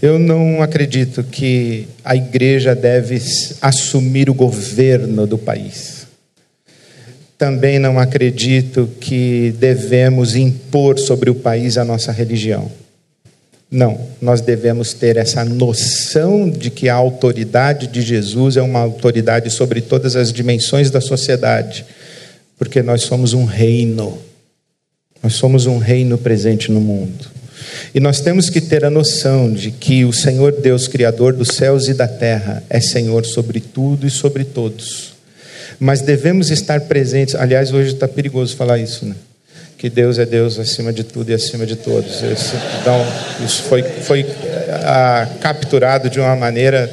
Eu 0.00 0.18
não 0.18 0.62
acredito 0.62 1.22
que 1.22 1.86
a 2.04 2.16
igreja 2.16 2.74
deve 2.74 3.20
assumir 3.60 4.28
o 4.28 4.34
governo 4.34 5.26
do 5.26 5.38
país. 5.38 6.01
Também 7.42 7.76
não 7.76 7.98
acredito 7.98 8.88
que 9.00 9.52
devemos 9.58 10.36
impor 10.36 10.96
sobre 10.96 11.28
o 11.28 11.34
país 11.34 11.76
a 11.76 11.84
nossa 11.84 12.12
religião. 12.12 12.70
Não, 13.68 14.00
nós 14.20 14.40
devemos 14.40 14.92
ter 14.92 15.16
essa 15.16 15.44
noção 15.44 16.48
de 16.48 16.70
que 16.70 16.88
a 16.88 16.94
autoridade 16.94 17.88
de 17.88 18.00
Jesus 18.00 18.56
é 18.56 18.62
uma 18.62 18.78
autoridade 18.78 19.50
sobre 19.50 19.80
todas 19.80 20.14
as 20.14 20.32
dimensões 20.32 20.88
da 20.88 21.00
sociedade, 21.00 21.84
porque 22.56 22.80
nós 22.80 23.02
somos 23.02 23.32
um 23.32 23.44
reino. 23.44 24.16
Nós 25.20 25.34
somos 25.34 25.66
um 25.66 25.78
reino 25.78 26.16
presente 26.16 26.70
no 26.70 26.80
mundo. 26.80 27.28
E 27.92 27.98
nós 27.98 28.20
temos 28.20 28.48
que 28.48 28.60
ter 28.60 28.84
a 28.84 28.90
noção 28.90 29.52
de 29.52 29.72
que 29.72 30.04
o 30.04 30.12
Senhor 30.12 30.52
Deus, 30.52 30.86
Criador 30.86 31.32
dos 31.32 31.48
céus 31.56 31.88
e 31.88 31.94
da 31.94 32.06
terra, 32.06 32.62
é 32.70 32.80
Senhor 32.80 33.26
sobre 33.26 33.58
tudo 33.58 34.06
e 34.06 34.10
sobre 34.10 34.44
todos. 34.44 35.11
Mas 35.78 36.00
devemos 36.00 36.50
estar 36.50 36.80
presentes. 36.82 37.34
Aliás, 37.34 37.72
hoje 37.72 37.94
está 37.94 38.08
perigoso 38.08 38.56
falar 38.56 38.78
isso, 38.78 39.06
né? 39.06 39.14
que 39.82 39.90
Deus 39.90 40.16
é 40.16 40.24
Deus 40.24 40.60
acima 40.60 40.92
de 40.92 41.02
tudo 41.02 41.32
e 41.32 41.34
acima 41.34 41.66
de 41.66 41.74
todos. 41.74 42.22
Esse, 42.22 42.54
então, 42.80 43.04
isso 43.44 43.64
foi, 43.64 43.82
foi 43.82 44.24
ah, 44.84 45.26
capturado 45.40 46.08
de 46.08 46.20
uma 46.20 46.36
maneira 46.36 46.88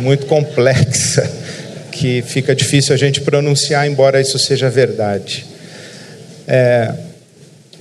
muito 0.00 0.24
complexa, 0.24 1.30
que 1.92 2.22
fica 2.22 2.54
difícil 2.54 2.94
a 2.94 2.96
gente 2.96 3.20
pronunciar, 3.20 3.86
embora 3.86 4.18
isso 4.18 4.38
seja 4.38 4.70
verdade. 4.70 5.44
É, 6.48 6.94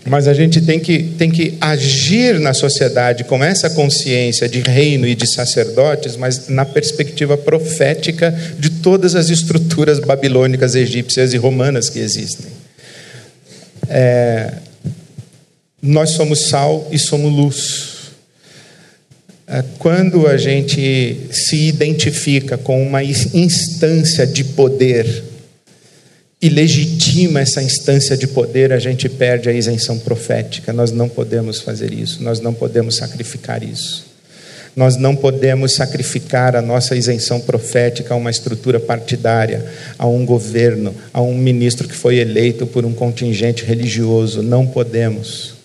mas 0.05 0.27
a 0.27 0.33
gente 0.33 0.61
tem 0.61 0.79
que, 0.79 1.03
tem 1.03 1.29
que 1.29 1.57
agir 1.61 2.39
na 2.39 2.53
sociedade 2.53 3.23
com 3.23 3.43
essa 3.43 3.69
consciência 3.69 4.49
de 4.49 4.59
reino 4.59 5.07
e 5.07 5.13
de 5.13 5.27
sacerdotes, 5.27 6.15
mas 6.15 6.47
na 6.47 6.65
perspectiva 6.65 7.37
profética 7.37 8.31
de 8.57 8.71
todas 8.71 9.13
as 9.13 9.29
estruturas 9.29 9.99
babilônicas, 9.99 10.73
egípcias 10.73 11.33
e 11.33 11.37
romanas 11.37 11.87
que 11.87 11.99
existem. 11.99 12.47
É, 13.87 14.53
nós 15.81 16.11
somos 16.11 16.47
sal 16.49 16.87
e 16.91 16.97
somos 16.97 17.31
luz. 17.31 17.91
É, 19.47 19.63
quando 19.77 20.27
a 20.27 20.37
gente 20.37 21.27
se 21.31 21.67
identifica 21.67 22.57
com 22.57 22.81
uma 22.81 23.03
instância 23.03 24.25
de 24.25 24.43
poder 24.45 25.30
e 26.41 26.49
legitima 26.49 27.39
essa 27.39 27.61
instância 27.61 28.17
de 28.17 28.25
poder, 28.25 28.73
a 28.73 28.79
gente 28.79 29.07
perde 29.07 29.47
a 29.47 29.53
isenção 29.53 29.99
profética. 29.99 30.73
Nós 30.73 30.91
não 30.91 31.07
podemos 31.07 31.59
fazer 31.59 31.93
isso, 31.93 32.23
nós 32.23 32.39
não 32.39 32.53
podemos 32.53 32.95
sacrificar 32.95 33.63
isso. 33.63 34.09
Nós 34.75 34.95
não 34.95 35.15
podemos 35.15 35.75
sacrificar 35.75 36.55
a 36.55 36.61
nossa 36.61 36.95
isenção 36.95 37.41
profética 37.41 38.13
a 38.13 38.17
uma 38.17 38.31
estrutura 38.31 38.79
partidária, 38.79 39.65
a 39.99 40.07
um 40.07 40.25
governo, 40.25 40.95
a 41.13 41.21
um 41.21 41.37
ministro 41.37 41.87
que 41.87 41.95
foi 41.95 42.17
eleito 42.17 42.65
por 42.65 42.85
um 42.85 42.93
contingente 42.93 43.65
religioso. 43.65 44.41
Não 44.41 44.65
podemos. 44.65 45.55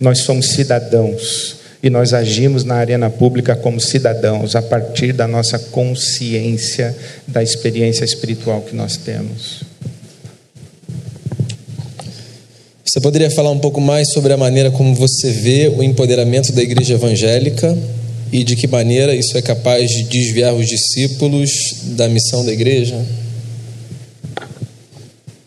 Nós 0.00 0.18
somos 0.18 0.48
cidadãos 0.48 1.58
e 1.80 1.88
nós 1.88 2.12
agimos 2.12 2.64
na 2.64 2.74
arena 2.74 3.08
pública 3.08 3.54
como 3.54 3.80
cidadãos 3.80 4.56
a 4.56 4.60
partir 4.60 5.12
da 5.12 5.28
nossa 5.28 5.58
consciência 5.58 6.94
da 7.26 7.42
experiência 7.42 8.04
espiritual 8.04 8.62
que 8.62 8.74
nós 8.74 8.96
temos. 8.96 9.69
Você 12.90 13.00
poderia 13.00 13.30
falar 13.30 13.52
um 13.52 13.58
pouco 13.60 13.80
mais 13.80 14.10
sobre 14.12 14.32
a 14.32 14.36
maneira 14.36 14.68
como 14.68 14.96
você 14.96 15.30
vê 15.30 15.68
o 15.68 15.80
empoderamento 15.80 16.50
da 16.52 16.60
igreja 16.60 16.94
evangélica 16.94 17.78
e 18.32 18.42
de 18.42 18.56
que 18.56 18.66
maneira 18.66 19.14
isso 19.14 19.38
é 19.38 19.42
capaz 19.42 19.88
de 19.92 20.02
desviar 20.02 20.52
os 20.52 20.66
discípulos 20.66 21.52
da 21.96 22.08
missão 22.08 22.44
da 22.44 22.52
igreja? 22.52 23.00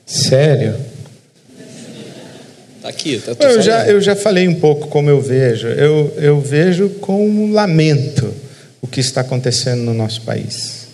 Sério? 0.05 0.75
Tá 2.81 2.87
aqui, 2.87 3.19
tá 3.19 3.35
eu 3.45 3.61
já, 3.61 3.87
eu 3.89 3.99
já 3.99 4.15
falei 4.15 4.47
um 4.47 4.55
pouco 4.55 4.87
como 4.87 5.09
eu 5.09 5.19
vejo. 5.19 5.67
Eu, 5.67 6.13
eu 6.15 6.39
vejo 6.39 6.87
com 7.01 7.27
um 7.27 7.51
lamento 7.51 8.33
o 8.81 8.87
que 8.87 9.01
está 9.01 9.19
acontecendo 9.19 9.81
no 9.81 9.93
nosso 9.93 10.21
país. 10.21 10.87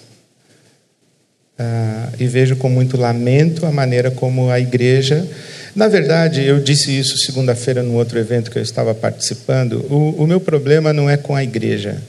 Ah, 1.59 2.09
e 2.19 2.25
vejo 2.25 2.55
com 2.55 2.69
muito 2.69 2.97
lamento 2.97 3.67
a 3.67 3.71
maneira 3.71 4.09
como 4.09 4.49
a 4.49 4.59
igreja 4.59 5.27
na 5.75 5.87
verdade, 5.87 6.43
eu 6.43 6.59
disse 6.59 6.97
isso 6.97 7.17
segunda-feira 7.17 7.83
num 7.83 7.95
outro 7.95 8.17
evento 8.17 8.49
que 8.49 8.57
eu 8.57 8.63
estava 8.63 8.93
participando. 8.93 9.85
O, 9.89 10.23
o 10.23 10.27
meu 10.27 10.39
problema 10.39 10.91
não 10.93 11.09
é 11.09 11.17
com 11.17 11.35
a 11.35 11.43
igreja. 11.43 12.01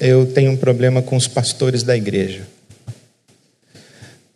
Eu 0.00 0.26
tenho 0.26 0.52
um 0.52 0.56
problema 0.56 1.02
com 1.02 1.16
os 1.16 1.28
pastores 1.28 1.82
da 1.82 1.96
igreja. 1.96 2.42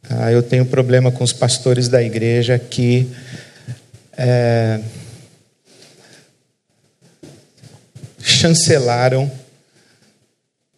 Ah, 0.08 0.30
eu 0.30 0.42
tenho 0.42 0.62
um 0.62 0.66
problema 0.66 1.10
com 1.10 1.24
os 1.24 1.32
pastores 1.32 1.88
da 1.88 2.02
igreja 2.02 2.58
que 2.58 3.10
é, 4.16 4.80
chancelaram 8.20 9.30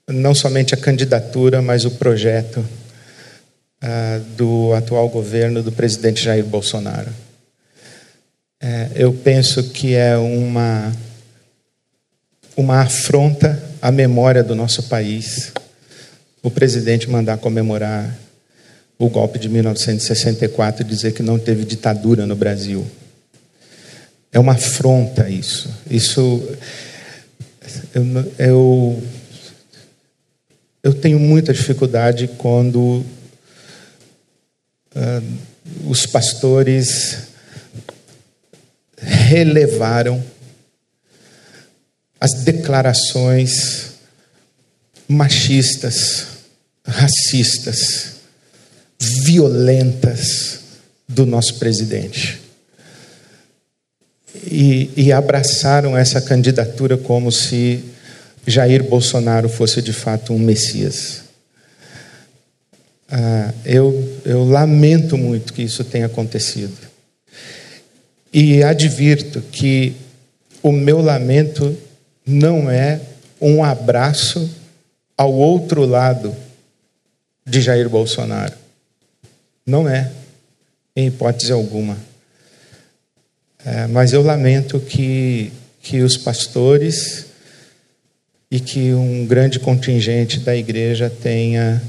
não 0.09 0.35
somente 0.35 0.73
a 0.73 0.77
candidatura, 0.77 1.61
mas 1.61 1.85
o 1.85 1.91
projeto 1.93 2.65
uh, 3.83 4.21
do 4.37 4.73
atual 4.73 5.09
governo 5.09 5.63
do 5.63 5.71
presidente 5.71 6.25
Jair 6.25 6.45
Bolsonaro. 6.45 7.11
É, 8.61 8.91
eu 8.97 9.13
penso 9.13 9.71
que 9.71 9.95
é 9.95 10.17
uma, 10.17 10.93
uma 12.57 12.81
afronta 12.81 13.63
à 13.81 13.93
memória 13.93 14.43
do 14.43 14.55
nosso 14.55 14.83
país 14.85 15.53
o 16.43 16.51
presidente 16.51 17.09
mandar 17.09 17.39
comemorar 17.39 18.17
o 18.99 19.09
golpe 19.09 19.39
de 19.39 19.49
1964 19.49 20.83
e 20.83 20.85
dizer 20.85 21.13
que 21.13 21.23
não 21.23 21.39
teve 21.39 21.65
ditadura 21.65 22.27
no 22.27 22.35
Brasil. 22.35 22.85
É 24.33 24.41
uma 24.41 24.55
afronta 24.55 25.29
isso. 25.31 25.73
Isso 25.89 26.43
eu, 27.95 28.05
eu, 28.39 29.03
eu 30.83 30.95
tenho 30.95 31.21
muita 31.21 31.53
dificuldade 31.53 32.29
quando 32.39 33.05
uh, 34.97 35.39
os 35.87 36.07
pastores 36.07 37.28
relevaram 39.01 40.23
as 42.21 42.35
declarações 42.45 43.93
machistas, 45.09 46.27
racistas, 46.87 48.17
violentas 48.99 50.61
do 51.09 51.25
nosso 51.25 51.55
presidente. 51.55 52.41
E, 54.45 54.91
e, 54.97 55.13
abraçaram 55.13 55.97
essa 55.97 56.21
candidatura 56.21 56.97
como 56.97 57.33
se 57.33 57.83
Jair 58.47 58.85
Bolsonaro 58.85 59.49
fosse 59.49 59.81
de 59.81 59.93
fato 59.93 60.33
um 60.33 60.39
Messias. 60.39 61.23
Ah, 63.11 63.53
eu, 63.65 64.21
eu 64.25 64.45
lamento 64.45 65.17
muito 65.17 65.53
que 65.53 65.63
isso 65.63 65.83
tenha 65.83 66.07
acontecido. 66.07 66.88
E 68.33 68.63
advirto 68.63 69.41
que 69.41 69.95
o 70.63 70.73
meu 70.73 71.01
lamento 71.01 71.77
não 72.27 72.71
é 72.71 73.01
um 73.41 73.65
abraço 73.65 74.51
ao 75.17 75.33
outro 75.33 75.85
lado 75.87 76.35
de 77.47 77.61
Jair 77.61 77.89
Bolsonaro. 77.89 78.55
Não 79.67 79.89
é, 79.89 80.11
em 80.95 81.09
hipótese 81.09 81.53
alguma. 81.53 81.97
É, 83.65 83.87
mas 83.87 84.13
eu 84.13 84.23
lamento 84.23 84.79
que, 84.79 85.53
que 85.83 86.01
os 86.01 86.17
pastores 86.17 87.27
e 88.51 88.61
que 88.61 88.93
um 88.95 89.27
grande 89.27 89.59
contingente 89.59 90.41
da 90.41 90.57
igreja 90.57 91.11
tenha 91.11 91.83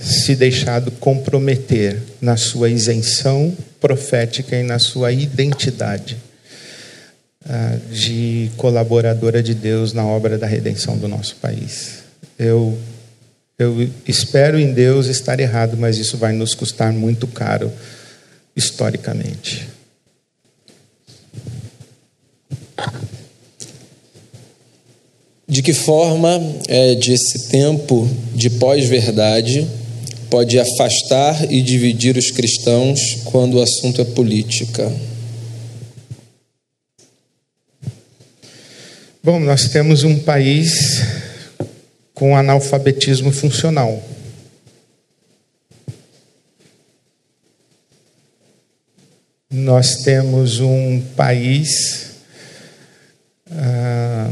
se 0.00 0.34
deixado 0.34 0.90
comprometer 0.92 2.02
na 2.22 2.36
sua 2.36 2.70
isenção 2.70 3.54
profética 3.78 4.56
e 4.56 4.62
na 4.62 4.78
sua 4.78 5.12
identidade 5.12 6.16
uh, 7.44 7.92
de 7.92 8.50
colaboradora 8.56 9.42
de 9.42 9.54
Deus 9.54 9.92
na 9.92 10.06
obra 10.06 10.38
da 10.38 10.46
redenção 10.46 10.96
do 10.96 11.06
nosso 11.06 11.36
país. 11.36 11.98
Eu, 12.38 12.78
eu 13.58 13.90
espero 14.08 14.58
em 14.58 14.72
Deus 14.72 15.06
estar 15.06 15.38
errado, 15.38 15.76
mas 15.76 15.98
isso 15.98 16.16
vai 16.16 16.32
nos 16.32 16.54
custar 16.54 16.92
muito 16.94 17.26
caro 17.26 17.70
historicamente. 18.56 19.68
De 25.46 25.62
que 25.62 25.74
forma 25.74 26.40
é, 26.68 26.94
de 26.94 27.12
esse 27.12 27.50
tempo 27.50 28.08
de 28.34 28.48
pós-verdade 28.48 29.68
pode 30.30 30.58
afastar 30.58 31.52
e 31.52 31.60
dividir 31.60 32.16
os 32.16 32.30
cristãos 32.30 33.16
quando 33.24 33.58
o 33.58 33.62
assunto 33.62 34.00
é 34.00 34.04
política? 34.04 34.90
Bom, 39.22 39.40
nós 39.40 39.68
temos 39.68 40.02
um 40.04 40.18
país 40.18 41.02
com 42.14 42.36
analfabetismo 42.36 43.32
funcional. 43.32 44.02
Nós 49.50 49.96
temos 49.96 50.60
um 50.60 51.02
país 51.16 52.12
ah, 53.50 54.30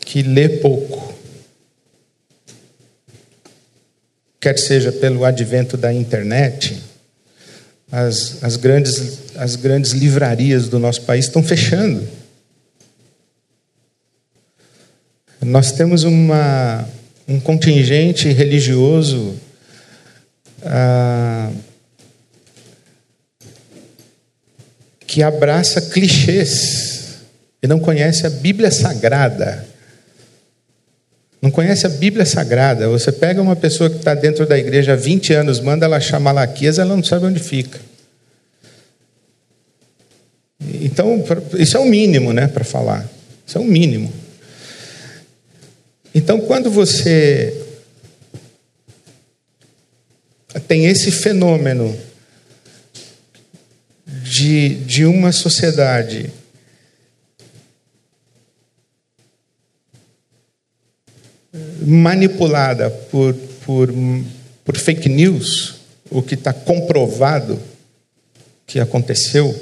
que 0.00 0.22
lê 0.22 0.48
pouco. 0.48 1.17
Quer 4.40 4.58
seja 4.58 4.92
pelo 4.92 5.24
advento 5.24 5.76
da 5.76 5.92
internet, 5.92 6.80
as, 7.90 8.42
as, 8.42 8.56
grandes, 8.56 9.36
as 9.36 9.56
grandes 9.56 9.92
livrarias 9.92 10.68
do 10.68 10.78
nosso 10.78 11.02
país 11.02 11.24
estão 11.24 11.42
fechando. 11.42 12.06
Nós 15.40 15.72
temos 15.72 16.02
uma, 16.04 16.86
um 17.26 17.40
contingente 17.40 18.28
religioso 18.28 19.34
ah, 20.64 21.50
que 25.06 25.22
abraça 25.22 25.80
clichês 25.80 27.18
e 27.62 27.66
não 27.66 27.78
conhece 27.78 28.26
a 28.26 28.30
Bíblia 28.30 28.70
Sagrada 28.70 29.66
não 31.40 31.50
conhece 31.50 31.86
a 31.86 31.90
Bíblia 31.90 32.26
Sagrada. 32.26 32.88
Você 32.88 33.12
pega 33.12 33.40
uma 33.40 33.56
pessoa 33.56 33.88
que 33.88 33.96
está 33.96 34.14
dentro 34.14 34.46
da 34.46 34.58
igreja 34.58 34.94
há 34.94 34.96
20 34.96 35.32
anos, 35.32 35.60
manda 35.60 35.86
ela 35.86 35.96
achar 35.96 36.18
Malaquias, 36.18 36.78
ela 36.78 36.96
não 36.96 37.04
sabe 37.04 37.26
onde 37.26 37.40
fica. 37.40 37.78
Então, 40.60 41.24
isso 41.56 41.76
é 41.76 41.80
o 41.80 41.86
mínimo, 41.86 42.32
né, 42.32 42.48
para 42.48 42.64
falar. 42.64 43.08
Isso 43.46 43.56
é 43.56 43.60
o 43.60 43.64
mínimo. 43.64 44.12
Então, 46.14 46.40
quando 46.40 46.70
você 46.70 47.64
tem 50.66 50.86
esse 50.86 51.12
fenômeno 51.12 51.96
de, 54.24 54.74
de 54.76 55.04
uma 55.04 55.30
sociedade 55.30 56.32
manipulada 61.80 62.90
por, 62.90 63.34
por, 63.64 63.92
por 64.64 64.76
fake 64.76 65.08
news, 65.08 65.76
o 66.10 66.22
que 66.22 66.34
está 66.34 66.52
comprovado 66.52 67.58
que 68.66 68.78
aconteceu. 68.78 69.54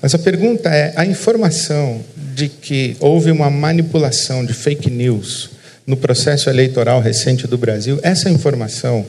Mas 0.00 0.14
a 0.14 0.18
pergunta 0.18 0.68
é: 0.70 0.92
a 0.96 1.04
informação 1.04 2.02
de 2.34 2.48
que 2.48 2.96
houve 3.00 3.30
uma 3.30 3.50
manipulação 3.50 4.44
de 4.44 4.52
fake 4.52 4.90
news 4.90 5.50
no 5.86 5.96
processo 5.96 6.48
eleitoral 6.48 7.00
recente 7.00 7.46
do 7.46 7.58
Brasil, 7.58 7.98
essa 8.02 8.30
informação 8.30 9.04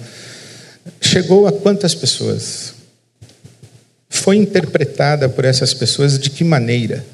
chegou 1.00 1.48
a 1.48 1.52
quantas 1.52 1.94
pessoas? 1.94 2.74
Foi 4.10 4.36
interpretada 4.36 5.30
por 5.30 5.46
essas 5.46 5.74
pessoas 5.74 6.20
de 6.20 6.30
que 6.30 6.44
maneira? 6.44 7.06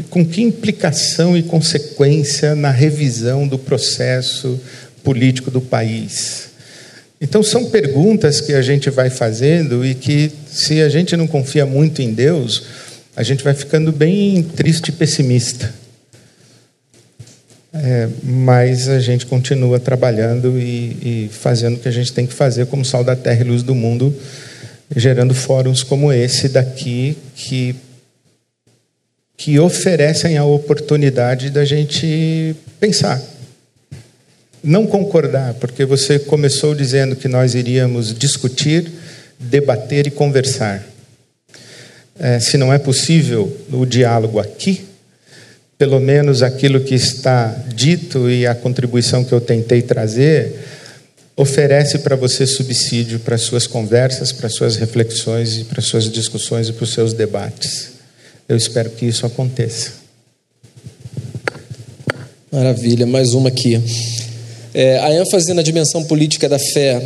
E 0.00 0.02
com 0.02 0.24
que 0.24 0.40
implicação 0.40 1.36
e 1.36 1.42
consequência 1.42 2.54
na 2.54 2.70
revisão 2.70 3.46
do 3.46 3.58
processo 3.58 4.58
político 5.04 5.50
do 5.50 5.60
país? 5.60 6.48
Então, 7.20 7.42
são 7.42 7.66
perguntas 7.66 8.40
que 8.40 8.54
a 8.54 8.62
gente 8.62 8.88
vai 8.88 9.10
fazendo 9.10 9.84
e 9.84 9.94
que, 9.94 10.32
se 10.50 10.80
a 10.80 10.88
gente 10.88 11.14
não 11.18 11.26
confia 11.26 11.66
muito 11.66 12.00
em 12.00 12.14
Deus, 12.14 12.62
a 13.14 13.22
gente 13.22 13.44
vai 13.44 13.52
ficando 13.52 13.92
bem 13.92 14.42
triste 14.42 14.88
e 14.88 14.92
pessimista. 14.92 15.70
É, 17.74 18.08
mas 18.22 18.88
a 18.88 19.00
gente 19.00 19.26
continua 19.26 19.78
trabalhando 19.78 20.58
e, 20.58 21.26
e, 21.26 21.30
fazendo 21.30 21.76
o 21.76 21.78
que 21.78 21.88
a 21.88 21.92
gente 21.92 22.10
tem 22.10 22.26
que 22.26 22.32
fazer 22.32 22.64
como 22.68 22.86
sal 22.86 23.04
da 23.04 23.14
terra 23.14 23.42
e 23.42 23.44
luz 23.44 23.62
do 23.62 23.74
mundo, 23.74 24.16
gerando 24.96 25.34
fóruns 25.34 25.82
como 25.82 26.10
esse 26.10 26.48
daqui, 26.48 27.18
que 27.36 27.76
que 29.40 29.58
oferecem 29.58 30.36
a 30.36 30.44
oportunidade 30.44 31.48
da 31.48 31.64
gente 31.64 32.54
pensar. 32.78 33.18
Não 34.62 34.86
concordar, 34.86 35.54
porque 35.54 35.86
você 35.86 36.18
começou 36.18 36.74
dizendo 36.74 37.16
que 37.16 37.26
nós 37.26 37.54
iríamos 37.54 38.12
discutir, 38.12 38.92
debater 39.38 40.06
e 40.06 40.10
conversar. 40.10 40.86
É, 42.18 42.38
se 42.38 42.58
não 42.58 42.70
é 42.70 42.78
possível 42.78 43.50
o 43.72 43.86
diálogo 43.86 44.38
aqui, 44.38 44.84
pelo 45.78 45.98
menos 45.98 46.42
aquilo 46.42 46.78
que 46.78 46.94
está 46.94 47.46
dito 47.74 48.28
e 48.28 48.46
a 48.46 48.54
contribuição 48.54 49.24
que 49.24 49.32
eu 49.32 49.40
tentei 49.40 49.80
trazer, 49.80 50.54
oferece 51.34 52.00
para 52.00 52.14
você 52.14 52.46
subsídio 52.46 53.18
para 53.20 53.38
suas 53.38 53.66
conversas, 53.66 54.32
para 54.32 54.50
suas 54.50 54.76
reflexões 54.76 55.60
e 55.60 55.64
para 55.64 55.80
suas 55.80 56.12
discussões 56.12 56.68
e 56.68 56.74
para 56.74 56.84
os 56.84 56.92
seus 56.92 57.14
debates. 57.14 57.99
Eu 58.50 58.56
espero 58.56 58.90
que 58.90 59.06
isso 59.06 59.24
aconteça. 59.24 59.92
Maravilha, 62.50 63.06
mais 63.06 63.32
uma 63.32 63.48
aqui. 63.48 63.80
É, 64.74 64.98
a 64.98 65.14
ênfase 65.14 65.54
na 65.54 65.62
dimensão 65.62 66.02
política 66.02 66.48
da 66.48 66.58
fé 66.58 67.00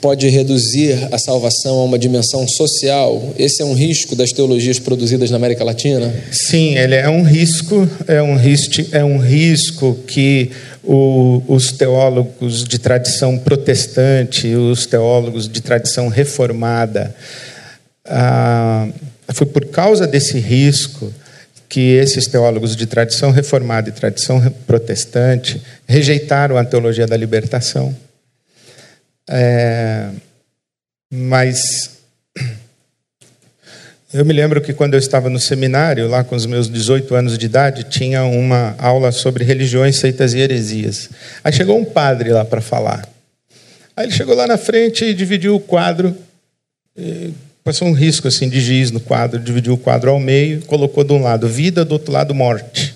pode 0.00 0.26
reduzir 0.30 0.96
a 1.12 1.18
salvação 1.18 1.80
a 1.80 1.84
uma 1.84 1.98
dimensão 1.98 2.48
social? 2.48 3.34
Esse 3.38 3.60
é 3.60 3.64
um 3.66 3.74
risco 3.74 4.16
das 4.16 4.32
teologias 4.32 4.78
produzidas 4.78 5.30
na 5.30 5.36
América 5.36 5.62
Latina? 5.64 6.14
Sim, 6.32 6.78
ele 6.78 6.94
é 6.94 7.10
um 7.10 7.22
risco, 7.22 7.86
é 8.08 8.22
um 8.22 8.34
risco, 8.34 8.86
é 8.90 9.04
um 9.04 9.18
risco 9.18 9.98
que 10.06 10.50
o, 10.82 11.42
os 11.46 11.72
teólogos 11.72 12.64
de 12.64 12.78
tradição 12.78 13.36
protestante, 13.36 14.54
os 14.54 14.86
teólogos 14.86 15.46
de 15.46 15.60
tradição 15.60 16.08
reformada, 16.08 17.14
ah, 18.06 18.88
foi 19.32 19.46
por 19.46 19.66
causa 19.66 20.06
desse 20.06 20.38
risco 20.38 21.12
que 21.68 21.94
esses 21.94 22.26
teólogos 22.26 22.76
de 22.76 22.86
tradição 22.86 23.30
reformada 23.30 23.88
e 23.88 23.92
tradição 23.92 24.40
protestante 24.66 25.60
rejeitaram 25.86 26.56
a 26.56 26.64
teologia 26.64 27.06
da 27.06 27.16
libertação. 27.16 27.94
É, 29.28 30.08
mas 31.12 31.96
eu 34.14 34.24
me 34.24 34.32
lembro 34.32 34.60
que 34.60 34.72
quando 34.72 34.94
eu 34.94 34.98
estava 34.98 35.28
no 35.28 35.38
seminário, 35.38 36.08
lá 36.08 36.22
com 36.22 36.36
os 36.36 36.46
meus 36.46 36.70
18 36.70 37.14
anos 37.14 37.36
de 37.36 37.46
idade, 37.46 37.84
tinha 37.84 38.24
uma 38.24 38.74
aula 38.78 39.10
sobre 39.10 39.44
religiões, 39.44 39.98
seitas 39.98 40.32
e 40.32 40.38
heresias. 40.38 41.10
Aí 41.42 41.52
chegou 41.52 41.76
um 41.78 41.84
padre 41.84 42.30
lá 42.30 42.44
para 42.44 42.60
falar. 42.60 43.06
Aí 43.96 44.06
ele 44.06 44.12
chegou 44.12 44.34
lá 44.34 44.46
na 44.46 44.56
frente 44.56 45.04
e 45.04 45.14
dividiu 45.14 45.56
o 45.56 45.60
quadro, 45.60 46.16
passou 47.66 47.88
um 47.88 47.92
risco 47.92 48.28
assim 48.28 48.48
de 48.48 48.60
giz 48.60 48.92
no 48.92 49.00
quadro, 49.00 49.40
dividiu 49.40 49.74
o 49.74 49.76
quadro 49.76 50.08
ao 50.08 50.20
meio, 50.20 50.64
colocou 50.66 51.02
de 51.02 51.12
um 51.12 51.20
lado 51.20 51.48
vida, 51.48 51.84
do 51.84 51.94
outro 51.94 52.12
lado 52.12 52.32
morte. 52.32 52.94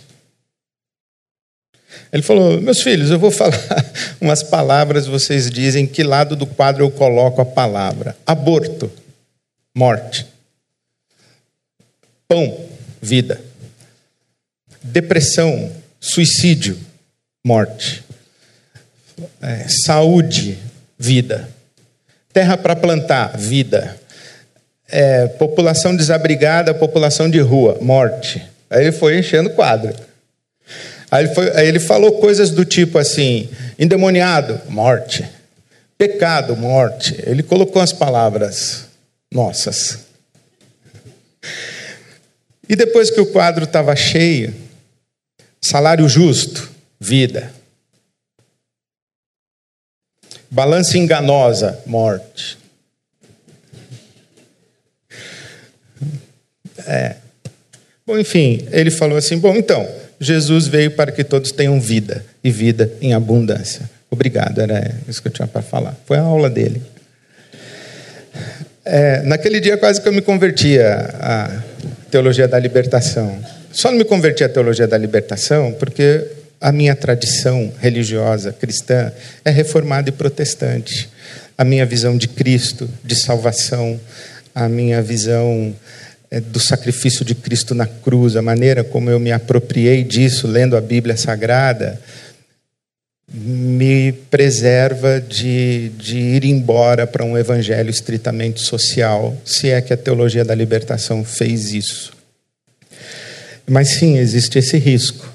Ele 2.12 2.22
falou: 2.22 2.60
Meus 2.60 2.80
filhos, 2.80 3.10
eu 3.10 3.18
vou 3.18 3.32
falar 3.34 3.58
umas 4.20 4.44
palavras, 4.44 5.08
vocês 5.08 5.50
dizem 5.50 5.88
que 5.88 6.04
lado 6.04 6.36
do 6.36 6.46
quadro 6.46 6.84
eu 6.84 6.90
coloco 6.92 7.40
a 7.40 7.44
palavra: 7.44 8.16
aborto, 8.24 8.88
morte. 9.74 10.24
Pão, 12.28 12.56
vida. 13.02 13.40
Depressão, 14.80 15.72
suicídio, 15.98 16.78
morte. 17.44 18.04
É, 19.42 19.66
saúde, 19.84 20.56
vida. 20.96 21.50
Terra 22.32 22.56
para 22.56 22.76
plantar, 22.76 23.36
vida. 23.36 23.99
É, 24.92 25.26
população 25.28 25.94
desabrigada, 25.94 26.74
população 26.74 27.30
de 27.30 27.38
rua, 27.40 27.78
morte. 27.80 28.42
Aí 28.68 28.82
ele 28.82 28.92
foi 28.92 29.18
enchendo 29.18 29.50
o 29.50 29.54
quadro. 29.54 29.94
Aí 31.10 31.24
ele, 31.24 31.34
foi, 31.34 31.56
aí 31.56 31.66
ele 31.66 31.80
falou 31.80 32.12
coisas 32.12 32.50
do 32.50 32.64
tipo 32.64 32.98
assim: 32.98 33.48
endemoniado, 33.78 34.60
morte. 34.68 35.28
Pecado, 35.98 36.56
morte. 36.56 37.16
Ele 37.26 37.42
colocou 37.42 37.82
as 37.82 37.92
palavras 37.92 38.86
nossas. 39.32 40.06
E 42.68 42.76
depois 42.76 43.10
que 43.10 43.20
o 43.20 43.26
quadro 43.26 43.64
estava 43.64 43.94
cheio, 43.96 44.54
salário 45.60 46.08
justo, 46.08 46.70
vida. 46.98 47.52
Balança 50.48 50.96
enganosa, 50.96 51.80
morte. 51.84 52.59
É. 56.86 57.16
Bom, 58.06 58.18
enfim, 58.18 58.66
ele 58.70 58.90
falou 58.90 59.16
assim: 59.16 59.38
bom, 59.38 59.54
então, 59.54 59.86
Jesus 60.20 60.66
veio 60.66 60.90
para 60.90 61.12
que 61.12 61.24
todos 61.24 61.52
tenham 61.52 61.80
vida 61.80 62.24
e 62.42 62.50
vida 62.50 62.92
em 63.00 63.14
abundância. 63.14 63.88
Obrigado, 64.10 64.60
era 64.60 64.94
isso 65.08 65.22
que 65.22 65.28
eu 65.28 65.32
tinha 65.32 65.46
para 65.46 65.62
falar. 65.62 65.96
Foi 66.06 66.18
a 66.18 66.22
aula 66.22 66.50
dele. 66.50 66.82
É, 68.84 69.22
naquele 69.22 69.60
dia 69.60 69.76
quase 69.76 70.00
que 70.00 70.08
eu 70.08 70.12
me 70.12 70.20
converti 70.20 70.78
à 70.80 71.62
teologia 72.10 72.48
da 72.48 72.58
libertação. 72.58 73.38
Só 73.72 73.90
não 73.90 73.98
me 73.98 74.04
converti 74.04 74.42
à 74.42 74.48
teologia 74.48 74.88
da 74.88 74.98
libertação 74.98 75.72
porque 75.78 76.26
a 76.60 76.72
minha 76.72 76.94
tradição 76.94 77.72
religiosa 77.80 78.52
cristã 78.52 79.12
é 79.44 79.50
reformada 79.50 80.08
e 80.08 80.12
protestante. 80.12 81.08
A 81.56 81.64
minha 81.64 81.86
visão 81.86 82.16
de 82.16 82.26
Cristo, 82.26 82.90
de 83.04 83.14
salvação, 83.14 83.98
a 84.54 84.68
minha 84.68 85.00
visão 85.00 85.74
do 86.38 86.60
sacrifício 86.60 87.24
de 87.24 87.34
Cristo 87.34 87.74
na 87.74 87.86
cruz, 87.86 88.36
a 88.36 88.42
maneira 88.42 88.84
como 88.84 89.10
eu 89.10 89.18
me 89.18 89.32
apropriei 89.32 90.04
disso 90.04 90.46
lendo 90.46 90.76
a 90.76 90.80
Bíblia 90.80 91.16
Sagrada, 91.16 92.00
me 93.32 94.12
preserva 94.12 95.20
de, 95.20 95.90
de 95.90 96.18
ir 96.18 96.44
embora 96.44 97.06
para 97.06 97.24
um 97.24 97.38
evangelho 97.38 97.90
estritamente 97.90 98.60
social, 98.60 99.36
se 99.44 99.70
é 99.70 99.80
que 99.80 99.92
a 99.92 99.96
teologia 99.96 100.44
da 100.44 100.54
libertação 100.54 101.24
fez 101.24 101.72
isso. 101.72 102.12
Mas 103.68 103.90
sim, 103.98 104.18
existe 104.18 104.58
esse 104.58 104.76
risco. 104.78 105.32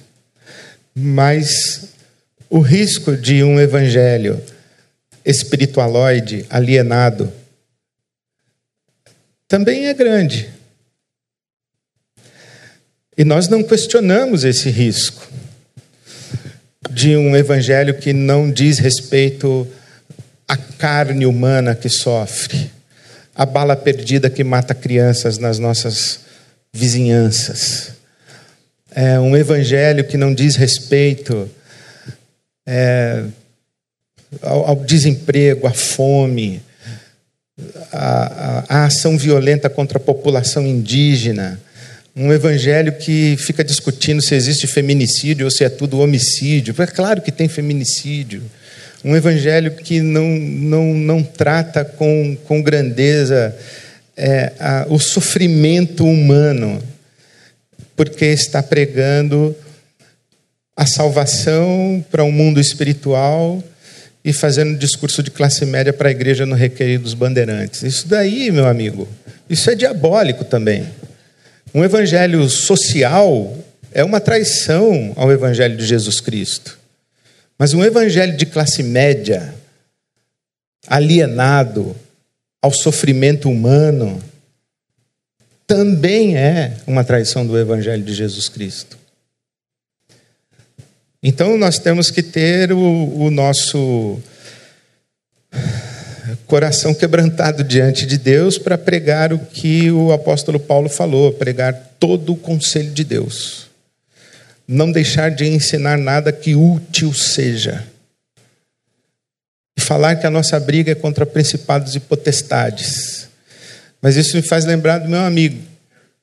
Mas 0.93 1.89
o 2.49 2.59
risco 2.59 3.15
de 3.15 3.43
um 3.43 3.59
evangelho 3.59 4.41
espiritualoide, 5.25 6.45
alienado, 6.49 7.31
também 9.47 9.87
é 9.87 9.93
grande. 9.93 10.54
E 13.17 13.23
nós 13.23 13.47
não 13.47 13.63
questionamos 13.63 14.43
esse 14.43 14.69
risco 14.69 15.25
de 16.91 17.15
um 17.15 17.35
evangelho 17.35 17.93
que 17.93 18.11
não 18.11 18.51
diz 18.51 18.77
respeito 18.77 19.65
à 20.47 20.57
carne 20.57 21.25
humana 21.25 21.73
que 21.73 21.87
sofre, 21.87 22.69
a 23.33 23.45
bala 23.45 23.75
perdida 23.75 24.29
que 24.29 24.43
mata 24.43 24.75
crianças 24.75 25.37
nas 25.37 25.59
nossas 25.59 26.19
vizinhanças. 26.73 27.93
É 28.91 29.17
um 29.19 29.35
evangelho 29.35 30.03
que 30.03 30.17
não 30.17 30.33
diz 30.33 30.55
respeito 30.55 31.49
é, 32.65 33.23
ao, 34.41 34.69
ao, 34.69 34.75
desemprego, 34.75 35.67
à 35.67 35.71
fome, 35.71 36.61
à, 37.93 38.65
à 38.67 38.85
ação 38.85 39.17
violenta 39.17 39.69
contra 39.69 39.97
a 39.97 40.01
população 40.01 40.65
indígena 40.65 41.61
um 42.15 42.31
evangelho 42.31 42.93
que 42.93 43.35
fica 43.37 43.63
discutindo 43.63 44.21
se 44.21 44.33
existe 44.33 44.67
feminicídio 44.67 45.45
ou 45.45 45.51
se 45.51 45.65
é 45.65 45.69
tudo 45.69 45.99
homicídio. 45.99 46.73
É 46.77 46.87
claro 46.87 47.21
que 47.21 47.31
tem 47.31 47.49
feminicídio. 47.49 48.41
Um 49.03 49.15
evangelho 49.15 49.71
que 49.71 49.99
não, 49.99 50.25
não, 50.25 50.93
não 50.93 51.23
trata 51.23 51.83
com, 51.83 52.37
com 52.45 52.61
grandeza 52.61 53.55
é, 54.15 54.53
a, 54.59 54.85
o 54.89 54.97
sofrimento 54.97 56.05
humano, 56.05 56.81
porque 57.95 58.25
está 58.25 58.63
pregando 58.63 59.55
a 60.75 60.85
salvação 60.85 62.03
para 62.09 62.23
um 62.23 62.31
mundo 62.31 62.59
espiritual 62.59 63.63
e 64.23 64.33
fazendo 64.33 64.77
discurso 64.77 65.21
de 65.21 65.31
classe 65.31 65.65
média 65.65 65.93
para 65.93 66.09
a 66.09 66.11
igreja 66.11 66.45
no 66.45 66.55
requerir 66.55 66.99
dos 66.99 67.13
bandeirantes. 67.13 67.83
Isso 67.83 68.07
daí, 68.07 68.51
meu 68.51 68.67
amigo, 68.67 69.07
isso 69.49 69.69
é 69.69 69.75
diabólico 69.75 70.43
também. 70.43 70.85
Um 71.75 71.83
evangelho 71.83 72.49
social 72.49 73.53
é 73.91 74.01
uma 74.01 74.21
traição 74.21 75.11
ao 75.17 75.29
evangelho 75.29 75.75
de 75.75 75.85
Jesus 75.85 76.21
Cristo. 76.21 76.79
Mas 77.59 77.73
um 77.73 77.83
evangelho 77.83 78.37
de 78.37 78.45
classe 78.45 78.81
média, 78.81 79.53
alienado 80.87 81.93
ao 82.61 82.71
sofrimento 82.71 83.49
humano, 83.49 84.23
também 85.67 86.37
é 86.37 86.77
uma 86.87 87.03
traição 87.03 87.45
do 87.45 87.59
evangelho 87.59 88.05
de 88.05 88.13
Jesus 88.13 88.47
Cristo. 88.47 88.97
Então 91.21 91.57
nós 91.57 91.77
temos 91.77 92.09
que 92.09 92.23
ter 92.23 92.71
o, 92.71 93.19
o 93.19 93.29
nosso 93.29 94.17
coração 96.45 96.93
quebrantado 96.93 97.63
diante 97.63 98.05
de 98.05 98.17
Deus 98.17 98.57
para 98.57 98.77
pregar 98.77 99.33
o 99.33 99.39
que 99.39 99.91
o 99.91 100.11
apóstolo 100.11 100.59
Paulo 100.59 100.89
falou, 100.89 101.33
pregar 101.33 101.73
todo 101.99 102.33
o 102.33 102.37
conselho 102.37 102.91
de 102.91 103.03
Deus. 103.03 103.67
Não 104.67 104.91
deixar 104.91 105.29
de 105.29 105.45
ensinar 105.45 105.97
nada 105.97 106.31
que 106.31 106.55
útil 106.55 107.13
seja. 107.13 107.85
E 109.77 109.81
falar 109.81 110.15
que 110.15 110.25
a 110.25 110.31
nossa 110.31 110.59
briga 110.59 110.91
é 110.91 110.95
contra 110.95 111.25
principados 111.25 111.95
e 111.95 111.99
potestades. 111.99 113.27
Mas 114.01 114.15
isso 114.15 114.35
me 114.35 114.41
faz 114.41 114.65
lembrar 114.65 114.99
do 114.99 115.09
meu 115.09 115.21
amigo, 115.21 115.61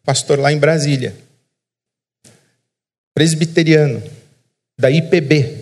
pastor 0.04 0.38
lá 0.38 0.52
em 0.52 0.58
Brasília, 0.58 1.14
presbiteriano, 3.14 4.02
da 4.78 4.90
IPB, 4.90 5.61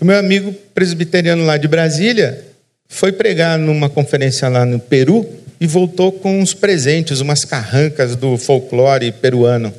o 0.00 0.04
meu 0.04 0.18
amigo 0.18 0.52
presbiteriano 0.74 1.44
lá 1.44 1.56
de 1.56 1.68
Brasília 1.68 2.42
foi 2.88 3.12
pregar 3.12 3.58
numa 3.58 3.88
conferência 3.88 4.48
lá 4.48 4.64
no 4.64 4.80
Peru 4.80 5.28
e 5.60 5.66
voltou 5.66 6.10
com 6.10 6.40
uns 6.40 6.54
presentes, 6.54 7.20
umas 7.20 7.44
carrancas 7.44 8.16
do 8.16 8.38
folclore 8.38 9.12
peruano. 9.12 9.72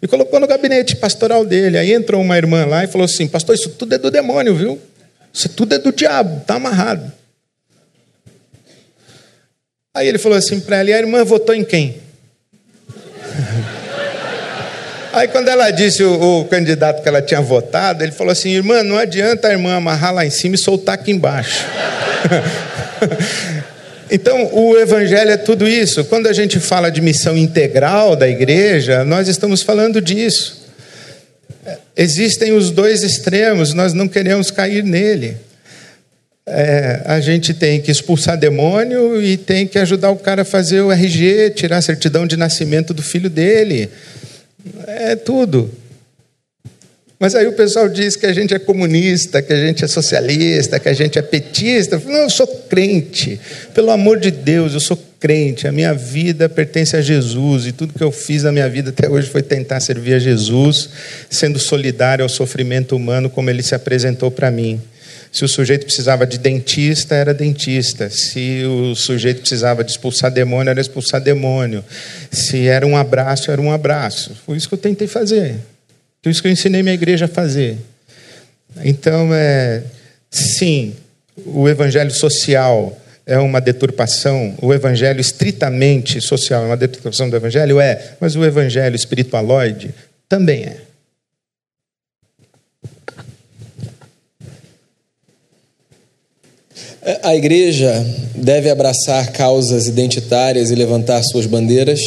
E 0.00 0.06
colocou 0.06 0.38
no 0.38 0.46
gabinete 0.46 0.94
pastoral 0.94 1.44
dele. 1.44 1.76
Aí 1.76 1.92
entrou 1.92 2.22
uma 2.22 2.36
irmã 2.36 2.64
lá 2.64 2.84
e 2.84 2.86
falou 2.86 3.04
assim: 3.04 3.26
Pastor, 3.26 3.56
isso 3.56 3.70
tudo 3.70 3.94
é 3.94 3.98
do 3.98 4.10
demônio, 4.10 4.54
viu? 4.54 4.78
Isso 5.34 5.48
tudo 5.48 5.74
é 5.74 5.78
do 5.78 5.92
diabo, 5.92 6.38
está 6.38 6.54
amarrado. 6.54 7.12
Aí 9.92 10.06
ele 10.06 10.18
falou 10.18 10.38
assim 10.38 10.60
para 10.60 10.76
ela: 10.76 10.90
E 10.90 10.92
a 10.92 10.98
irmã 10.98 11.24
votou 11.24 11.54
em 11.54 11.64
quem? 11.64 11.96
Aí 15.18 15.26
quando 15.26 15.48
ela 15.48 15.68
disse 15.72 16.04
o, 16.04 16.42
o, 16.42 16.44
candidato 16.44 17.02
que 17.02 17.08
ela 17.08 17.20
tinha 17.20 17.40
votado, 17.40 18.04
ele 18.04 18.12
falou 18.12 18.30
assim: 18.30 18.50
irmã, 18.50 18.84
não 18.84 18.96
adianta 18.96 19.48
a 19.48 19.50
irmã 19.50 19.74
amarrar 19.74 20.14
lá 20.14 20.24
em 20.24 20.30
cima 20.30 20.54
e 20.54 20.58
soltar 20.58 20.94
aqui 20.94 21.10
embaixo. 21.10 21.66
então, 24.08 24.48
o 24.54 24.78
evangelho 24.78 25.32
é 25.32 25.36
tudo 25.36 25.66
isso. 25.66 26.04
Quando 26.04 26.28
a 26.28 26.32
gente 26.32 26.60
fala 26.60 26.88
de 26.88 27.00
missão 27.00 27.36
integral 27.36 28.14
da 28.14 28.28
igreja, 28.28 29.04
nós 29.04 29.26
estamos 29.26 29.60
falando 29.60 30.00
disso. 30.00 30.64
Existem 31.96 32.52
os 32.52 32.70
dois 32.70 33.02
extremos, 33.02 33.74
nós 33.74 33.92
não 33.92 34.06
queremos 34.06 34.52
cair 34.52 34.84
nele. 34.84 35.36
É, 36.46 37.02
a 37.06 37.20
gente 37.20 37.52
tem 37.52 37.80
que 37.80 37.90
expulsar 37.90 38.38
demônio 38.38 39.20
e 39.20 39.36
tem 39.36 39.66
que 39.66 39.80
ajudar 39.80 40.10
o 40.10 40.16
cara 40.16 40.42
a 40.42 40.44
fazer 40.44 40.80
o 40.80 40.92
RG, 40.92 41.50
tirar 41.56 41.78
a 41.78 41.82
certidão 41.82 42.24
de 42.24 42.36
nascimento 42.36 42.94
do 42.94 43.02
filho 43.02 43.28
dele. 43.28 43.90
É 44.86 45.16
tudo. 45.16 45.70
Mas 47.18 47.34
aí 47.34 47.48
o 47.48 47.52
pessoal 47.52 47.88
diz 47.88 48.14
que 48.14 48.26
a 48.26 48.32
gente 48.32 48.54
é 48.54 48.58
comunista, 48.60 49.42
que 49.42 49.52
a 49.52 49.66
gente 49.66 49.84
é 49.84 49.88
socialista, 49.88 50.78
que 50.78 50.88
a 50.88 50.92
gente 50.92 51.18
é 51.18 51.22
petista. 51.22 52.00
Não, 52.06 52.18
eu 52.20 52.30
sou 52.30 52.46
crente. 52.46 53.40
Pelo 53.74 53.90
amor 53.90 54.20
de 54.20 54.30
Deus, 54.30 54.72
eu 54.72 54.80
sou 54.80 54.96
crente. 55.18 55.66
A 55.66 55.72
minha 55.72 55.92
vida 55.92 56.48
pertence 56.48 56.96
a 56.96 57.00
Jesus 57.00 57.66
e 57.66 57.72
tudo 57.72 57.92
que 57.92 58.04
eu 58.04 58.12
fiz 58.12 58.44
na 58.44 58.52
minha 58.52 58.68
vida 58.68 58.90
até 58.90 59.08
hoje 59.08 59.28
foi 59.28 59.42
tentar 59.42 59.80
servir 59.80 60.14
a 60.14 60.18
Jesus, 60.20 60.90
sendo 61.28 61.58
solidário 61.58 62.22
ao 62.22 62.28
sofrimento 62.28 62.94
humano 62.94 63.28
como 63.28 63.50
ele 63.50 63.64
se 63.64 63.74
apresentou 63.74 64.30
para 64.30 64.48
mim. 64.48 64.80
Se 65.30 65.44
o 65.44 65.48
sujeito 65.48 65.84
precisava 65.84 66.26
de 66.26 66.38
dentista, 66.38 67.14
era 67.14 67.34
dentista. 67.34 68.08
Se 68.10 68.64
o 68.64 68.94
sujeito 68.94 69.40
precisava 69.40 69.84
de 69.84 69.90
expulsar 69.90 70.30
demônio, 70.30 70.70
era 70.70 70.80
expulsar 70.80 71.20
demônio. 71.20 71.84
Se 72.30 72.66
era 72.66 72.86
um 72.86 72.96
abraço, 72.96 73.50
era 73.50 73.60
um 73.60 73.70
abraço. 73.70 74.34
Foi 74.46 74.56
isso 74.56 74.68
que 74.68 74.74
eu 74.74 74.78
tentei 74.78 75.06
fazer. 75.06 75.56
Foi 76.22 76.32
isso 76.32 76.42
que 76.42 76.48
eu 76.48 76.52
ensinei 76.52 76.82
minha 76.82 76.94
igreja 76.94 77.26
a 77.26 77.28
fazer. 77.28 77.76
Então, 78.84 79.30
é, 79.32 79.82
sim, 80.30 80.94
o 81.44 81.68
evangelho 81.68 82.10
social 82.10 82.98
é 83.26 83.38
uma 83.38 83.60
deturpação, 83.60 84.54
o 84.60 84.72
evangelho 84.72 85.20
estritamente 85.20 86.20
social 86.20 86.62
é 86.62 86.66
uma 86.66 86.76
deturpação 86.76 87.28
do 87.28 87.36
evangelho? 87.36 87.78
É, 87.78 88.14
mas 88.18 88.34
o 88.36 88.44
evangelho 88.44 88.96
espiritualoide 88.96 89.94
também 90.28 90.64
é. 90.64 90.87
A 97.22 97.34
igreja 97.34 98.04
deve 98.34 98.68
abraçar 98.68 99.32
causas 99.32 99.86
identitárias 99.86 100.70
e 100.70 100.74
levantar 100.74 101.22
suas 101.22 101.46
bandeiras? 101.46 101.98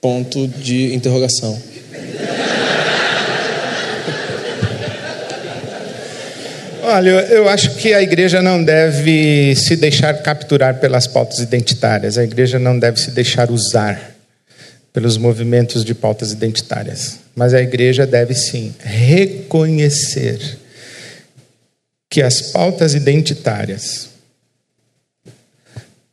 Ponto 0.00 0.48
de 0.48 0.94
interrogação. 0.94 1.60
Olha, 6.82 7.10
eu 7.10 7.46
acho 7.46 7.74
que 7.74 7.92
a 7.92 8.00
igreja 8.00 8.40
não 8.40 8.64
deve 8.64 9.54
se 9.54 9.76
deixar 9.76 10.14
capturar 10.22 10.80
pelas 10.80 11.06
pautas 11.06 11.40
identitárias, 11.40 12.16
a 12.16 12.24
igreja 12.24 12.58
não 12.58 12.78
deve 12.78 12.98
se 12.98 13.10
deixar 13.10 13.50
usar 13.50 14.16
pelos 14.94 15.18
movimentos 15.18 15.84
de 15.84 15.94
pautas 15.94 16.32
identitárias, 16.32 17.18
mas 17.34 17.52
a 17.52 17.60
igreja 17.60 18.06
deve 18.06 18.34
sim 18.34 18.74
reconhecer 18.82 20.64
que 22.16 22.22
as 22.22 22.40
pautas 22.40 22.94
identitárias 22.94 24.08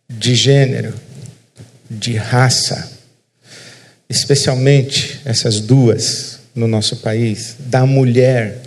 de 0.10 0.36
gênero, 0.36 0.94
de 1.90 2.18
raça, 2.18 2.92
especialmente 4.10 5.22
essas 5.24 5.62
duas 5.62 6.40
no 6.54 6.68
nosso 6.68 6.98
país, 6.98 7.56
da 7.58 7.86
mulher, 7.86 8.64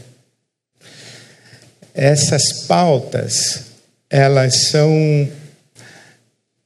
essas 1.92 2.62
pautas, 2.62 3.64
elas 4.08 4.70
são. 4.70 5.30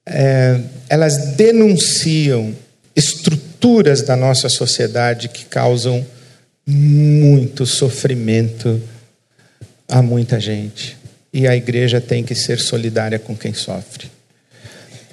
É, 0.07 0.61
elas 0.89 1.35
denunciam 1.35 2.55
estruturas 2.95 4.03
da 4.03 4.15
nossa 4.15 4.49
sociedade 4.49 5.31
que 5.31 5.47
causam 5.47 6.07
muito 6.65 7.67
sofrimento 7.67 8.81
a 9.91 10.01
muita 10.01 10.39
gente. 10.41 10.97
E 11.33 11.47
a 11.47 11.55
igreja 11.55 12.01
tem 12.01 12.25
que 12.25 12.35
ser 12.35 12.59
solidária 12.59 13.19
com 13.19 13.37
quem 13.37 13.53
sofre. 13.53 14.11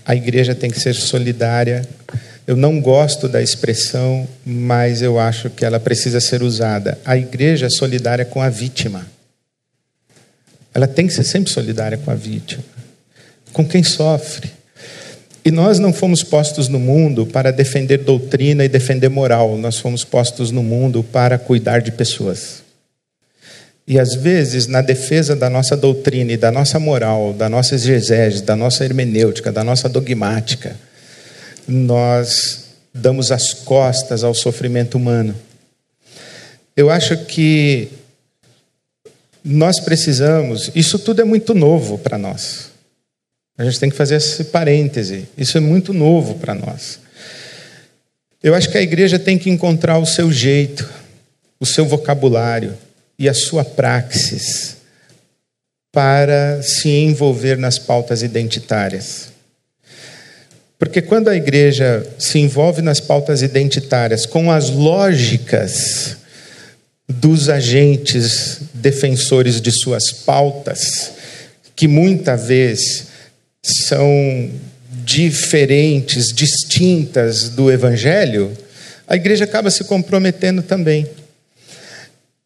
A 0.05 0.15
igreja 0.15 0.55
tem 0.55 0.69
que 0.69 0.80
ser 0.80 0.93
solidária. 0.93 1.86
Eu 2.45 2.55
não 2.55 2.80
gosto 2.80 3.28
da 3.28 3.41
expressão, 3.41 4.28
mas 4.45 5.01
eu 5.01 5.19
acho 5.19 5.49
que 5.49 5.65
ela 5.65 5.80
precisa 5.80 6.21
ser 6.21 6.41
usada. 6.41 6.97
A 7.03 7.17
igreja 7.17 7.65
é 7.65 7.69
solidária 7.69 8.23
com 8.23 8.41
a 8.41 8.49
vítima. 8.49 9.05
Ela 10.73 10.88
tem 10.88 11.07
que 11.07 11.13
ser 11.13 11.23
sempre 11.23 11.51
solidária 11.51 11.97
com 11.97 12.11
a 12.11 12.15
vítima, 12.15 12.63
com 13.51 13.67
quem 13.67 13.84
sofre. 13.84 14.51
E 15.43 15.49
nós 15.49 15.80
não 15.80 15.91
fomos 15.91 16.23
postos 16.23 16.67
no 16.67 16.80
mundo 16.80 17.25
para 17.25 17.51
defender 17.51 17.97
doutrina 17.99 18.63
e 18.63 18.69
defender 18.69 19.09
moral, 19.09 19.57
nós 19.57 19.80
fomos 19.80 20.03
postos 20.03 20.51
no 20.51 20.61
mundo 20.61 21.03
para 21.03 21.38
cuidar 21.39 21.80
de 21.80 21.91
pessoas. 21.91 22.66
E 23.88 23.97
às 23.97 24.15
vezes, 24.15 24.67
na 24.67 24.81
defesa 24.81 25.33
da 25.33 25.49
nossa 25.49 25.77
doutrina 25.77 26.33
e 26.33 26.38
da 26.38 26.51
nossa 26.51 26.77
moral, 26.77 27.31
da 27.31 27.47
nossa 27.47 27.73
exegese, 27.73 28.43
da 28.43 28.53
nossa 28.53 28.83
hermenêutica, 28.83 29.49
da 29.49 29.63
nossa 29.63 29.88
dogmática, 29.88 30.75
nós 31.65 32.65
damos 32.93 33.31
as 33.31 33.53
costas 33.53 34.25
ao 34.25 34.33
sofrimento 34.33 34.95
humano. 34.95 35.33
Eu 36.75 36.89
acho 36.89 37.17
que 37.25 37.88
nós 39.41 39.79
precisamos, 39.79 40.69
isso 40.75 40.99
tudo 40.99 41.21
é 41.21 41.23
muito 41.25 41.53
novo 41.53 41.97
para 41.97 42.17
nós. 42.17 42.69
A 43.57 43.63
gente 43.63 43.79
tem 43.79 43.89
que 43.89 43.95
fazer 43.95 44.15
esse 44.15 44.43
parêntese. 44.45 45.29
Isso 45.38 45.57
é 45.57 45.61
muito 45.61 45.93
novo 45.93 46.35
para 46.35 46.53
nós. 46.53 46.99
Eu 48.43 48.53
acho 48.53 48.69
que 48.69 48.77
a 48.77 48.81
igreja 48.81 49.17
tem 49.17 49.38
que 49.38 49.49
encontrar 49.49 49.97
o 49.97 50.05
seu 50.05 50.29
jeito, 50.29 50.88
o 51.57 51.65
seu 51.65 51.85
vocabulário 51.85 52.77
e 53.18 53.28
a 53.28 53.34
sua 53.34 53.63
praxis 53.65 54.78
para 55.91 56.61
se 56.61 56.89
envolver 56.89 57.57
nas 57.57 57.80
pautas 57.80 58.22
identitárias. 58.22 59.30
Porque 60.78 61.01
quando 61.01 61.28
a 61.30 61.36
igreja 61.36 62.07
se 62.20 62.38
envolve 62.38 62.82
nas 62.82 62.99
pautas 62.99 63.41
identitárias 63.41 64.26
com 64.26 64.51
as 64.51 64.70
lógicas 64.70 66.18
dos 67.07 67.49
agentes 67.49 68.59
defensores 68.74 69.59
de 69.59 69.72
suas 69.72 70.11
pautas, 70.11 71.13
que 71.76 71.88
muitas 71.88 72.47
vezes 72.47 73.07
são 73.63 74.51
diferentes, 75.03 76.34
distintas 76.34 77.49
do 77.49 77.72
evangelho, 77.72 78.55
a 79.07 79.15
igreja 79.15 79.45
acaba 79.45 79.72
se 79.72 79.84
comprometendo 79.86 80.61
também. 80.61 81.07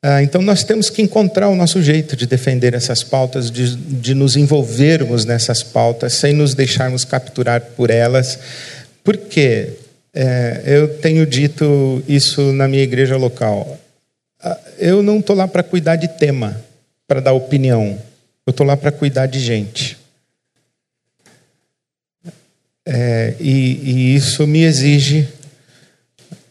Ah, 0.03 0.23
então, 0.23 0.41
nós 0.41 0.63
temos 0.63 0.89
que 0.89 0.99
encontrar 0.99 1.47
o 1.49 1.55
nosso 1.55 1.79
jeito 1.79 2.15
de 2.15 2.25
defender 2.25 2.73
essas 2.73 3.03
pautas, 3.03 3.51
de, 3.51 3.75
de 3.75 4.15
nos 4.15 4.35
envolvermos 4.35 5.25
nessas 5.25 5.61
pautas, 5.61 6.13
sem 6.13 6.33
nos 6.33 6.55
deixarmos 6.55 7.05
capturar 7.05 7.61
por 7.61 7.91
elas. 7.91 8.39
Por 9.03 9.15
quê? 9.15 9.73
É, 10.11 10.63
eu 10.65 10.87
tenho 10.97 11.23
dito 11.25 12.03
isso 12.07 12.51
na 12.51 12.67
minha 12.67 12.81
igreja 12.81 13.15
local. 13.15 13.79
Ah, 14.41 14.59
eu 14.79 15.03
não 15.03 15.19
estou 15.19 15.35
lá 15.35 15.47
para 15.47 15.61
cuidar 15.61 15.97
de 15.97 16.07
tema, 16.07 16.59
para 17.07 17.19
dar 17.19 17.33
opinião. 17.33 17.99
Eu 18.47 18.51
estou 18.51 18.65
lá 18.65 18.75
para 18.75 18.91
cuidar 18.91 19.27
de 19.27 19.39
gente. 19.39 19.99
É, 22.83 23.35
e, 23.39 23.79
e 23.83 24.15
isso 24.15 24.47
me 24.47 24.63
exige 24.63 25.29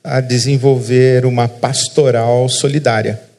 a 0.05 0.21
desenvolver 0.21 1.27
uma 1.27 1.49
pastoral 1.49 2.49
solidária. 2.49 3.30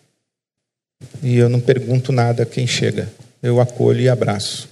E 1.24 1.38
eu 1.38 1.50
não 1.50 1.60
pergunto 1.60 2.12
nada 2.12 2.44
a 2.44 2.46
quem 2.46 2.66
chega. 2.66 3.08
Eu 3.42 3.60
acolho 3.60 4.02
e 4.02 4.10
abraço. 4.10 4.70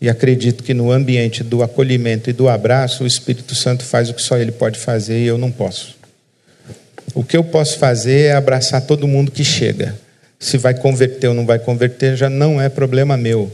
E 0.00 0.08
acredito 0.08 0.62
que 0.62 0.74
no 0.74 0.92
ambiente 0.92 1.42
do 1.42 1.62
acolhimento 1.62 2.28
e 2.28 2.32
do 2.32 2.48
abraço, 2.48 3.04
o 3.04 3.06
Espírito 3.06 3.54
Santo 3.54 3.84
faz 3.84 4.10
o 4.10 4.14
que 4.14 4.22
só 4.22 4.36
ele 4.36 4.52
pode 4.52 4.78
fazer 4.78 5.18
e 5.18 5.26
eu 5.26 5.38
não 5.38 5.50
posso. 5.50 5.96
O 7.14 7.24
que 7.24 7.36
eu 7.36 7.42
posso 7.42 7.78
fazer 7.78 8.26
é 8.26 8.32
abraçar 8.32 8.82
todo 8.82 9.08
mundo 9.08 9.32
que 9.32 9.42
chega. 9.42 9.94
Se 10.38 10.58
vai 10.58 10.74
converter 10.74 11.28
ou 11.28 11.34
não 11.34 11.46
vai 11.46 11.58
converter 11.58 12.16
já 12.16 12.28
não 12.28 12.60
é 12.60 12.68
problema 12.68 13.16
meu. 13.16 13.50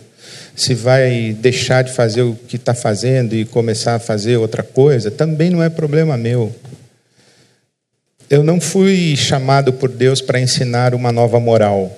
se 0.54 0.74
vai 0.74 1.34
deixar 1.40 1.82
de 1.82 1.92
fazer 1.92 2.22
o 2.22 2.34
que 2.34 2.56
está 2.56 2.74
fazendo 2.74 3.34
e 3.34 3.44
começar 3.44 3.94
a 3.94 3.98
fazer 3.98 4.36
outra 4.36 4.62
coisa, 4.62 5.10
também 5.10 5.50
não 5.50 5.62
é 5.62 5.70
problema 5.70 6.16
meu. 6.16 6.54
Eu 8.28 8.42
não 8.42 8.60
fui 8.60 9.16
chamado 9.16 9.72
por 9.72 9.88
Deus 9.88 10.20
para 10.20 10.40
ensinar 10.40 10.94
uma 10.94 11.12
nova 11.12 11.38
moral. 11.40 11.96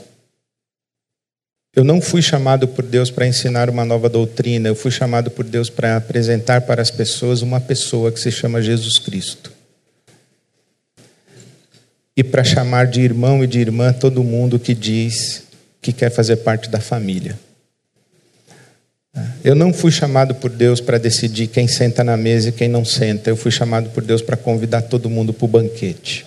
Eu 1.74 1.82
não 1.82 2.00
fui 2.00 2.22
chamado 2.22 2.68
por 2.68 2.84
Deus 2.84 3.10
para 3.10 3.26
ensinar 3.26 3.68
uma 3.68 3.84
nova 3.84 4.08
doutrina, 4.08 4.68
eu 4.68 4.76
fui 4.76 4.92
chamado 4.92 5.28
por 5.30 5.44
Deus 5.44 5.68
para 5.68 5.96
apresentar 5.96 6.60
para 6.60 6.80
as 6.80 6.90
pessoas 6.90 7.42
uma 7.42 7.60
pessoa 7.60 8.12
que 8.12 8.20
se 8.20 8.30
chama 8.30 8.62
Jesus 8.62 8.98
Cristo. 8.98 9.52
E 12.16 12.22
para 12.22 12.44
chamar 12.44 12.86
de 12.86 13.00
irmão 13.00 13.42
e 13.42 13.46
de 13.48 13.58
irmã 13.58 13.92
todo 13.92 14.22
mundo 14.22 14.56
que 14.56 14.72
diz 14.72 15.42
que 15.82 15.92
quer 15.92 16.10
fazer 16.10 16.36
parte 16.36 16.70
da 16.70 16.80
família. 16.80 17.36
Eu 19.44 19.56
não 19.56 19.72
fui 19.72 19.90
chamado 19.90 20.34
por 20.34 20.50
Deus 20.50 20.80
para 20.80 20.96
decidir 20.96 21.48
quem 21.48 21.66
senta 21.66 22.04
na 22.04 22.16
mesa 22.16 22.50
e 22.50 22.52
quem 22.52 22.68
não 22.68 22.84
senta. 22.84 23.30
Eu 23.30 23.36
fui 23.36 23.50
chamado 23.50 23.90
por 23.90 24.02
Deus 24.02 24.22
para 24.22 24.36
convidar 24.36 24.82
todo 24.82 25.10
mundo 25.10 25.32
para 25.32 25.44
o 25.44 25.48
banquete. 25.48 26.24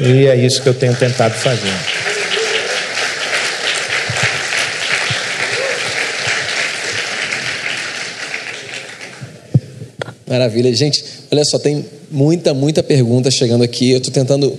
E 0.00 0.26
é 0.26 0.36
isso 0.36 0.62
que 0.62 0.68
eu 0.68 0.74
tenho 0.74 0.94
tentado 0.94 1.34
fazer. 1.34 2.03
Maravilha. 10.34 10.74
Gente, 10.74 11.04
olha 11.30 11.44
só, 11.44 11.60
tem 11.60 11.84
muita, 12.10 12.52
muita 12.52 12.82
pergunta 12.82 13.30
chegando 13.30 13.62
aqui. 13.62 13.90
Eu 13.92 13.98
estou 13.98 14.12
tentando, 14.12 14.52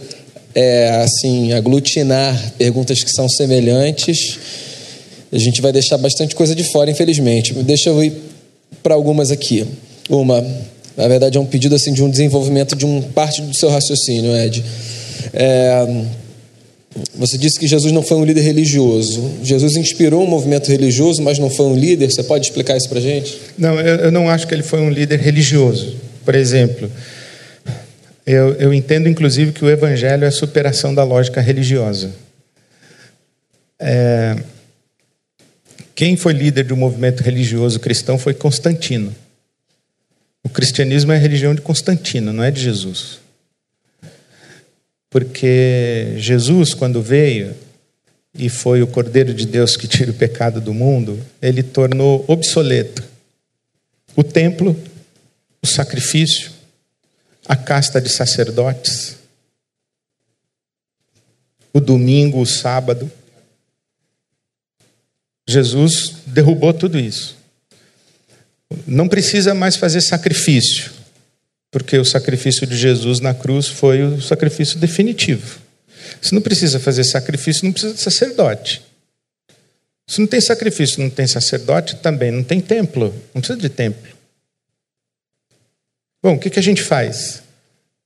é, 0.54 1.02
assim, 1.04 1.52
aglutinar 1.52 2.54
perguntas 2.58 3.04
que 3.04 3.12
são 3.12 3.28
semelhantes. 3.28 4.40
A 5.34 5.38
gente 5.38 5.62
vai 5.62 5.74
deixar 5.74 5.98
bastante 5.98 6.34
coisa 6.34 6.56
de 6.56 6.64
fora, 6.72 6.90
infelizmente. 6.90 7.54
Deixa 7.56 7.90
eu 7.90 8.02
ir 8.02 8.14
para 8.82 8.96
algumas 8.96 9.32
aqui. 9.32 9.68
Uma, 10.10 10.42
na 10.96 11.10
verdade, 11.10 11.38
é 11.38 11.42
um 11.42 11.46
pedido 11.46 11.76
assim 11.76 11.92
de 11.92 12.02
um 12.02 12.10
desenvolvimento 12.10 12.74
de 12.74 12.86
um 12.86 13.02
parte 13.02 13.42
do 13.42 13.54
seu 13.54 13.68
raciocínio, 13.68 14.34
Ed. 14.34 14.64
É, 15.34 16.06
você 17.14 17.38
disse 17.38 17.60
que 17.60 17.68
Jesus 17.68 17.92
não 17.92 18.02
foi 18.02 18.18
um 18.18 18.24
líder 18.24 18.42
religioso. 18.42 19.40
Jesus 19.44 19.76
inspirou 19.76 20.24
um 20.24 20.28
movimento 20.28 20.72
religioso, 20.72 21.22
mas 21.22 21.38
não 21.38 21.50
foi 21.50 21.66
um 21.66 21.76
líder. 21.76 22.10
Você 22.10 22.24
pode 22.24 22.46
explicar 22.46 22.78
isso 22.78 22.88
para 22.88 23.02
gente? 23.02 23.38
Não, 23.58 23.80
eu, 23.80 23.96
eu, 23.98 24.12
não 24.12 24.30
acho 24.30 24.48
que 24.48 24.54
ele 24.54 24.64
foi 24.64 24.80
um 24.80 24.90
líder 24.90 25.20
religioso. 25.20 25.98
Por 26.24 26.34
exemplo, 26.36 26.90
eu, 28.26 28.54
eu 28.54 28.74
entendo 28.74 29.10
inclusive 29.10 29.52
que 29.52 29.64
o 29.64 29.70
evangelho 29.70 30.24
é 30.24 30.28
a 30.28 30.32
superação 30.32 30.96
da 30.96 31.04
lógica 31.04 31.42
religiosa. 31.42 32.12
É, 33.78 34.38
quem 35.94 36.16
foi 36.16 36.32
líder 36.32 36.64
de 36.64 36.74
um 36.74 36.78
movimento 36.78 37.22
religioso 37.22 37.80
cristão 37.80 38.18
foi 38.18 38.34
Constantino. 38.34 39.14
O 40.44 40.50
cristianismo 40.50 41.12
é 41.12 41.16
a 41.16 41.20
religião 41.20 41.54
de 41.54 41.62
Constantino, 41.62 42.32
não 42.32 42.44
é 42.44 42.52
de 42.52 42.62
Jesus. 42.62 43.25
Porque 45.16 46.16
Jesus, 46.18 46.74
quando 46.74 47.02
veio 47.02 47.56
e 48.38 48.50
foi 48.50 48.82
o 48.82 48.88
Cordeiro 48.88 49.34
de 49.34 49.46
Deus 49.46 49.78
que 49.78 49.88
tira 49.88 50.12
o 50.12 50.14
pecado 50.14 50.60
do 50.60 50.74
mundo, 50.74 51.18
ele 51.42 51.64
tornou 51.64 52.26
obsoleto 52.28 53.02
o 54.14 54.22
templo, 54.26 54.78
o 55.62 55.66
sacrifício, 55.66 56.52
a 57.48 57.56
casta 57.56 58.02
de 58.02 58.10
sacerdotes, 58.10 59.16
o 61.72 61.80
domingo, 61.80 62.42
o 62.42 62.46
sábado. 62.46 63.10
Jesus 65.48 66.16
derrubou 66.26 66.74
tudo 66.74 67.00
isso. 67.00 67.38
Não 68.86 69.08
precisa 69.08 69.54
mais 69.54 69.78
fazer 69.78 70.02
sacrifício 70.02 71.05
porque 71.76 71.98
o 71.98 72.06
sacrifício 72.06 72.66
de 72.66 72.78
Jesus 72.78 73.20
na 73.20 73.34
cruz 73.34 73.68
foi 73.68 74.02
o 74.02 74.22
sacrifício 74.22 74.80
definitivo. 74.80 75.60
Se 76.22 76.34
não 76.34 76.42
precisa 76.42 76.80
fazer 76.80 77.04
sacrifício, 77.04 77.66
não 77.66 77.74
precisa 77.74 77.94
de 77.94 78.00
sacerdote. 78.00 78.82
Se 80.08 80.22
não 80.22 80.26
tem 80.26 80.40
sacrifício, 80.40 81.02
não 81.02 81.10
tem 81.10 81.28
sacerdote, 81.28 81.98
também 81.98 82.32
não 82.32 82.46
tem 82.46 82.62
templo. 82.62 83.14
Não 83.34 83.42
precisa 83.42 83.60
de 83.60 83.68
templo. 83.68 84.10
Bom, 86.24 86.36
o 86.36 86.40
que, 86.40 86.50
que 86.50 86.60
a 86.60 86.64
gente 86.64 86.82
faz? 86.82 87.44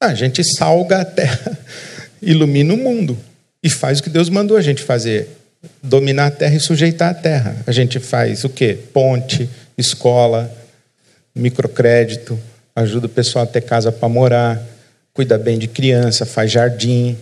Ah, 0.01 0.07
a 0.07 0.15
gente 0.15 0.43
salga 0.43 1.01
a 1.01 1.05
terra, 1.05 1.55
ilumina 2.23 2.73
o 2.73 2.77
mundo 2.77 3.15
e 3.61 3.69
faz 3.69 3.99
o 3.99 4.03
que 4.03 4.09
Deus 4.09 4.29
mandou 4.29 4.57
a 4.57 4.63
gente 4.63 4.81
fazer: 4.81 5.29
dominar 5.83 6.25
a 6.25 6.31
terra 6.31 6.55
e 6.55 6.59
sujeitar 6.59 7.11
a 7.11 7.13
terra. 7.13 7.55
A 7.67 7.71
gente 7.71 7.99
faz 7.99 8.43
o 8.43 8.49
quê? 8.49 8.79
Ponte, 8.91 9.47
escola, 9.77 10.51
microcrédito, 11.35 12.39
ajuda 12.75 13.07
o 13.07 13.09
pessoal 13.09 13.43
a 13.43 13.47
ter 13.47 13.61
casa 13.61 13.91
para 13.91 14.07
morar, 14.09 14.61
cuida 15.13 15.37
bem 15.37 15.57
de 15.57 15.67
criança, 15.67 16.25
faz 16.25 16.51
jardim, 16.51 17.17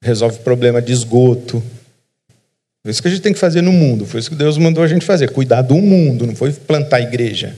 resolve 0.00 0.38
problema 0.40 0.80
de 0.80 0.92
esgoto. 0.92 1.62
É 2.84 2.90
isso 2.90 3.00
que 3.00 3.08
a 3.08 3.10
gente 3.10 3.22
tem 3.22 3.32
que 3.32 3.38
fazer 3.38 3.60
no 3.60 3.72
mundo. 3.72 4.06
Foi 4.06 4.20
isso 4.20 4.30
que 4.30 4.36
Deus 4.36 4.58
mandou 4.58 4.82
a 4.82 4.88
gente 4.88 5.04
fazer, 5.04 5.30
cuidar 5.30 5.62
do 5.62 5.76
mundo, 5.76 6.26
não 6.26 6.34
foi 6.34 6.52
plantar 6.52 7.00
igreja. 7.00 7.56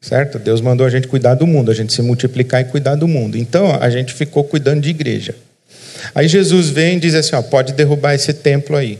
Certo? 0.00 0.38
Deus 0.38 0.60
mandou 0.60 0.86
a 0.86 0.90
gente 0.90 1.06
cuidar 1.06 1.34
do 1.34 1.46
mundo, 1.46 1.70
a 1.70 1.74
gente 1.74 1.92
se 1.92 2.00
multiplicar 2.00 2.62
e 2.62 2.64
cuidar 2.64 2.94
do 2.94 3.06
mundo. 3.06 3.36
Então, 3.36 3.76
a 3.80 3.90
gente 3.90 4.14
ficou 4.14 4.42
cuidando 4.42 4.80
de 4.80 4.90
igreja. 4.90 5.34
Aí 6.14 6.26
Jesus 6.26 6.70
vem 6.70 6.96
e 6.96 7.00
diz 7.00 7.14
assim: 7.14 7.36
ó, 7.36 7.42
pode 7.42 7.74
derrubar 7.74 8.14
esse 8.14 8.32
templo 8.32 8.76
aí. 8.76 8.98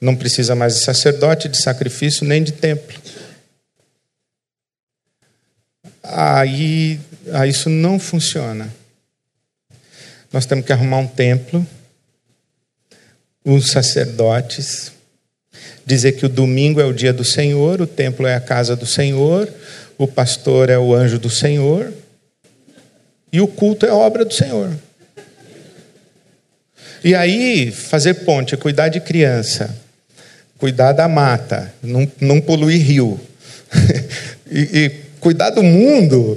Não 0.00 0.14
precisa 0.14 0.54
mais 0.54 0.76
de 0.76 0.84
sacerdote, 0.84 1.48
de 1.48 1.60
sacrifício, 1.60 2.24
nem 2.24 2.42
de 2.42 2.52
templo 2.52 2.96
aí, 6.02 6.98
aí 7.32 7.50
isso 7.50 7.68
não 7.68 7.98
funciona. 7.98 8.72
Nós 10.32 10.46
temos 10.46 10.64
que 10.64 10.72
arrumar 10.72 10.98
um 10.98 11.06
templo, 11.06 11.66
os 13.44 13.70
sacerdotes, 13.70 14.92
dizer 15.84 16.12
que 16.12 16.24
o 16.24 16.28
domingo 16.28 16.80
é 16.80 16.84
o 16.84 16.92
dia 16.92 17.12
do 17.12 17.24
Senhor, 17.24 17.80
o 17.80 17.86
templo 17.86 18.26
é 18.26 18.34
a 18.34 18.40
casa 18.40 18.74
do 18.74 18.86
Senhor, 18.86 19.52
o 19.98 20.06
pastor 20.06 20.70
é 20.70 20.78
o 20.78 20.94
anjo 20.94 21.18
do 21.18 21.28
Senhor 21.28 21.92
e 23.32 23.40
o 23.40 23.46
culto 23.46 23.84
é 23.86 23.92
obra 23.92 24.24
do 24.24 24.32
Senhor. 24.32 24.70
E 27.04 27.14
aí, 27.14 27.70
fazer 27.70 28.14
ponte, 28.14 28.56
cuidar 28.56 28.88
de 28.88 29.00
criança, 29.00 29.76
cuidar 30.56 30.92
da 30.92 31.08
mata, 31.08 31.72
não, 31.82 32.10
não 32.20 32.40
poluir 32.40 32.80
rio. 32.80 33.20
e, 34.48 34.60
e 34.60 35.02
cuidar 35.22 35.50
do 35.50 35.62
mundo 35.62 36.36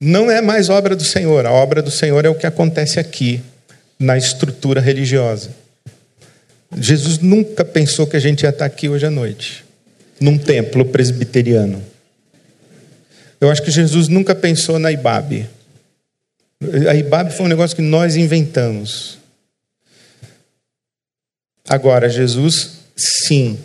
não 0.00 0.30
é 0.30 0.40
mais 0.40 0.68
obra 0.68 0.94
do 0.94 1.04
Senhor. 1.04 1.44
A 1.44 1.50
obra 1.50 1.82
do 1.82 1.90
Senhor 1.90 2.24
é 2.24 2.28
o 2.28 2.36
que 2.36 2.46
acontece 2.46 3.00
aqui, 3.00 3.42
na 3.98 4.16
estrutura 4.16 4.80
religiosa. 4.80 5.50
Jesus 6.78 7.18
nunca 7.18 7.64
pensou 7.64 8.06
que 8.06 8.16
a 8.16 8.20
gente 8.20 8.42
ia 8.42 8.50
estar 8.50 8.64
aqui 8.64 8.88
hoje 8.88 9.06
à 9.06 9.10
noite, 9.10 9.64
num 10.20 10.38
templo 10.38 10.84
presbiteriano. 10.84 11.82
Eu 13.40 13.50
acho 13.50 13.62
que 13.62 13.70
Jesus 13.70 14.08
nunca 14.08 14.34
pensou 14.34 14.78
na 14.78 14.92
Ibabe. 14.92 15.48
A 16.88 16.94
Ibabe 16.94 17.32
foi 17.32 17.46
um 17.46 17.48
negócio 17.48 17.74
que 17.74 17.82
nós 17.82 18.16
inventamos. 18.16 19.18
Agora, 21.68 22.08
Jesus, 22.08 22.78
sim, 22.96 23.58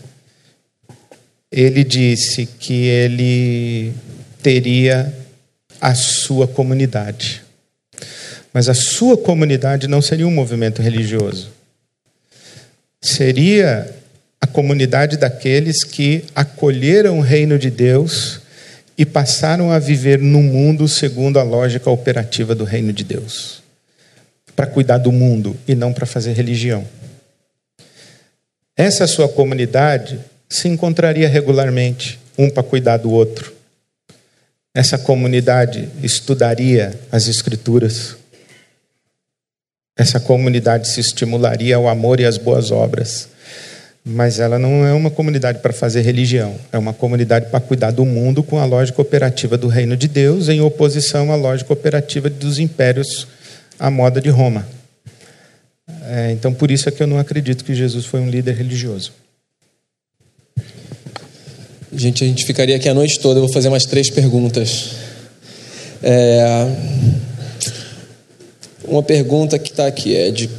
ele 1.52 1.84
disse 1.84 2.46
que 2.46 2.86
ele 2.88 3.94
teria 4.42 5.14
a 5.80 5.96
sua 5.96 6.48
comunidade. 6.48 7.44
Mas 8.54 8.68
a 8.68 8.74
sua 8.74 9.18
comunidade 9.18 9.88
não 9.88 10.02
seria 10.02 10.28
um 10.28 10.32
movimento 10.32 10.82
religioso. 10.82 11.50
Seria 13.02 13.90
a 14.40 14.48
comunidade 14.48 15.18
daqueles 15.18 15.84
que 15.84 16.26
acolheram 16.36 17.20
o 17.20 17.22
reino 17.22 17.58
de 17.58 17.72
Deus 17.72 18.42
e 18.98 19.06
passaram 19.06 19.72
a 19.72 19.80
viver 19.80 20.20
no 20.20 20.44
mundo 20.44 20.88
segundo 20.88 21.40
a 21.40 21.44
lógica 21.44 21.90
operativa 21.90 22.54
do 22.54 22.64
reino 22.64 22.92
de 22.92 23.04
Deus. 23.04 23.64
Para 24.56 24.68
cuidar 24.68 24.98
do 24.98 25.12
mundo 25.12 25.58
e 25.68 25.74
não 25.74 25.94
para 25.94 26.06
fazer 26.06 26.34
religião. 26.34 26.86
Essa 28.76 29.08
sua 29.08 29.30
comunidade 29.30 30.20
se 30.50 30.68
encontraria 30.68 31.30
regularmente, 31.30 32.20
um 32.38 32.50
para 32.50 32.64
cuidar 32.64 32.98
do 32.98 33.10
outro 33.10 33.61
essa 34.74 34.98
comunidade 34.98 35.90
estudaria 36.02 36.98
as 37.12 37.28
Escrituras. 37.28 38.16
Essa 39.98 40.20
comunidade 40.20 40.88
se 40.88 41.02
estimularia 41.02 41.76
ao 41.76 41.90
amor 41.90 42.20
e 42.20 42.26
às 42.26 42.38
boas 42.38 42.72
obras. 42.72 43.28
Mas 44.04 44.40
ela 44.40 44.58
não 44.58 44.86
é 44.86 44.94
uma 44.94 45.12
comunidade 45.12 45.60
para 45.60 45.74
fazer 45.74 46.02
religião, 46.02 46.56
é 46.72 46.78
uma 46.78 46.94
comunidade 46.94 47.52
para 47.52 47.60
cuidar 47.60 47.92
do 47.92 48.04
mundo 48.04 48.42
com 48.42 48.58
a 48.58 48.66
lógica 48.66 49.00
operativa 49.00 49.58
do 49.58 49.68
reino 49.68 49.96
de 49.96 50.08
Deus, 50.08 50.50
em 50.50 50.60
oposição 50.60 51.32
à 51.32 51.36
lógica 51.36 51.72
operativa 51.72 52.28
dos 52.28 52.58
impérios 52.58 53.28
à 53.78 53.92
moda 53.92 54.20
de 54.20 54.30
Roma. 54.30 54.68
É, 56.04 56.32
então, 56.32 56.52
por 56.52 56.72
isso 56.72 56.90
é 56.90 56.92
que 56.92 57.04
eu 57.04 57.08
não 57.08 57.20
acredito 57.20 57.64
que 57.64 57.76
Jesus 57.76 58.06
foi 58.06 58.22
um 58.22 58.30
líder 58.30 58.56
religioso. 58.56 59.14
Gente, 61.94 62.24
a 62.24 62.28
gente 62.28 62.46
ficaria 62.46 62.78
aqui 62.78 62.88
a 62.88 62.94
noite 62.94 63.20
toda. 63.20 63.40
Eu 63.40 63.44
vou 63.44 63.54
fazer 63.54 63.70
mais 63.70 63.86
três 63.86 64.10
perguntas. 64.10 64.92
É... 66.02 66.68
Uma 68.86 69.04
pergunta 69.04 69.60
que 69.60 69.72
está 69.72 69.88
aqui 69.88 70.16
é 70.16 70.32
de 70.32 70.50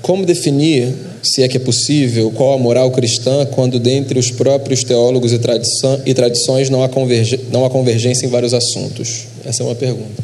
como 0.00 0.24
definir, 0.24 0.94
se 1.22 1.42
é 1.42 1.48
que 1.48 1.56
é 1.56 1.60
possível, 1.60 2.30
qual 2.30 2.52
a 2.52 2.58
moral 2.58 2.92
cristã 2.92 3.44
quando 3.46 3.80
dentre 3.80 4.16
os 4.18 4.30
próprios 4.30 4.84
teólogos 4.84 5.32
e, 5.32 5.38
tradição, 5.38 6.00
e 6.06 6.14
tradições 6.14 6.70
não 6.70 6.84
há, 6.84 6.90
não 7.50 7.64
há 7.64 7.70
convergência 7.70 8.24
em 8.24 8.30
vários 8.30 8.54
assuntos? 8.54 9.24
Essa 9.44 9.64
é 9.64 9.66
uma 9.66 9.74
pergunta. 9.74 10.22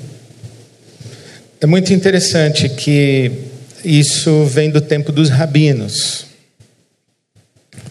É 1.60 1.66
muito 1.66 1.93
interessante 1.93 2.68
que 2.68 3.32
isso 3.84 4.44
vem 4.44 4.70
do 4.70 4.80
tempo 4.80 5.10
dos 5.10 5.28
rabinos. 5.28 6.26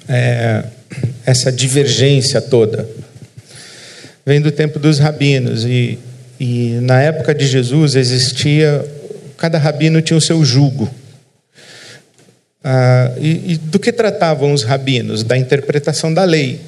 É, 0.08 0.64
essa 1.26 1.52
divergência 1.52 2.42
toda. 2.42 2.88
Vem 4.26 4.40
do 4.40 4.52
tempo 4.52 4.80
dos 4.80 5.00
rabinos. 5.00 5.66
E, 5.66 5.98
e 6.40 6.80
na 6.82 7.02
época 7.02 7.34
de 7.34 7.48
Jesus 7.48 7.96
existia. 7.96 8.86
Cada 9.38 9.58
rabino 9.58 10.02
tinha 10.02 10.18
o 10.18 10.22
seu 10.22 10.44
jugo. 10.46 10.90
Ah, 12.64 13.12
e, 13.20 13.54
e 13.54 13.58
do 13.58 13.80
que 13.80 13.92
tratavam 13.92 14.54
os 14.54 14.64
rabinos? 14.64 15.24
Da 15.24 15.38
interpretação 15.38 16.14
da 16.14 16.24
lei. 16.24 16.62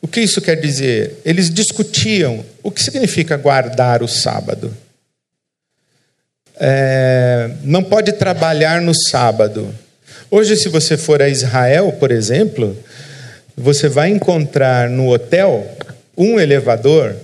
O 0.00 0.08
que 0.08 0.20
isso 0.20 0.40
quer 0.40 0.56
dizer? 0.56 1.18
Eles 1.24 1.50
discutiam 1.50 2.44
o 2.62 2.70
que 2.70 2.82
significa 2.82 3.36
guardar 3.36 4.02
o 4.02 4.08
sábado. 4.08 4.74
É, 6.58 7.50
não 7.62 7.82
pode 7.82 8.12
trabalhar 8.12 8.80
no 8.80 8.94
sábado. 8.94 9.74
Hoje, 10.30 10.56
se 10.56 10.68
você 10.68 10.96
for 10.96 11.20
a 11.20 11.28
Israel, 11.28 11.92
por 11.92 12.10
exemplo, 12.10 12.76
você 13.60 13.88
vai 13.88 14.08
encontrar 14.08 14.88
no 14.88 15.08
hotel 15.08 15.66
um 16.16 16.40
elevador 16.40 17.14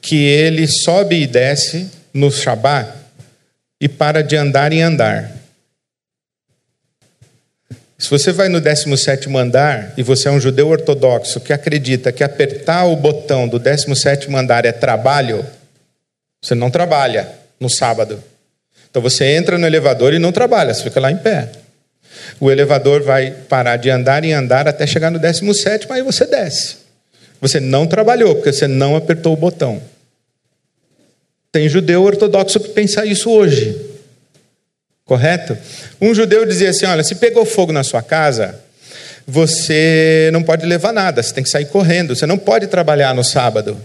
que 0.00 0.24
ele 0.24 0.66
sobe 0.66 1.20
e 1.22 1.26
desce 1.26 1.90
no 2.12 2.30
Shabat 2.30 2.92
e 3.80 3.88
para 3.88 4.22
de 4.22 4.36
andar 4.36 4.72
em 4.72 4.82
andar. 4.82 5.30
Se 7.98 8.10
você 8.10 8.30
vai 8.30 8.48
no 8.48 8.60
17 8.60 9.34
andar 9.36 9.94
e 9.96 10.02
você 10.02 10.28
é 10.28 10.30
um 10.30 10.40
judeu 10.40 10.68
ortodoxo 10.68 11.40
que 11.40 11.52
acredita 11.52 12.12
que 12.12 12.22
apertar 12.22 12.84
o 12.84 12.96
botão 12.96 13.48
do 13.48 13.58
17 13.58 14.34
andar 14.34 14.66
é 14.66 14.72
trabalho, 14.72 15.44
você 16.42 16.54
não 16.54 16.70
trabalha 16.70 17.28
no 17.58 17.70
sábado. 17.70 18.22
Então 18.90 19.02
você 19.02 19.24
entra 19.36 19.56
no 19.58 19.66
elevador 19.66 20.12
e 20.12 20.18
não 20.18 20.30
trabalha, 20.30 20.72
você 20.72 20.82
fica 20.82 21.00
lá 21.00 21.10
em 21.10 21.16
pé. 21.16 21.50
O 22.40 22.50
elevador 22.50 23.02
vai 23.02 23.30
parar 23.30 23.76
de 23.76 23.90
andar 23.90 24.24
e 24.24 24.32
andar 24.32 24.68
até 24.68 24.86
chegar 24.86 25.10
no 25.10 25.18
17, 25.18 25.86
aí 25.90 26.02
você 26.02 26.26
desce. 26.26 26.76
Você 27.40 27.60
não 27.60 27.86
trabalhou, 27.86 28.34
porque 28.34 28.52
você 28.52 28.66
não 28.66 28.96
apertou 28.96 29.32
o 29.32 29.36
botão. 29.36 29.80
Tem 31.52 31.68
judeu 31.68 32.02
ortodoxo 32.02 32.60
que 32.60 32.70
pensa 32.70 33.04
isso 33.06 33.30
hoje. 33.30 33.74
Correto? 35.04 35.56
Um 36.00 36.14
judeu 36.14 36.44
dizia 36.44 36.70
assim: 36.70 36.86
olha, 36.86 37.04
se 37.04 37.14
pegou 37.14 37.44
fogo 37.44 37.72
na 37.72 37.84
sua 37.84 38.02
casa, 38.02 38.58
você 39.26 40.30
não 40.32 40.42
pode 40.42 40.66
levar 40.66 40.92
nada, 40.92 41.22
você 41.22 41.32
tem 41.32 41.44
que 41.44 41.50
sair 41.50 41.66
correndo, 41.66 42.14
você 42.14 42.26
não 42.26 42.38
pode 42.38 42.66
trabalhar 42.66 43.14
no 43.14 43.24
sábado. 43.24 43.80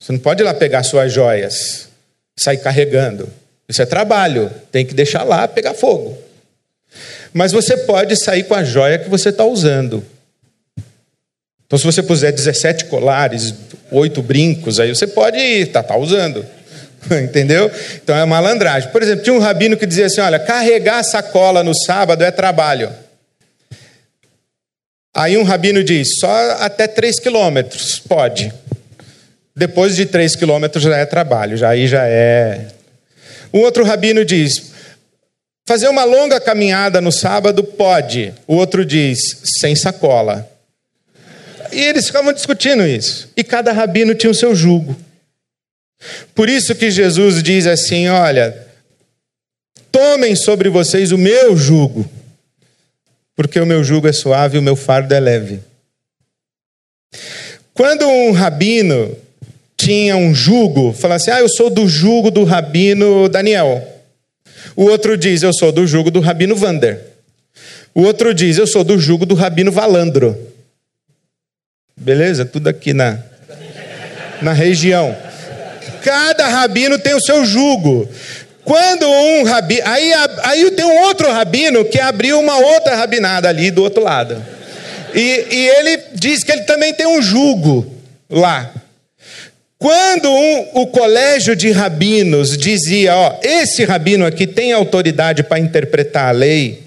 Você 0.00 0.12
não 0.12 0.18
pode 0.18 0.42
ir 0.42 0.44
lá 0.44 0.54
pegar 0.54 0.82
suas 0.82 1.12
joias, 1.12 1.88
sair 2.38 2.58
carregando. 2.58 3.28
Isso 3.68 3.82
é 3.82 3.86
trabalho, 3.86 4.50
tem 4.70 4.86
que 4.86 4.94
deixar 4.94 5.24
lá 5.24 5.48
pegar 5.48 5.74
fogo. 5.74 6.16
Mas 7.32 7.52
você 7.52 7.76
pode 7.76 8.16
sair 8.16 8.44
com 8.44 8.54
a 8.54 8.64
joia 8.64 8.98
que 8.98 9.08
você 9.08 9.28
está 9.28 9.44
usando. 9.44 10.04
Então, 11.66 11.78
se 11.78 11.84
você 11.84 12.02
puser 12.02 12.32
17 12.32 12.86
colares, 12.86 13.54
oito 13.90 14.22
brincos, 14.22 14.80
aí 14.80 14.88
você 14.88 15.06
pode 15.06 15.36
estar 15.36 15.82
tá, 15.82 15.94
tá 15.94 15.96
usando. 15.96 16.44
Entendeu? 17.22 17.70
Então 17.94 18.16
é 18.16 18.24
malandragem. 18.24 18.90
Por 18.90 19.02
exemplo, 19.02 19.22
tinha 19.22 19.34
um 19.34 19.38
rabino 19.38 19.76
que 19.76 19.86
dizia 19.86 20.06
assim: 20.06 20.20
olha, 20.20 20.38
carregar 20.38 21.02
sacola 21.02 21.62
no 21.62 21.74
sábado 21.74 22.24
é 22.24 22.30
trabalho. 22.30 22.90
Aí 25.14 25.36
um 25.36 25.42
rabino 25.42 25.82
diz: 25.82 26.18
só 26.18 26.52
até 26.60 26.86
3 26.86 27.18
quilômetros, 27.20 27.98
pode. 28.00 28.52
Depois 29.54 29.96
de 29.96 30.06
3 30.06 30.36
quilômetros 30.36 30.84
já 30.84 30.96
é 30.96 31.04
trabalho, 31.04 31.56
já 31.56 31.70
aí 31.70 31.86
já 31.86 32.06
é. 32.06 32.66
Um 33.52 33.60
outro 33.60 33.84
rabino 33.84 34.24
diz: 34.24 34.72
Fazer 35.68 35.86
uma 35.88 36.02
longa 36.02 36.40
caminhada 36.40 36.98
no 36.98 37.12
sábado 37.12 37.62
pode. 37.62 38.32
O 38.46 38.54
outro 38.54 38.86
diz, 38.86 39.18
sem 39.60 39.76
sacola. 39.76 40.50
E 41.70 41.78
eles 41.78 42.06
ficavam 42.06 42.32
discutindo 42.32 42.86
isso. 42.86 43.30
E 43.36 43.44
cada 43.44 43.70
rabino 43.70 44.14
tinha 44.14 44.30
o 44.30 44.34
seu 44.34 44.54
jugo. 44.54 44.96
Por 46.34 46.48
isso 46.48 46.74
que 46.74 46.90
Jesus 46.90 47.42
diz 47.42 47.66
assim: 47.66 48.08
olha, 48.08 48.66
tomem 49.92 50.34
sobre 50.34 50.70
vocês 50.70 51.12
o 51.12 51.18
meu 51.18 51.54
jugo, 51.54 52.08
porque 53.36 53.60
o 53.60 53.66
meu 53.66 53.84
jugo 53.84 54.08
é 54.08 54.12
suave 54.12 54.56
e 54.56 54.60
o 54.60 54.62
meu 54.62 54.74
fardo 54.74 55.12
é 55.12 55.20
leve. 55.20 55.60
Quando 57.74 58.08
um 58.08 58.32
rabino 58.32 59.14
tinha 59.76 60.16
um 60.16 60.34
jugo, 60.34 60.94
falava 60.94 61.16
assim: 61.16 61.30
ah, 61.30 61.40
eu 61.40 61.48
sou 61.50 61.68
do 61.68 61.86
jugo 61.86 62.30
do 62.30 62.44
rabino 62.44 63.28
Daniel. 63.28 63.97
O 64.78 64.84
outro 64.84 65.16
diz: 65.16 65.42
Eu 65.42 65.52
sou 65.52 65.72
do 65.72 65.88
jugo 65.88 66.08
do 66.08 66.20
Rabino 66.20 66.54
Vander. 66.54 67.00
O 67.92 68.02
outro 68.02 68.32
diz: 68.32 68.58
Eu 68.58 68.66
sou 68.66 68.84
do 68.84 68.96
jugo 68.96 69.26
do 69.26 69.34
Rabino 69.34 69.72
Valandro. 69.72 70.38
Beleza? 71.96 72.44
Tudo 72.44 72.68
aqui 72.68 72.94
na, 72.94 73.18
na 74.40 74.52
região. 74.52 75.16
Cada 76.04 76.46
rabino 76.46 76.96
tem 76.96 77.12
o 77.12 77.20
seu 77.20 77.44
jugo. 77.44 78.08
Quando 78.62 79.04
um 79.04 79.42
rabino. 79.42 79.82
Aí, 79.84 80.12
aí 80.44 80.70
tem 80.70 80.84
um 80.84 81.00
outro 81.06 81.28
rabino 81.28 81.84
que 81.84 81.98
abriu 81.98 82.38
uma 82.38 82.56
outra 82.56 82.94
rabinada 82.94 83.48
ali 83.48 83.72
do 83.72 83.82
outro 83.82 84.04
lado. 84.04 84.40
E, 85.12 85.46
e 85.50 85.68
ele 85.70 86.02
diz 86.14 86.44
que 86.44 86.52
ele 86.52 86.62
também 86.62 86.94
tem 86.94 87.04
um 87.08 87.20
jugo 87.20 87.84
lá. 88.30 88.72
Quando 89.78 90.28
um, 90.28 90.82
o 90.82 90.86
colégio 90.88 91.54
de 91.54 91.70
rabinos 91.70 92.58
dizia, 92.58 93.14
ó, 93.14 93.38
esse 93.42 93.84
rabino 93.84 94.26
aqui 94.26 94.44
tem 94.44 94.72
autoridade 94.72 95.44
para 95.44 95.60
interpretar 95.60 96.28
a 96.28 96.32
lei, 96.32 96.82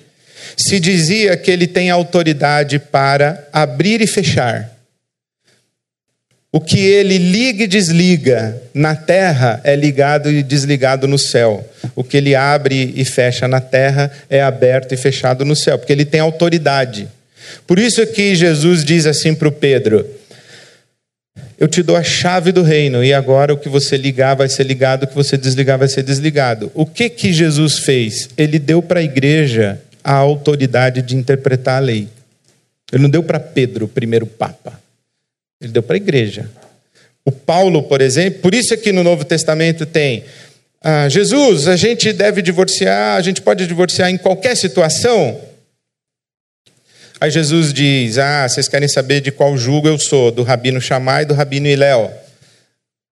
se 0.57 0.77
dizia 0.77 1.37
que 1.37 1.49
ele 1.49 1.67
tem 1.67 1.89
autoridade 1.89 2.79
para 2.79 3.47
abrir 3.53 4.01
e 4.01 4.07
fechar. 4.07 4.69
O 6.51 6.59
que 6.59 6.79
ele 6.79 7.17
liga 7.17 7.63
e 7.63 7.67
desliga 7.67 8.61
na 8.73 8.93
terra 8.93 9.61
é 9.63 9.73
ligado 9.73 10.29
e 10.29 10.43
desligado 10.43 11.07
no 11.07 11.17
céu. 11.17 11.65
O 11.95 12.03
que 12.03 12.17
ele 12.17 12.35
abre 12.35 12.91
e 12.93 13.05
fecha 13.05 13.47
na 13.47 13.61
terra 13.61 14.11
é 14.29 14.41
aberto 14.41 14.93
e 14.93 14.97
fechado 14.97 15.45
no 15.45 15.55
céu, 15.55 15.79
porque 15.79 15.93
ele 15.93 16.03
tem 16.03 16.19
autoridade. 16.19 17.07
Por 17.65 17.79
isso 17.79 18.05
que 18.05 18.35
Jesus 18.35 18.83
diz 18.83 19.05
assim 19.05 19.33
para 19.33 19.47
o 19.47 19.51
Pedro: 19.51 20.05
eu 21.61 21.67
te 21.67 21.83
dou 21.83 21.95
a 21.95 22.01
chave 22.01 22.51
do 22.51 22.63
reino 22.63 23.03
e 23.03 23.13
agora 23.13 23.53
o 23.53 23.57
que 23.57 23.69
você 23.69 23.95
ligar 23.95 24.33
vai 24.33 24.49
ser 24.49 24.63
ligado, 24.63 25.03
o 25.03 25.07
que 25.07 25.13
você 25.13 25.37
desligar 25.37 25.77
vai 25.77 25.87
ser 25.87 26.01
desligado. 26.01 26.71
O 26.73 26.87
que 26.87 27.07
que 27.07 27.31
Jesus 27.31 27.77
fez? 27.77 28.29
Ele 28.35 28.57
deu 28.57 28.81
para 28.81 28.99
a 28.99 29.03
igreja 29.03 29.79
a 30.03 30.11
autoridade 30.11 31.03
de 31.03 31.15
interpretar 31.15 31.77
a 31.77 31.85
lei. 31.85 32.07
Ele 32.91 33.03
não 33.03 33.09
deu 33.11 33.21
para 33.21 33.39
Pedro, 33.39 33.85
o 33.85 33.87
primeiro 33.87 34.25
papa. 34.25 34.81
Ele 35.61 35.71
deu 35.71 35.83
para 35.83 35.95
a 35.95 35.97
igreja. 35.97 36.49
O 37.23 37.31
Paulo, 37.31 37.83
por 37.83 38.01
exemplo, 38.01 38.39
por 38.41 38.55
isso 38.55 38.73
aqui 38.73 38.91
no 38.91 39.03
Novo 39.03 39.23
Testamento 39.23 39.85
tem 39.85 40.23
ah, 40.81 41.07
Jesus, 41.09 41.67
a 41.67 41.75
gente 41.75 42.11
deve 42.11 42.41
divorciar, 42.41 43.17
a 43.17 43.21
gente 43.21 43.39
pode 43.39 43.67
divorciar 43.67 44.09
em 44.09 44.17
qualquer 44.17 44.57
situação. 44.57 45.39
Aí 47.21 47.29
Jesus 47.29 47.71
diz: 47.71 48.17
Ah, 48.17 48.49
vocês 48.49 48.67
querem 48.67 48.87
saber 48.87 49.21
de 49.21 49.31
qual 49.31 49.55
jugo 49.55 49.87
eu 49.87 49.99
sou? 49.99 50.31
Do 50.31 50.41
rabino 50.41 50.81
Shammai 50.81 51.21
e 51.21 51.25
do 51.25 51.35
rabino 51.35 51.67
Iléu. 51.67 52.11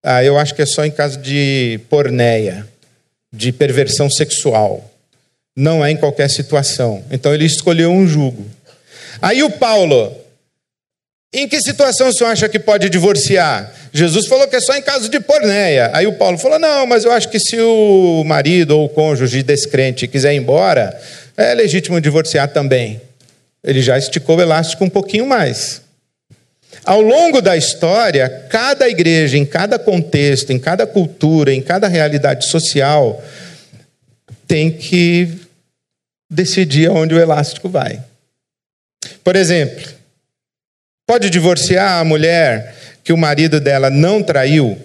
Ah, 0.04 0.24
eu 0.24 0.40
acho 0.40 0.56
que 0.56 0.64
é 0.64 0.66
só 0.66 0.84
em 0.84 0.90
caso 0.90 1.20
de 1.20 1.80
porneia, 1.92 2.68
de 3.32 3.52
perversão 3.52 4.10
sexual. 4.10 4.90
Não 5.56 5.86
é 5.86 5.92
em 5.92 5.96
qualquer 5.96 6.28
situação. 6.28 7.04
Então 7.12 7.36
ele 7.36 7.46
escolheu 7.46 7.92
um 7.92 8.08
jugo. 8.08 8.44
Aí 9.22 9.44
o 9.44 9.52
Paulo, 9.52 10.16
em 11.32 11.48
que 11.48 11.62
situação 11.62 12.08
o 12.08 12.14
senhor 12.14 12.32
acha 12.32 12.50
que 12.50 12.58
pode 12.58 12.90
divorciar? 12.90 13.72
Jesus 13.94 14.26
falou 14.26 14.48
que 14.48 14.56
é 14.56 14.60
só 14.60 14.76
em 14.76 14.82
caso 14.82 15.08
de 15.08 15.20
porneia. 15.20 15.92
Aí 15.94 16.08
o 16.08 16.14
Paulo 16.14 16.40
falou: 16.40 16.58
não, 16.58 16.88
mas 16.88 17.06
eu 17.06 17.12
acho 17.12 17.30
que 17.30 17.40
se 17.40 17.60
o 17.60 18.24
marido 18.26 18.76
ou 18.76 18.86
o 18.86 18.90
cônjuge 18.90 19.44
descrente 19.44 20.08
quiser 20.08 20.34
ir 20.34 20.38
embora, 20.38 21.00
é 21.38 21.54
legítimo 21.54 22.02
divorciar 22.02 22.48
também. 22.48 23.00
Ele 23.64 23.82
já 23.82 23.98
esticou 23.98 24.38
o 24.38 24.42
elástico 24.42 24.84
um 24.84 24.90
pouquinho 24.90 25.28
mais. 25.28 25.82
Ao 26.86 27.02
longo 27.02 27.42
da 27.42 27.58
história, 27.58 28.48
cada 28.50 28.88
igreja, 28.88 29.38
em 29.38 29.46
cada 29.46 29.78
contexto, 29.78 30.52
em 30.52 30.60
cada 30.60 30.88
cultura, 30.88 31.54
em 31.54 31.62
cada 31.62 31.88
realidade 31.88 32.46
social, 32.46 33.22
tem 34.48 34.72
que 34.72 35.40
decidir 36.30 36.90
aonde 36.90 37.14
o 37.14 37.20
elástico 37.20 37.68
vai. 37.68 38.02
Por 39.24 39.36
exemplo, 39.36 39.88
pode 41.06 41.30
divorciar 41.30 42.00
a 42.00 42.04
mulher 42.04 42.76
que 43.04 43.12
o 43.12 43.18
marido 43.18 43.60
dela 43.60 43.90
não 43.90 44.22
traiu? 44.22 44.78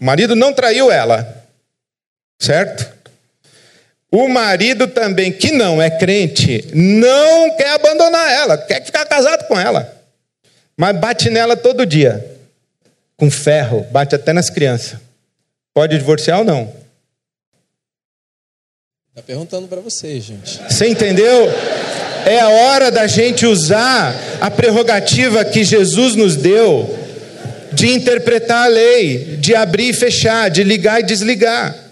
O 0.00 0.04
marido 0.04 0.34
não 0.34 0.52
traiu 0.52 0.90
ela, 0.90 1.46
certo? 2.38 2.95
O 4.10 4.28
marido 4.28 4.86
também, 4.86 5.32
que 5.32 5.50
não 5.50 5.82
é 5.82 5.90
crente, 5.90 6.64
não 6.72 7.56
quer 7.56 7.74
abandonar 7.74 8.30
ela, 8.30 8.56
quer 8.56 8.84
ficar 8.84 9.04
casado 9.04 9.46
com 9.48 9.58
ela. 9.58 9.92
Mas 10.76 10.96
bate 10.96 11.28
nela 11.28 11.56
todo 11.56 11.84
dia, 11.84 12.24
com 13.16 13.30
ferro, 13.30 13.84
bate 13.90 14.14
até 14.14 14.32
nas 14.32 14.48
crianças. 14.48 14.98
Pode 15.74 15.98
divorciar 15.98 16.38
ou 16.38 16.44
não? 16.44 16.72
Está 19.10 19.22
perguntando 19.26 19.66
para 19.66 19.80
vocês, 19.80 20.22
gente. 20.24 20.60
Você 20.68 20.86
entendeu? 20.86 21.48
É 22.26 22.38
a 22.40 22.48
hora 22.48 22.90
da 22.90 23.06
gente 23.06 23.44
usar 23.46 24.14
a 24.40 24.50
prerrogativa 24.50 25.44
que 25.44 25.64
Jesus 25.64 26.14
nos 26.14 26.36
deu 26.36 26.96
de 27.72 27.88
interpretar 27.88 28.66
a 28.66 28.68
lei, 28.68 29.36
de 29.38 29.54
abrir 29.54 29.90
e 29.90 29.92
fechar, 29.92 30.48
de 30.48 30.62
ligar 30.62 31.00
e 31.00 31.02
desligar 31.02 31.85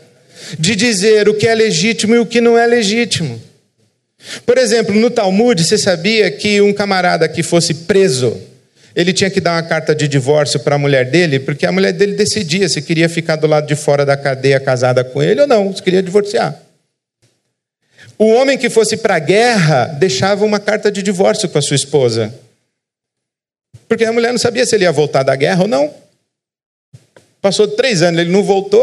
de 0.58 0.76
dizer 0.76 1.28
o 1.28 1.34
que 1.34 1.46
é 1.46 1.54
legítimo 1.54 2.14
e 2.14 2.18
o 2.18 2.26
que 2.26 2.40
não 2.40 2.58
é 2.58 2.66
legítimo. 2.66 3.40
Por 4.46 4.58
exemplo, 4.58 4.94
no 4.94 5.10
Talmud, 5.10 5.62
você 5.62 5.76
sabia 5.76 6.30
que 6.30 6.60
um 6.60 6.72
camarada 6.72 7.28
que 7.28 7.42
fosse 7.42 7.74
preso, 7.74 8.40
ele 8.94 9.12
tinha 9.12 9.28
que 9.28 9.40
dar 9.40 9.52
uma 9.52 9.62
carta 9.62 9.94
de 9.94 10.08
divórcio 10.08 10.60
para 10.60 10.76
a 10.76 10.78
mulher 10.78 11.10
dele, 11.10 11.40
porque 11.40 11.66
a 11.66 11.72
mulher 11.72 11.92
dele 11.92 12.14
decidia 12.14 12.68
se 12.68 12.80
queria 12.80 13.08
ficar 13.08 13.36
do 13.36 13.46
lado 13.46 13.66
de 13.66 13.74
fora 13.74 14.06
da 14.06 14.16
cadeia 14.16 14.60
casada 14.60 15.04
com 15.04 15.22
ele 15.22 15.42
ou 15.42 15.46
não, 15.46 15.74
se 15.74 15.82
queria 15.82 16.02
divorciar. 16.02 16.58
O 18.18 18.26
homem 18.26 18.56
que 18.56 18.70
fosse 18.70 18.96
para 18.96 19.16
a 19.16 19.18
guerra 19.18 19.86
deixava 19.86 20.44
uma 20.44 20.60
carta 20.60 20.90
de 20.90 21.02
divórcio 21.02 21.48
com 21.48 21.58
a 21.58 21.62
sua 21.62 21.74
esposa. 21.74 22.32
Porque 23.88 24.04
a 24.04 24.12
mulher 24.12 24.30
não 24.30 24.38
sabia 24.38 24.64
se 24.64 24.74
ele 24.74 24.84
ia 24.84 24.92
voltar 24.92 25.22
da 25.22 25.34
guerra 25.34 25.62
ou 25.62 25.68
não. 25.68 25.92
Passou 27.42 27.68
três 27.68 28.00
anos, 28.00 28.20
ele 28.20 28.30
não 28.30 28.42
voltou, 28.42 28.82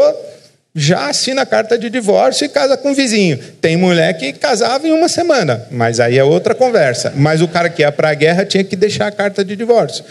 já 0.74 1.10
assina 1.10 1.42
a 1.42 1.46
carta 1.46 1.76
de 1.76 1.90
divórcio 1.90 2.46
e 2.46 2.48
casa 2.48 2.76
com 2.76 2.92
o 2.92 2.94
vizinho. 2.94 3.38
Tem 3.60 3.76
mulher 3.76 4.16
que 4.16 4.32
casava 4.32 4.86
em 4.88 4.92
uma 4.92 5.08
semana, 5.08 5.66
mas 5.70 6.00
aí 6.00 6.16
é 6.16 6.24
outra 6.24 6.54
conversa. 6.54 7.12
Mas 7.14 7.42
o 7.42 7.48
cara 7.48 7.68
que 7.68 7.82
ia 7.82 7.92
para 7.92 8.10
a 8.10 8.14
guerra 8.14 8.46
tinha 8.46 8.64
que 8.64 8.74
deixar 8.74 9.08
a 9.08 9.12
carta 9.12 9.44
de 9.44 9.54
divórcio. 9.54 10.02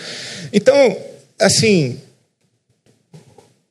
Então, 0.53 0.97
assim, 1.39 1.99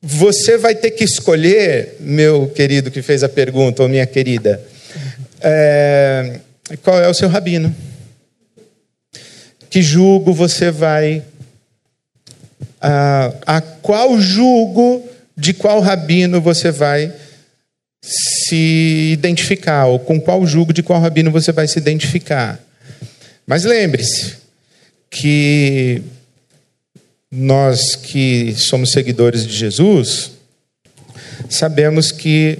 você 0.02 0.58
vai 0.58 0.74
ter 0.74 0.90
que 0.90 1.04
escolher, 1.04 1.96
meu 2.00 2.48
querido 2.48 2.90
que 2.90 3.02
fez 3.02 3.22
a 3.22 3.28
pergunta, 3.28 3.82
ou 3.82 3.88
minha 3.88 4.06
querida, 4.06 4.60
é, 5.40 6.40
qual 6.82 7.00
é 7.00 7.08
o 7.08 7.14
seu 7.14 7.28
rabino? 7.28 7.74
Que 9.68 9.80
julgo 9.80 10.32
você 10.32 10.70
vai. 10.70 11.22
A, 12.80 13.32
a 13.46 13.60
qual 13.60 14.18
julgo 14.18 15.06
de 15.40 15.54
qual 15.54 15.80
rabino 15.80 16.40
você 16.40 16.70
vai 16.70 17.12
se 18.02 19.10
identificar, 19.12 19.86
ou 19.86 19.98
com 19.98 20.20
qual 20.20 20.46
jugo 20.46 20.72
de 20.72 20.82
qual 20.82 21.00
rabino 21.00 21.30
você 21.30 21.50
vai 21.50 21.66
se 21.66 21.78
identificar. 21.78 22.60
Mas 23.46 23.64
lembre-se 23.64 24.36
que 25.10 26.02
nós 27.30 27.96
que 27.96 28.54
somos 28.54 28.92
seguidores 28.92 29.46
de 29.46 29.56
Jesus, 29.56 30.32
sabemos 31.48 32.12
que 32.12 32.58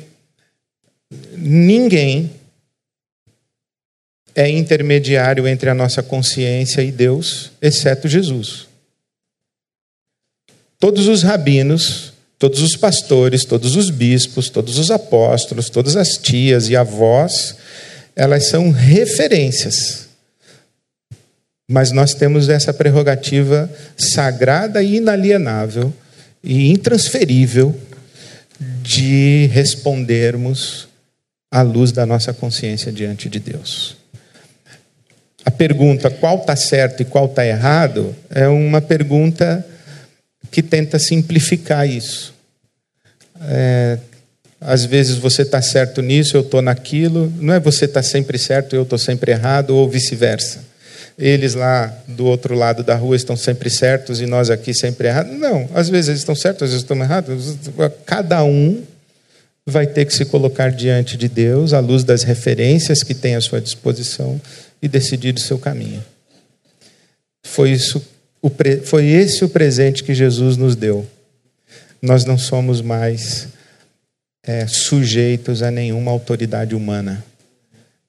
ninguém 1.37 2.31
é 4.35 4.49
intermediário 4.49 5.47
entre 5.47 5.69
a 5.69 5.75
nossa 5.75 6.03
consciência 6.03 6.83
e 6.83 6.91
Deus, 6.91 7.51
exceto 7.61 8.09
Jesus. 8.09 8.69
Todos 10.79 11.09
os 11.09 11.23
rabinos 11.23 12.10
Todos 12.41 12.63
os 12.63 12.75
pastores, 12.75 13.45
todos 13.45 13.77
os 13.77 13.91
bispos, 13.91 14.49
todos 14.49 14.79
os 14.79 14.91
apóstolos, 14.91 15.69
todas 15.69 15.95
as 15.95 16.17
tias 16.17 16.71
e 16.71 16.75
avós, 16.75 17.55
elas 18.17 18.47
são 18.47 18.71
referências. 18.71 20.09
Mas 21.71 21.93
nós 21.93 22.15
temos 22.15 22.49
essa 22.49 22.73
prerrogativa 22.73 23.71
sagrada 23.95 24.83
e 24.83 24.97
inalienável 24.97 25.93
e 26.43 26.71
intransferível 26.71 27.79
de 28.83 29.51
respondermos 29.53 30.89
à 31.51 31.61
luz 31.61 31.93
da 31.93 32.07
nossa 32.07 32.33
consciência 32.33 32.91
diante 32.91 33.29
de 33.29 33.39
Deus. 33.39 33.99
A 35.45 35.51
pergunta 35.51 36.09
qual 36.09 36.39
está 36.39 36.57
certo 36.57 37.03
e 37.03 37.05
qual 37.05 37.27
está 37.27 37.47
errado 37.47 38.17
é 38.31 38.49
uma 38.49 38.81
pergunta 38.81 39.63
que 40.51 40.63
tenta 40.63 40.99
simplificar 40.99 41.89
isso. 41.89 42.35
É, 43.43 43.99
às 44.61 44.85
vezes 44.85 45.17
você 45.17 45.43
está 45.43 45.63
certo 45.63 46.03
nisso, 46.03 46.37
eu 46.37 46.43
estou 46.43 46.61
naquilo. 46.61 47.33
Não 47.39 47.55
é 47.55 47.61
você 47.61 47.87
está 47.87 48.03
sempre 48.03 48.39
certo, 48.39 48.77
eu 48.77 48.83
estou 48.83 48.99
sempre 48.99 49.33
errado, 49.33 49.71
ou 49.71 49.89
vice-versa. 49.89 50.69
Eles 51.19 51.55
lá 51.55 51.95
do 52.09 52.27
outro 52.27 52.55
lado 52.55 52.83
da 52.83 52.95
rua 52.95 53.17
estão 53.17 53.37
sempre 53.37 53.69
certos 53.71 54.21
e 54.21 54.27
nós 54.27 54.51
aqui 54.51 54.73
sempre 54.75 55.09
errados. 55.09 55.39
Não, 55.39 55.69
às 55.75 55.89
vezes 55.89 56.09
eles 56.09 56.21
estão 56.21 56.35
certos, 56.35 56.65
às 56.65 56.71
vezes 56.71 56.83
estão 56.83 56.97
errados. 57.03 57.57
Cada 58.05 58.43
um 58.45 58.83
vai 59.67 59.87
ter 59.87 60.05
que 60.05 60.15
se 60.15 60.25
colocar 60.25 60.71
diante 60.71 61.17
de 61.17 61.29
Deus, 61.29 61.73
à 61.73 61.81
luz 61.81 62.05
das 62.05 62.23
referências 62.23 63.03
que 63.03 63.15
tem 63.15 63.37
à 63.37 63.41
sua 63.41 63.61
disposição, 63.61 64.41
e 64.83 64.89
decidir 64.89 65.35
o 65.35 65.41
seu 65.41 65.59
caminho. 65.59 66.03
Foi 67.43 67.71
isso 67.71 68.03
foi 68.85 69.07
esse 69.07 69.45
o 69.45 69.49
presente 69.49 70.03
que 70.03 70.15
Jesus 70.15 70.57
nos 70.57 70.75
deu. 70.75 71.07
Nós 72.01 72.25
não 72.25 72.39
somos 72.39 72.81
mais 72.81 73.49
é, 74.43 74.67
sujeitos 74.67 75.63
a 75.63 75.71
nenhuma 75.71 76.11
autoridade 76.11 76.75
humana. 76.75 77.25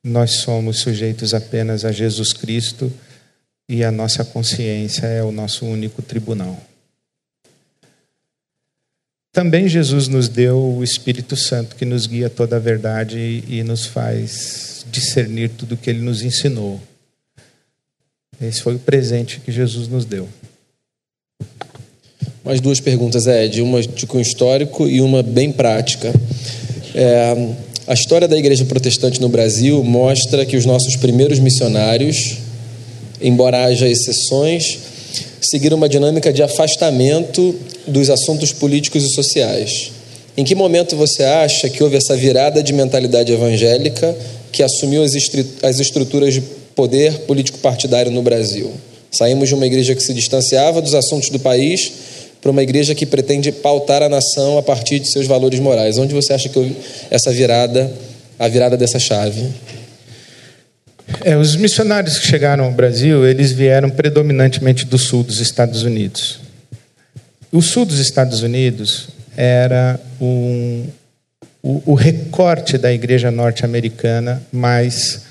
Nós 0.03 0.37
somos 0.37 0.79
sujeitos 0.79 1.33
apenas 1.33 1.83
a 1.83 1.91
Jesus 1.91 2.33
Cristo 2.33 2.91
e 3.67 3.83
a 3.83 3.91
nossa 3.91 4.23
consciência 4.23 5.05
é 5.05 5.21
o 5.21 5.31
nosso 5.31 5.65
único 5.65 6.01
tribunal. 6.01 6.59
Também 9.31 9.67
Jesus 9.67 10.07
nos 10.07 10.27
deu 10.27 10.57
o 10.57 10.83
Espírito 10.83 11.37
Santo 11.37 11.75
que 11.75 11.85
nos 11.85 12.05
guia 12.05 12.29
toda 12.29 12.57
a 12.57 12.59
verdade 12.59 13.43
e 13.47 13.63
nos 13.63 13.85
faz 13.85 14.85
discernir 14.91 15.49
tudo 15.51 15.75
o 15.75 15.77
que 15.77 15.89
ele 15.89 16.01
nos 16.01 16.21
ensinou. 16.21 16.81
Esse 18.41 18.61
foi 18.61 18.75
o 18.75 18.79
presente 18.79 19.39
que 19.45 19.51
Jesus 19.51 19.87
nos 19.87 20.03
deu. 20.03 20.27
Mais 22.43 22.59
duas 22.59 22.79
perguntas, 22.79 23.27
Ed. 23.27 23.61
Uma 23.61 23.81
de 23.83 24.07
cunho 24.07 24.23
histórico 24.23 24.87
e 24.87 24.99
uma 24.99 25.21
bem 25.21 25.51
prática. 25.51 26.11
É, 26.95 27.47
a 27.85 27.93
história 27.93 28.27
da 28.27 28.35
igreja 28.35 28.65
protestante 28.65 29.21
no 29.21 29.29
Brasil 29.29 29.83
mostra 29.83 30.43
que 30.43 30.57
os 30.57 30.65
nossos 30.65 30.95
primeiros 30.95 31.37
missionários, 31.37 32.37
embora 33.21 33.65
haja 33.65 33.87
exceções, 33.87 34.79
seguiram 35.39 35.77
uma 35.77 35.87
dinâmica 35.87 36.33
de 36.33 36.41
afastamento 36.41 37.55
dos 37.85 38.09
assuntos 38.09 38.51
políticos 38.51 39.03
e 39.03 39.09
sociais. 39.09 39.91
Em 40.35 40.43
que 40.43 40.55
momento 40.55 40.95
você 40.95 41.23
acha 41.23 41.69
que 41.69 41.83
houve 41.83 41.97
essa 41.97 42.15
virada 42.15 42.63
de 42.63 42.73
mentalidade 42.73 43.31
evangélica 43.31 44.17
que 44.51 44.63
assumiu 44.63 45.03
as 45.03 45.79
estruturas 45.79 46.33
de 46.33 46.41
poder 46.75 47.19
político 47.21 47.59
partidário 47.59 48.11
no 48.11 48.21
Brasil. 48.21 48.71
Saímos 49.11 49.49
de 49.49 49.55
uma 49.55 49.65
igreja 49.65 49.93
que 49.93 50.01
se 50.01 50.13
distanciava 50.13 50.81
dos 50.81 50.93
assuntos 50.93 51.29
do 51.29 51.39
país 51.39 51.91
para 52.41 52.49
uma 52.49 52.63
igreja 52.63 52.95
que 52.95 53.05
pretende 53.05 53.51
pautar 53.51 54.01
a 54.01 54.09
nação 54.09 54.57
a 54.57 54.63
partir 54.63 54.99
de 54.99 55.11
seus 55.11 55.27
valores 55.27 55.59
morais. 55.59 55.97
Onde 55.97 56.13
você 56.13 56.33
acha 56.33 56.49
que 56.49 56.57
houve 56.57 56.75
essa 57.09 57.31
virada, 57.31 57.91
a 58.39 58.47
virada 58.47 58.75
dessa 58.75 58.97
chave? 58.97 59.47
É, 61.23 61.37
os 61.37 61.55
missionários 61.55 62.17
que 62.17 62.25
chegaram 62.25 62.63
ao 62.63 62.71
Brasil, 62.71 63.27
eles 63.27 63.51
vieram 63.51 63.89
predominantemente 63.89 64.85
do 64.85 64.97
sul 64.97 65.23
dos 65.23 65.39
Estados 65.39 65.83
Unidos. 65.83 66.39
O 67.51 67.61
sul 67.61 67.85
dos 67.85 67.99
Estados 67.99 68.41
Unidos 68.41 69.09
era 69.35 69.99
um, 70.19 70.85
o, 71.61 71.83
o 71.85 71.93
recorte 71.93 72.77
da 72.77 72.91
igreja 72.91 73.29
norte-americana 73.29 74.41
mais 74.51 75.21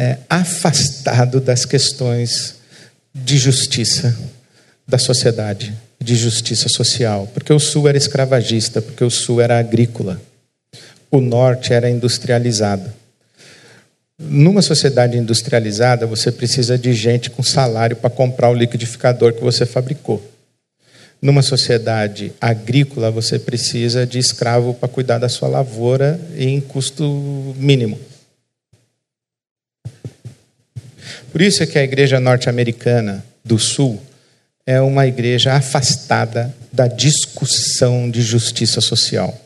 é, 0.00 0.16
afastado 0.30 1.42
das 1.42 1.66
questões 1.66 2.54
de 3.14 3.36
justiça 3.36 4.16
da 4.88 4.96
sociedade, 4.96 5.74
de 6.00 6.16
justiça 6.16 6.70
social, 6.70 7.28
porque 7.34 7.52
o 7.52 7.60
sul 7.60 7.86
era 7.86 7.98
escravagista, 7.98 8.80
porque 8.80 9.04
o 9.04 9.10
sul 9.10 9.42
era 9.42 9.58
agrícola, 9.58 10.18
o 11.10 11.20
norte 11.20 11.74
era 11.74 11.90
industrializado. 11.90 12.90
Numa 14.18 14.62
sociedade 14.62 15.18
industrializada, 15.18 16.06
você 16.06 16.32
precisa 16.32 16.78
de 16.78 16.94
gente 16.94 17.28
com 17.28 17.42
salário 17.42 17.96
para 17.96 18.08
comprar 18.08 18.48
o 18.48 18.54
liquidificador 18.54 19.34
que 19.34 19.42
você 19.42 19.66
fabricou. 19.66 20.26
Numa 21.20 21.42
sociedade 21.42 22.32
agrícola, 22.40 23.10
você 23.10 23.38
precisa 23.38 24.06
de 24.06 24.18
escravo 24.18 24.72
para 24.72 24.88
cuidar 24.88 25.18
da 25.18 25.28
sua 25.28 25.48
lavoura 25.48 26.18
em 26.38 26.58
custo 26.58 27.54
mínimo. 27.58 27.98
Por 31.30 31.40
isso 31.40 31.62
é 31.62 31.66
que 31.66 31.78
a 31.78 31.84
igreja 31.84 32.18
norte-americana 32.18 33.24
do 33.44 33.58
Sul 33.58 34.00
é 34.66 34.80
uma 34.80 35.06
igreja 35.06 35.54
afastada 35.54 36.54
da 36.72 36.86
discussão 36.86 38.10
de 38.10 38.22
justiça 38.22 38.80
social. 38.80 39.36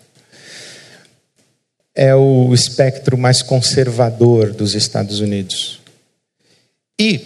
É 1.94 2.14
o 2.14 2.52
espectro 2.52 3.16
mais 3.16 3.40
conservador 3.40 4.52
dos 4.52 4.74
Estados 4.74 5.20
Unidos. 5.20 5.80
E, 7.00 7.20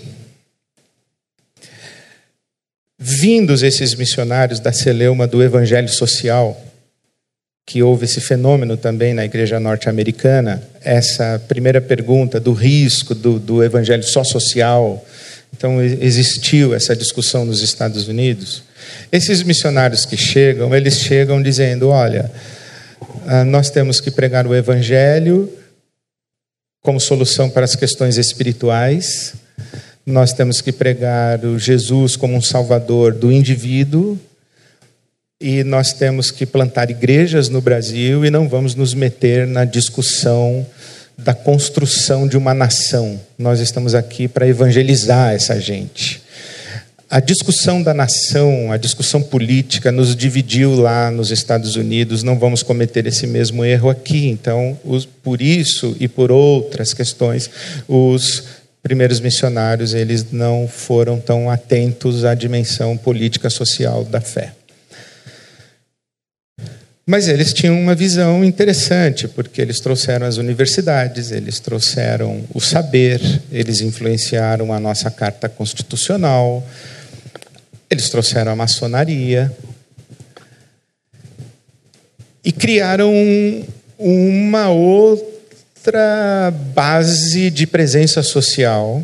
vindos 2.99 3.63
esses 3.63 3.95
missionários 3.95 4.61
da 4.61 4.73
celeuma 4.73 5.27
do 5.27 5.43
evangelho 5.43 5.89
social, 5.89 6.61
que 7.69 7.83
houve 7.83 8.07
esse 8.07 8.19
fenômeno 8.19 8.79
também 8.79 9.13
na 9.13 9.27
igreja 9.27 9.61
norte-americana, 9.61 10.63
essa 10.83 11.39
primeira 11.47 11.83
pergunta 11.83 12.41
do 12.41 12.55
risco 12.55 13.15
do, 13.15 13.39
do 13.39 13.63
evangelho 13.63 14.03
só 14.03 14.25
social. 14.25 15.05
Então, 15.55 15.83
existiu 15.83 16.75
essa 16.75 16.97
discussão 16.97 17.45
nos 17.45 17.61
Estados 17.61 18.09
Unidos. 18.09 18.63
Esses 19.13 19.43
missionários 19.43 20.07
que 20.07 20.17
chegam, 20.17 20.75
eles 20.75 20.99
chegam 20.99 21.43
dizendo: 21.43 21.89
olha, 21.89 22.33
ah, 23.27 23.45
nós 23.45 23.69
temos 23.69 24.01
que 24.01 24.11
pregar 24.11 24.47
o 24.47 24.55
evangelho 24.55 25.53
como 26.83 26.99
solução 26.99 27.51
para 27.51 27.67
as 27.67 27.77
questões 27.77 28.17
espirituais, 28.17 29.35
nós 30.07 30.33
temos 30.33 30.63
que 30.63 30.73
pregar 30.73 31.45
o 31.45 31.59
Jesus 31.59 32.17
como 32.17 32.35
um 32.35 32.41
salvador 32.41 33.13
do 33.13 33.31
indivíduo 33.31 34.19
e 35.41 35.63
nós 35.63 35.93
temos 35.93 36.33
que 36.33 36.45
plantar 36.45 36.91
igrejas 36.91 37.49
no 37.49 37.61
Brasil 37.61 38.25
e 38.25 38.31
não 38.31 38.49
vamos 38.49 38.75
nos 38.75 38.93
meter 38.93 39.47
na 39.47 39.65
discussão 39.65 40.67
da 41.17 41.33
construção 41.33 42.27
de 42.27 42.37
uma 42.37 42.53
nação. 42.53 43.21
Nós 43.39 43.61
estamos 43.61 43.95
aqui 43.95 44.27
para 44.27 44.49
evangelizar 44.49 45.33
essa 45.33 45.61
gente. 45.61 46.21
A 47.09 47.21
discussão 47.21 47.81
da 47.83 47.95
nação, 47.95 48.73
a 48.73 48.77
discussão 48.77 49.23
política 49.23 49.93
nos 49.93 50.15
dividiu 50.15 50.75
lá 50.75 51.11
nos 51.11 51.31
Estados 51.31 51.77
Unidos, 51.77 52.25
não 52.25 52.37
vamos 52.37 52.65
cometer 52.65 53.07
esse 53.07 53.27
mesmo 53.27 53.65
erro 53.65 53.89
aqui. 53.91 54.29
Então, 54.29 54.79
os, 54.85 55.07
por 55.07 55.41
isso 55.41 55.97
e 56.01 56.09
por 56.09 56.33
outras 56.33 56.93
questões, 56.93 57.49
os 57.87 58.43
primeiros 58.83 59.21
missionários, 59.21 59.95
eles 59.95 60.33
não 60.33 60.67
foram 60.67 61.19
tão 61.21 61.49
atentos 61.49 62.25
à 62.25 62.35
dimensão 62.35 62.97
política 62.97 63.49
social 63.49 64.05
da 64.05 64.21
fé. 64.21 64.58
Mas 67.11 67.27
eles 67.27 67.55
tinham 67.55 67.81
uma 67.81 67.95
visão 67.95 68.45
interessante, 68.45 69.27
porque 69.27 69.63
eles 69.63 69.81
trouxeram 69.81 70.27
as 70.27 70.37
universidades, 70.37 71.31
eles 71.33 71.59
trouxeram 71.59 72.45
o 72.53 72.61
saber, 72.61 73.19
eles 73.51 73.81
influenciaram 73.81 74.75
a 74.75 74.79
nossa 74.79 75.11
carta 75.11 75.49
constitucional, 75.49 76.63
eles 77.89 78.11
trouxeram 78.11 78.53
a 78.53 78.57
maçonaria 78.57 79.51
e 82.45 82.53
criaram 82.53 83.11
uma 83.99 84.69
outra 84.69 86.53
base 86.75 87.51
de 87.51 87.67
presença 87.67 88.23
social 88.23 89.03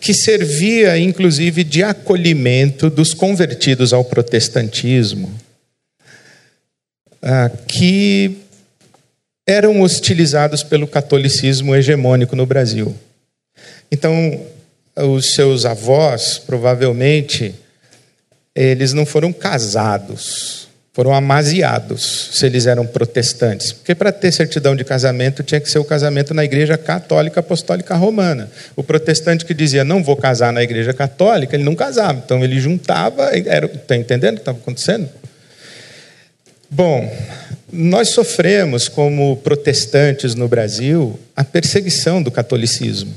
que 0.00 0.12
servia 0.12 0.98
inclusive 0.98 1.62
de 1.62 1.84
acolhimento 1.84 2.90
dos 2.90 3.14
convertidos 3.14 3.92
ao 3.92 4.04
protestantismo 4.04 5.45
ah, 7.28 7.50
que 7.66 8.38
eram 9.44 9.80
hostilizados 9.80 10.62
pelo 10.62 10.86
catolicismo 10.86 11.74
hegemônico 11.74 12.36
no 12.36 12.46
Brasil. 12.46 12.94
Então, 13.90 14.40
os 14.94 15.34
seus 15.34 15.64
avós, 15.64 16.38
provavelmente, 16.38 17.52
eles 18.54 18.92
não 18.92 19.04
foram 19.04 19.32
casados, 19.32 20.68
foram 20.92 21.12
amaziados, 21.12 22.30
se 22.32 22.46
eles 22.46 22.64
eram 22.64 22.86
protestantes. 22.86 23.72
Porque 23.72 23.92
para 23.92 24.12
ter 24.12 24.30
certidão 24.30 24.76
de 24.76 24.84
casamento 24.84 25.42
tinha 25.42 25.60
que 25.60 25.68
ser 25.68 25.80
o 25.80 25.84
casamento 25.84 26.32
na 26.32 26.44
Igreja 26.44 26.78
Católica 26.78 27.40
Apostólica 27.40 27.96
Romana. 27.96 28.48
O 28.76 28.84
protestante 28.84 29.44
que 29.44 29.52
dizia 29.52 29.82
não 29.82 30.00
vou 30.00 30.16
casar 30.16 30.52
na 30.52 30.62
Igreja 30.62 30.94
Católica, 30.94 31.56
ele 31.56 31.64
não 31.64 31.74
casava. 31.74 32.22
Então 32.24 32.44
ele 32.44 32.60
juntava, 32.60 33.36
está 33.36 33.96
entendendo 33.96 34.34
o 34.34 34.36
que 34.36 34.42
estava 34.42 34.58
acontecendo? 34.58 35.08
Bom, 36.68 37.08
nós 37.72 38.10
sofremos, 38.10 38.88
como 38.88 39.36
protestantes 39.36 40.34
no 40.34 40.48
Brasil, 40.48 41.18
a 41.34 41.44
perseguição 41.44 42.22
do 42.22 42.30
catolicismo. 42.30 43.14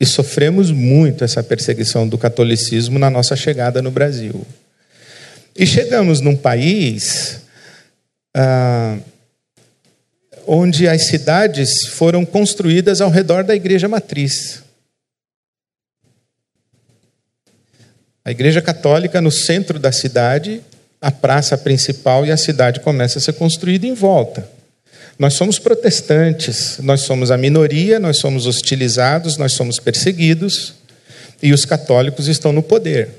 E 0.00 0.06
sofremos 0.06 0.70
muito 0.70 1.24
essa 1.24 1.42
perseguição 1.42 2.08
do 2.08 2.16
catolicismo 2.16 2.98
na 2.98 3.10
nossa 3.10 3.34
chegada 3.34 3.82
no 3.82 3.90
Brasil. 3.90 4.46
E 5.56 5.66
chegamos 5.66 6.20
num 6.20 6.36
país 6.36 7.40
ah, 8.34 8.96
onde 10.46 10.86
as 10.86 11.08
cidades 11.08 11.86
foram 11.88 12.24
construídas 12.24 13.00
ao 13.00 13.10
redor 13.10 13.42
da 13.42 13.54
igreja 13.54 13.88
matriz. 13.88 14.62
A 18.24 18.30
igreja 18.30 18.62
católica 18.62 19.20
no 19.20 19.30
centro 19.30 19.78
da 19.78 19.90
cidade 19.90 20.62
a 21.00 21.10
praça 21.10 21.56
principal 21.56 22.26
e 22.26 22.30
a 22.30 22.36
cidade 22.36 22.80
começa 22.80 23.18
a 23.18 23.22
ser 23.22 23.34
construída 23.34 23.86
em 23.86 23.94
volta. 23.94 24.48
Nós 25.18 25.34
somos 25.34 25.58
protestantes, 25.58 26.78
nós 26.78 27.00
somos 27.00 27.30
a 27.30 27.36
minoria, 27.36 27.98
nós 27.98 28.18
somos 28.18 28.46
hostilizados, 28.46 29.36
nós 29.36 29.52
somos 29.52 29.78
perseguidos 29.78 30.74
e 31.42 31.52
os 31.52 31.64
católicos 31.64 32.28
estão 32.28 32.52
no 32.52 32.62
poder. 32.62 33.10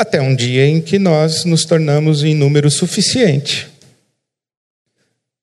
Até 0.00 0.20
um 0.20 0.34
dia 0.34 0.66
em 0.66 0.80
que 0.80 0.98
nós 0.98 1.44
nos 1.44 1.64
tornamos 1.64 2.22
em 2.22 2.34
número 2.34 2.70
suficiente 2.70 3.68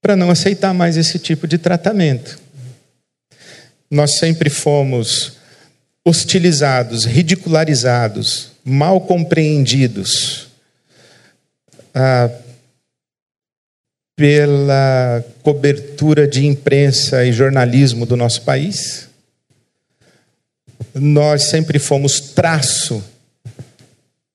para 0.01 0.15
não 0.15 0.29
aceitar 0.29 0.73
mais 0.73 0.97
esse 0.97 1.17
tipo 1.17 1.47
de 1.47 1.57
tratamento. 1.57 2.39
Nós 3.89 4.17
sempre 4.17 4.49
fomos 4.49 5.33
hostilizados, 6.05 7.05
ridicularizados, 7.05 8.51
mal 8.65 8.99
compreendidos 8.99 10.47
ah, 11.93 12.31
pela 14.15 15.23
cobertura 15.43 16.27
de 16.27 16.47
imprensa 16.47 17.23
e 17.23 17.31
jornalismo 17.31 18.05
do 18.05 18.17
nosso 18.17 18.41
país. 18.41 19.07
Nós 20.95 21.43
sempre 21.43 21.77
fomos 21.77 22.19
traço 22.19 23.03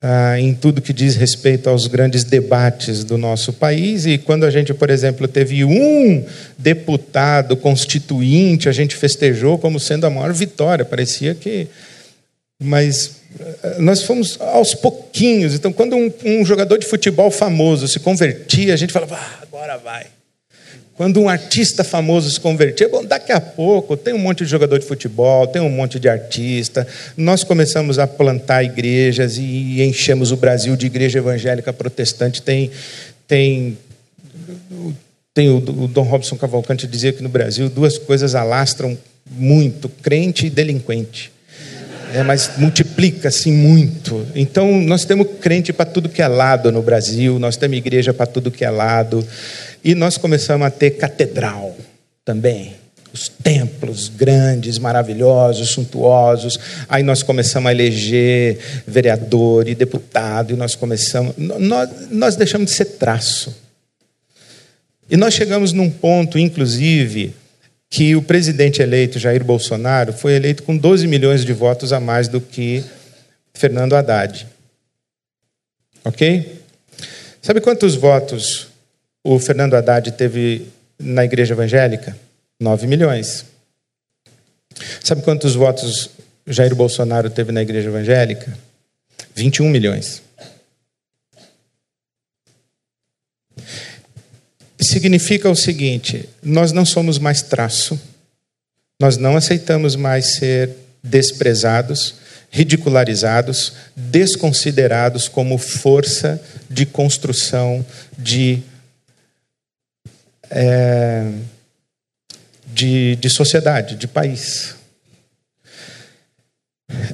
ah, 0.00 0.38
em 0.38 0.54
tudo 0.54 0.80
que 0.80 0.92
diz 0.92 1.16
respeito 1.16 1.68
aos 1.68 1.86
grandes 1.86 2.22
debates 2.22 3.02
do 3.02 3.18
nosso 3.18 3.52
país. 3.52 4.06
E 4.06 4.16
quando 4.16 4.44
a 4.44 4.50
gente, 4.50 4.72
por 4.72 4.90
exemplo, 4.90 5.26
teve 5.26 5.64
um 5.64 6.24
deputado 6.56 7.56
constituinte, 7.56 8.68
a 8.68 8.72
gente 8.72 8.94
festejou 8.94 9.58
como 9.58 9.80
sendo 9.80 10.06
a 10.06 10.10
maior 10.10 10.32
vitória. 10.32 10.84
Parecia 10.84 11.34
que. 11.34 11.66
Mas 12.62 13.19
nós 13.78 14.02
fomos 14.02 14.38
aos 14.40 14.74
pouquinhos. 14.74 15.54
Então, 15.54 15.72
quando 15.72 15.96
um, 15.96 16.12
um, 16.24 16.44
jogador 16.44 16.78
de 16.78 16.86
futebol 16.86 17.30
famoso 17.30 17.86
se 17.86 18.00
convertia, 18.00 18.74
a 18.74 18.76
gente 18.76 18.92
falava, 18.92 19.16
ah, 19.16 19.38
agora 19.42 19.76
vai. 19.78 20.06
Quando 20.94 21.18
um 21.18 21.30
artista 21.30 21.82
famoso 21.82 22.30
se 22.30 22.38
convertia, 22.38 22.86
bom, 22.88 23.02
daqui 23.02 23.32
a 23.32 23.40
pouco 23.40 23.96
tem 23.96 24.12
um 24.12 24.18
monte 24.18 24.44
de 24.44 24.50
jogador 24.50 24.78
de 24.78 24.84
futebol, 24.84 25.46
tem 25.46 25.62
um 25.62 25.70
monte 25.70 25.98
de 25.98 26.08
artista. 26.08 26.86
Nós 27.16 27.42
começamos 27.42 27.98
a 27.98 28.06
plantar 28.06 28.62
igrejas 28.62 29.38
e 29.38 29.82
enchemos 29.82 30.30
o 30.30 30.36
Brasil 30.36 30.76
de 30.76 30.86
igreja 30.86 31.18
evangélica 31.18 31.72
protestante. 31.72 32.42
Tem, 32.42 32.70
tem, 33.26 33.78
tem 35.32 35.48
o, 35.48 35.56
o 35.56 35.88
Dom 35.88 36.02
Robson 36.02 36.36
Cavalcante 36.36 36.86
dizia 36.86 37.14
que 37.14 37.22
no 37.22 37.30
Brasil 37.30 37.70
duas 37.70 37.96
coisas 37.96 38.34
alastram 38.34 38.98
muito: 39.30 39.88
crente 39.88 40.46
e 40.46 40.50
delinquente 40.50 41.32
é, 42.12 42.22
mas 42.22 42.56
multiplica-se 43.00 43.50
muito. 43.50 44.26
Então, 44.34 44.80
nós 44.82 45.04
temos 45.04 45.26
crente 45.40 45.72
para 45.72 45.86
tudo 45.86 46.08
que 46.08 46.20
é 46.20 46.28
lado 46.28 46.70
no 46.70 46.82
Brasil, 46.82 47.38
nós 47.38 47.56
temos 47.56 47.78
igreja 47.78 48.12
para 48.12 48.26
tudo 48.26 48.50
que 48.50 48.64
é 48.64 48.70
lado, 48.70 49.26
e 49.82 49.94
nós 49.94 50.18
começamos 50.18 50.66
a 50.66 50.70
ter 50.70 50.90
catedral 50.90 51.74
também. 52.24 52.74
Os 53.12 53.28
templos 53.28 54.08
grandes, 54.08 54.78
maravilhosos, 54.78 55.70
suntuosos. 55.70 56.60
Aí 56.88 57.02
nós 57.02 57.24
começamos 57.24 57.68
a 57.68 57.72
eleger 57.72 58.58
vereador 58.86 59.66
e 59.66 59.74
deputado, 59.74 60.52
e 60.52 60.56
nós 60.56 60.76
começamos. 60.76 61.34
Nós, 61.36 61.88
nós 62.10 62.36
deixamos 62.36 62.70
de 62.70 62.76
ser 62.76 62.84
traço. 62.84 63.52
E 65.10 65.16
nós 65.16 65.34
chegamos 65.34 65.72
num 65.72 65.90
ponto, 65.90 66.38
inclusive, 66.38 67.34
que 67.90 68.14
o 68.14 68.22
presidente 68.22 68.80
eleito 68.80 69.18
Jair 69.18 69.42
Bolsonaro 69.42 70.12
foi 70.12 70.34
eleito 70.34 70.62
com 70.62 70.76
12 70.76 71.08
milhões 71.08 71.44
de 71.44 71.52
votos 71.52 71.92
a 71.92 71.98
mais 71.98 72.28
do 72.28 72.40
que 72.40 72.84
Fernando 73.52 73.96
Haddad. 73.96 74.46
Ok? 76.04 76.62
Sabe 77.42 77.60
quantos 77.60 77.96
votos 77.96 78.68
o 79.24 79.38
Fernando 79.40 79.74
Haddad 79.74 80.12
teve 80.12 80.68
na 80.98 81.24
igreja 81.24 81.52
evangélica? 81.52 82.16
9 82.60 82.86
milhões. 82.86 83.44
Sabe 85.02 85.22
quantos 85.22 85.54
votos 85.56 86.10
Jair 86.46 86.74
Bolsonaro 86.74 87.28
teve 87.28 87.50
na 87.50 87.60
igreja 87.60 87.88
evangélica? 87.88 88.56
21 89.34 89.68
milhões. 89.68 90.22
Significa 94.80 95.50
o 95.50 95.56
seguinte: 95.56 96.28
nós 96.42 96.72
não 96.72 96.84
somos 96.84 97.18
mais 97.18 97.42
traço, 97.42 98.00
nós 99.00 99.16
não 99.16 99.36
aceitamos 99.36 99.94
mais 99.94 100.34
ser 100.34 100.70
desprezados, 101.02 102.14
ridicularizados, 102.50 103.74
desconsiderados 103.94 105.28
como 105.28 105.58
força 105.58 106.40
de 106.68 106.86
construção 106.86 107.84
de, 108.16 108.62
é, 110.50 111.30
de, 112.66 113.16
de 113.16 113.30
sociedade, 113.30 113.96
de 113.96 114.08
país. 114.08 114.74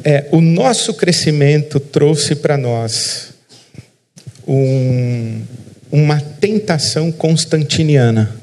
É, 0.03 0.27
o 0.31 0.41
nosso 0.41 0.95
crescimento 0.95 1.79
trouxe 1.79 2.35
para 2.35 2.57
nós 2.57 3.35
um, 4.47 5.43
uma 5.97 6.21
tentação 6.21 7.11
constantiniana. 7.11 8.37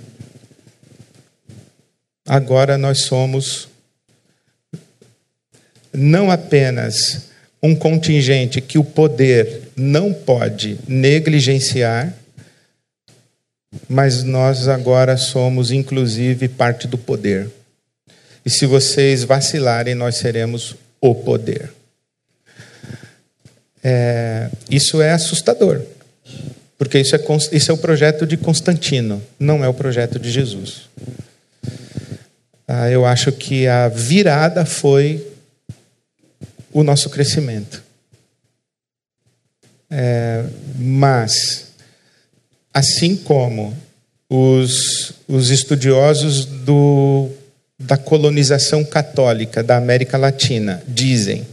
Agora 2.26 2.80
nós 2.80 3.02
somos 3.02 3.70
não 5.94 6.32
apenas 6.32 7.28
um 7.62 7.76
contingente 7.76 8.60
que 8.60 8.80
o 8.80 8.84
poder 8.84 9.70
não 9.76 10.12
pode 10.12 10.80
negligenciar, 10.88 12.12
mas 13.88 14.24
nós 14.24 14.68
agora 14.68 15.16
somos, 15.16 15.70
inclusive, 15.70 16.48
parte 16.48 16.88
do 16.88 16.98
poder. 16.98 17.52
E 18.44 18.50
se 18.50 18.66
vocês 18.66 19.24
vacilarem, 19.24 19.94
nós 19.94 20.16
seremos 20.16 20.76
o 21.00 21.14
poder. 21.14 21.72
É, 23.84 24.50
isso 24.72 25.04
é 25.04 25.12
assustador, 25.12 25.84
porque 26.84 27.00
isso 27.00 27.16
é, 27.16 27.20
isso 27.54 27.72
é 27.72 27.74
o 27.74 27.78
projeto 27.78 28.28
de 28.28 28.36
Constantino, 28.36 29.24
não 29.40 29.64
é 29.64 29.70
o 29.70 29.74
projeto 29.74 30.20
de 30.20 30.30
Jesus. 30.30 30.90
Ah, 32.68 32.90
eu 32.90 33.06
acho 33.06 33.32
que 33.32 33.66
a 33.68 33.88
virada 33.88 34.66
foi 34.66 35.26
o 36.74 36.84
nosso 36.84 37.10
crescimento. 37.10 37.82
É, 39.90 40.44
mas, 40.78 41.68
assim 42.74 43.16
como 43.16 43.74
os, 44.30 45.14
os 45.26 45.52
estudiosos 45.52 46.44
do, 46.44 47.30
da 47.80 47.96
colonização 47.96 48.84
católica 48.84 49.64
da 49.64 49.78
América 49.78 50.18
Latina 50.18 50.84
dizem 50.86 51.48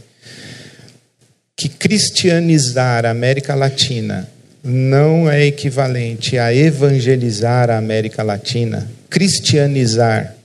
que 1.55 1.69
cristianizar 1.69 3.05
a 3.05 3.11
América 3.11 3.55
Latina 3.55 4.29
não 4.63 5.29
é 5.29 5.45
equivalente 5.45 6.37
a 6.37 6.53
evangelizar 6.53 7.69
a 7.69 7.77
América 7.77 8.23
Latina, 8.23 8.89
cristianizar, 9.09 10.35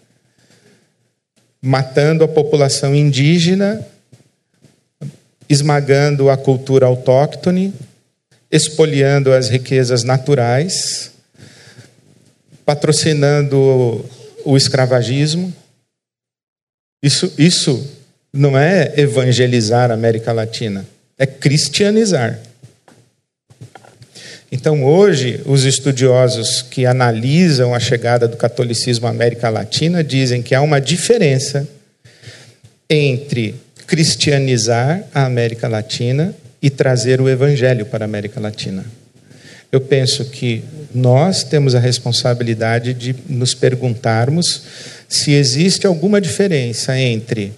matando 1.60 2.24
a 2.24 2.28
população 2.28 2.94
indígena 2.94 3.84
esmagando 5.48 6.28
a 6.28 6.36
cultura 6.36 6.86
autóctone, 6.86 7.72
expoliando 8.50 9.32
as 9.32 9.48
riquezas 9.48 10.02
naturais, 10.02 11.12
patrocinando 12.64 14.04
o 14.44 14.56
escravagismo. 14.56 15.52
Isso, 17.02 17.32
isso 17.38 17.86
não 18.32 18.58
é 18.58 18.92
evangelizar 18.96 19.90
a 19.90 19.94
América 19.94 20.32
Latina, 20.32 20.86
é 21.18 21.26
cristianizar. 21.26 22.40
Então, 24.50 24.84
hoje, 24.84 25.40
os 25.44 25.64
estudiosos 25.64 26.62
que 26.62 26.86
analisam 26.86 27.74
a 27.74 27.80
chegada 27.80 28.28
do 28.28 28.36
catolicismo 28.36 29.06
à 29.06 29.10
América 29.10 29.48
Latina 29.48 30.04
dizem 30.04 30.42
que 30.42 30.54
há 30.54 30.62
uma 30.62 30.80
diferença 30.80 31.66
entre 32.88 33.56
cristianizar 33.86 35.02
a 35.12 35.24
América 35.24 35.66
Latina 35.66 36.34
e 36.62 36.70
trazer 36.70 37.20
o 37.20 37.28
evangelho 37.28 37.86
para 37.86 38.04
a 38.04 38.06
América 38.06 38.40
Latina. 38.40 38.84
Eu 39.70 39.80
penso 39.80 40.24
que 40.26 40.62
nós 40.94 41.42
temos 41.42 41.74
a 41.74 41.80
responsabilidade 41.80 42.94
de 42.94 43.14
nos 43.28 43.52
perguntarmos 43.52 44.62
se 45.08 45.32
existe 45.32 45.86
alguma 45.86 46.20
diferença 46.20 46.98
entre 46.98 47.52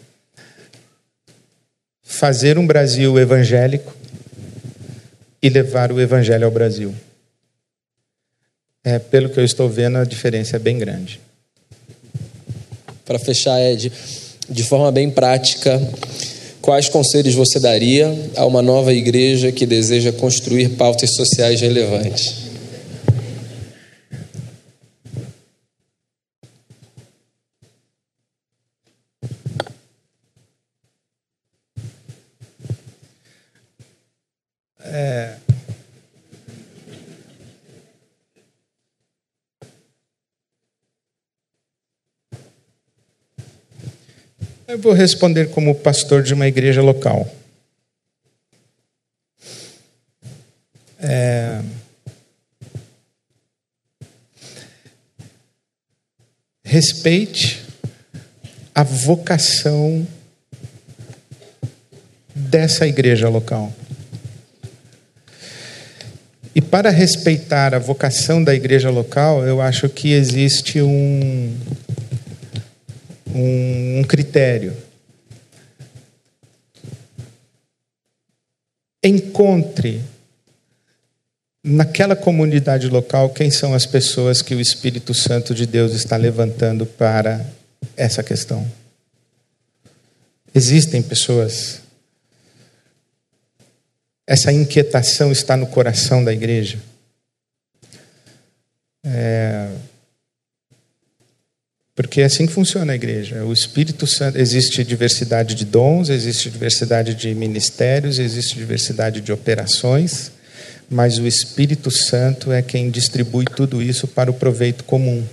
fazer 2.02 2.58
um 2.58 2.66
Brasil 2.66 3.18
evangélico 3.18 3.94
e 5.42 5.48
levar 5.48 5.92
o 5.92 6.00
evangelho 6.00 6.44
ao 6.44 6.50
Brasil. 6.50 6.94
É, 8.84 8.98
pelo 8.98 9.28
que 9.28 9.38
eu 9.38 9.44
estou 9.44 9.68
vendo, 9.68 9.98
a 9.98 10.04
diferença 10.04 10.56
é 10.56 10.58
bem 10.58 10.78
grande. 10.78 11.20
Para 13.04 13.18
fechar, 13.18 13.60
Ed, 13.60 13.92
de 14.48 14.62
forma 14.62 14.90
bem 14.90 15.10
prática, 15.10 15.80
quais 16.60 16.88
conselhos 16.88 17.34
você 17.34 17.60
daria 17.60 18.14
a 18.36 18.46
uma 18.46 18.62
nova 18.62 18.92
igreja 18.92 19.52
que 19.52 19.66
deseja 19.66 20.12
construir 20.12 20.70
pautas 20.70 21.14
sociais 21.14 21.60
relevantes? 21.60 22.47
Eu 44.78 44.82
vou 44.82 44.92
responder 44.92 45.50
como 45.50 45.74
pastor 45.74 46.22
de 46.22 46.32
uma 46.32 46.46
igreja 46.46 46.80
local. 46.80 47.28
É... 51.00 51.60
Respeite 56.62 57.60
a 58.72 58.84
vocação 58.84 60.06
dessa 62.32 62.86
igreja 62.86 63.28
local. 63.28 63.72
E 66.54 66.60
para 66.60 66.90
respeitar 66.90 67.74
a 67.74 67.80
vocação 67.80 68.44
da 68.44 68.54
igreja 68.54 68.90
local, 68.90 69.44
eu 69.44 69.60
acho 69.60 69.88
que 69.88 70.12
existe 70.12 70.80
um, 70.80 71.52
um, 73.34 74.00
um 74.00 74.04
critério. 74.04 74.76
Encontre 79.02 80.02
naquela 81.62 82.16
comunidade 82.16 82.88
local 82.88 83.30
quem 83.30 83.50
são 83.50 83.74
as 83.74 83.86
pessoas 83.86 84.42
que 84.42 84.54
o 84.54 84.60
Espírito 84.60 85.12
Santo 85.12 85.54
de 85.54 85.66
Deus 85.66 85.92
está 85.92 86.16
levantando 86.16 86.86
para 86.86 87.44
essa 87.96 88.22
questão. 88.22 88.66
Existem 90.54 91.02
pessoas. 91.02 91.80
Essa 94.26 94.52
inquietação 94.52 95.30
está 95.30 95.56
no 95.56 95.66
coração 95.66 96.22
da 96.24 96.32
igreja. 96.32 96.78
É, 99.04 99.70
porque 101.98 102.20
é 102.20 102.26
assim 102.26 102.46
que 102.46 102.52
funciona 102.52 102.92
a 102.92 102.94
igreja. 102.94 103.44
O 103.44 103.52
Espírito 103.52 104.06
Santo, 104.06 104.38
existe 104.38 104.84
diversidade 104.84 105.56
de 105.56 105.64
dons, 105.64 106.10
existe 106.10 106.48
diversidade 106.48 107.12
de 107.12 107.34
ministérios, 107.34 108.20
existe 108.20 108.54
diversidade 108.54 109.20
de 109.20 109.32
operações, 109.32 110.30
mas 110.88 111.18
o 111.18 111.26
Espírito 111.26 111.90
Santo 111.90 112.52
é 112.52 112.62
quem 112.62 112.88
distribui 112.88 113.46
tudo 113.46 113.82
isso 113.82 114.06
para 114.06 114.30
o 114.30 114.34
proveito 114.34 114.84
comum. 114.84 115.26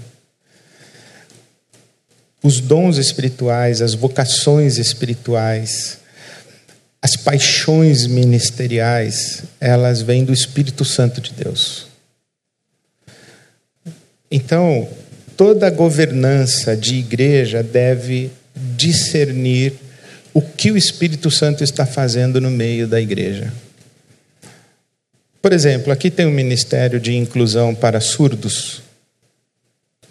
Os 2.42 2.60
dons 2.60 2.98
espirituais, 2.98 3.80
as 3.80 3.94
vocações 3.94 4.80
espirituais, 4.80 6.00
as 7.00 7.16
paixões 7.16 8.08
ministeriais, 8.08 9.44
elas 9.62 10.02
vêm 10.02 10.26
do 10.26 10.34
Espírito 10.34 10.84
Santo 10.84 11.22
de 11.22 11.32
Deus. 11.32 11.86
Então, 14.32 14.90
toda 15.36 15.70
governança 15.70 16.76
de 16.76 16.96
igreja 16.96 17.62
deve 17.62 18.32
discernir 18.56 19.74
o 20.34 20.42
que 20.42 20.72
o 20.72 20.78
Espírito 20.78 21.32
Santo 21.32 21.64
está 21.64 21.86
fazendo 21.86 22.42
no 22.42 22.52
meio 22.52 22.88
da 22.88 23.00
igreja. 23.00 23.52
Por 25.42 25.54
exemplo, 25.54 25.94
aqui 25.94 26.10
tem 26.10 26.26
um 26.26 26.32
ministério 26.32 27.00
de 27.00 27.16
inclusão 27.16 27.76
para 27.76 28.02
surdos. 28.02 28.82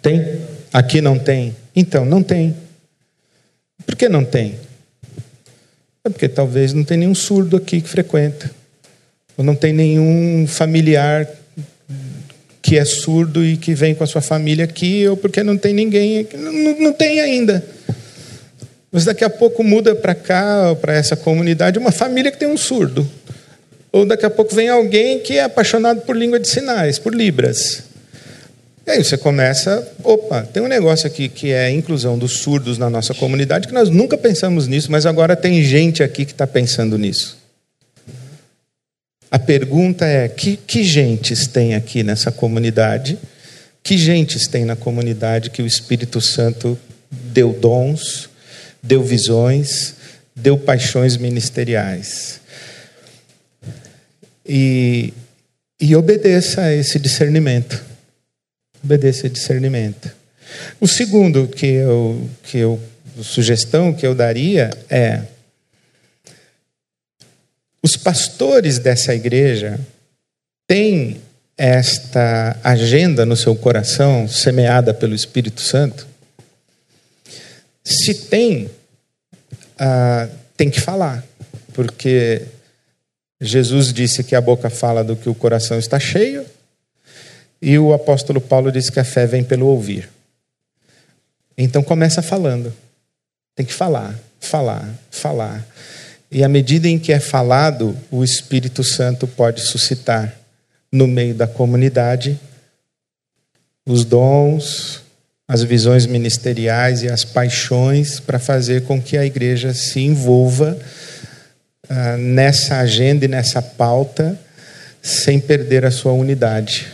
Tem? 0.01 0.41
Aqui 0.71 1.01
não 1.01 1.19
tem? 1.19 1.55
Então, 1.75 2.05
não 2.05 2.23
tem. 2.23 2.55
Por 3.85 3.95
que 3.95 4.07
não 4.07 4.23
tem? 4.23 4.55
É 6.03 6.09
porque 6.09 6.29
talvez 6.29 6.71
não 6.73 6.83
tem 6.83 6.97
nenhum 6.97 7.15
surdo 7.15 7.57
aqui 7.57 7.81
que 7.81 7.89
frequenta. 7.89 8.49
Ou 9.37 9.43
não 9.43 9.55
tem 9.55 9.73
nenhum 9.73 10.47
familiar 10.47 11.27
que 12.65 12.79
é 12.79 12.83
surdo 12.83 13.45
e 13.45 13.57
que 13.57 13.75
vem 13.75 13.93
com 13.93 14.03
a 14.03 14.07
sua 14.07 14.21
família 14.21 14.65
aqui, 14.65 15.07
ou 15.07 15.15
porque 15.15 15.43
não 15.43 15.55
tem 15.55 15.71
ninguém. 15.71 16.27
Não, 16.33 16.79
não 16.79 16.93
tem 16.93 17.21
ainda. 17.21 17.63
Mas 18.91 19.05
daqui 19.05 19.23
a 19.23 19.29
pouco 19.29 19.63
muda 19.63 19.93
para 19.93 20.15
cá, 20.15 20.75
para 20.81 20.95
essa 20.95 21.15
comunidade, 21.15 21.77
uma 21.77 21.91
família 21.91 22.31
que 22.31 22.39
tem 22.39 22.47
um 22.47 22.57
surdo. 22.57 23.07
Ou 23.91 24.03
daqui 24.03 24.25
a 24.25 24.31
pouco 24.31 24.55
vem 24.55 24.67
alguém 24.67 25.19
que 25.19 25.37
é 25.37 25.43
apaixonado 25.43 26.01
por 26.01 26.17
língua 26.17 26.39
de 26.39 26.47
sinais, 26.47 26.97
por 26.97 27.13
Libras. 27.13 27.83
E 28.87 28.89
aí 28.89 29.03
você 29.03 29.15
começa, 29.15 29.87
opa, 30.03 30.41
tem 30.51 30.63
um 30.63 30.67
negócio 30.67 31.05
aqui 31.05 31.29
que 31.29 31.51
é 31.51 31.65
a 31.65 31.71
inclusão 31.71 32.17
dos 32.17 32.39
surdos 32.39 32.79
na 32.79 32.89
nossa 32.89 33.13
comunidade, 33.13 33.67
que 33.67 33.73
nós 33.75 33.89
nunca 33.89 34.17
pensamos 34.17 34.67
nisso, 34.67 34.91
mas 34.91 35.05
agora 35.05 35.35
tem 35.35 35.61
gente 35.61 36.01
aqui 36.01 36.25
que 36.25 36.31
está 36.31 36.47
pensando 36.47 36.97
nisso. 36.97 37.37
A 39.35 39.39
pergunta 39.39 40.05
é: 40.05 40.29
que, 40.29 40.55
que 40.55 40.81
gentes 40.81 41.45
tem 41.45 41.75
aqui 41.75 42.03
nessa 42.03 42.31
comunidade? 42.31 43.19
Que 43.83 43.97
gentes 43.97 44.47
tem 44.47 44.63
na 44.63 44.77
comunidade 44.77 45.49
que 45.49 45.61
o 45.61 45.67
Espírito 45.67 46.21
Santo 46.21 46.79
deu 47.11 47.51
dons, 47.51 48.29
deu 48.81 49.03
visões, 49.03 49.95
deu 50.33 50.57
paixões 50.57 51.17
ministeriais? 51.17 52.39
E, 54.47 55.13
e 55.81 55.93
obedeça 55.97 56.61
a 56.61 56.73
esse 56.73 56.97
discernimento 56.97 57.83
obedecer 58.81 59.29
discernimento. 59.29 60.09
O 60.79 60.87
segundo 60.87 61.45
que 61.45 61.65
eu, 61.65 62.29
que 62.43 62.59
eu 62.59 62.79
sugestão 63.21 63.91
que 63.91 64.07
eu 64.07 64.15
daria 64.15 64.69
é 64.89 65.23
os 67.85 67.95
pastores 67.95 68.79
dessa 68.79 69.13
igreja 69.13 69.79
têm 70.67 71.21
esta 71.55 72.59
agenda 72.63 73.27
no 73.27 73.37
seu 73.37 73.55
coração, 73.55 74.27
semeada 74.27 74.91
pelo 74.91 75.13
Espírito 75.13 75.61
Santo? 75.61 76.07
Se 77.83 78.15
tem, 78.27 78.71
ah, 79.77 80.27
tem 80.57 80.71
que 80.71 80.81
falar, 80.81 81.23
porque 81.73 82.41
Jesus 83.39 83.93
disse 83.93 84.23
que 84.23 84.33
a 84.33 84.41
boca 84.41 84.71
fala 84.71 85.03
do 85.03 85.15
que 85.15 85.29
o 85.29 85.35
coração 85.35 85.77
está 85.77 85.99
cheio, 85.99 86.43
e 87.61 87.77
o 87.77 87.93
apóstolo 87.93 88.41
Paulo 88.41 88.71
diz 88.71 88.89
que 88.89 88.99
a 88.99 89.05
fé 89.05 89.27
vem 89.27 89.43
pelo 89.43 89.67
ouvir. 89.67 90.09
Então 91.55 91.83
começa 91.83 92.23
falando. 92.23 92.73
Tem 93.53 93.63
que 93.63 93.73
falar, 93.73 94.19
falar, 94.39 94.91
falar. 95.11 95.63
E 96.31 96.43
à 96.43 96.47
medida 96.47 96.87
em 96.87 96.99
que 96.99 97.13
é 97.13 97.19
falado, 97.19 97.95
o 98.11 98.23
Espírito 98.23 98.83
Santo 98.83 99.27
pode 99.27 99.61
suscitar 99.61 100.33
no 100.91 101.07
meio 101.07 101.33
da 101.33 101.47
comunidade 101.47 102.39
os 103.85 104.03
dons, 104.03 105.01
as 105.47 105.63
visões 105.63 106.05
ministeriais 106.05 107.03
e 107.03 107.07
as 107.07 107.23
paixões 107.23 108.19
para 108.19 108.39
fazer 108.39 108.83
com 108.83 109.01
que 109.01 109.17
a 109.17 109.25
igreja 109.25 109.73
se 109.73 109.99
envolva 109.99 110.77
uh, 111.87 112.17
nessa 112.17 112.79
agenda 112.79 113.25
e 113.25 113.27
nessa 113.27 113.61
pauta 113.61 114.39
sem 115.01 115.39
perder 115.39 115.85
a 115.85 115.91
sua 115.91 116.13
unidade. 116.13 116.87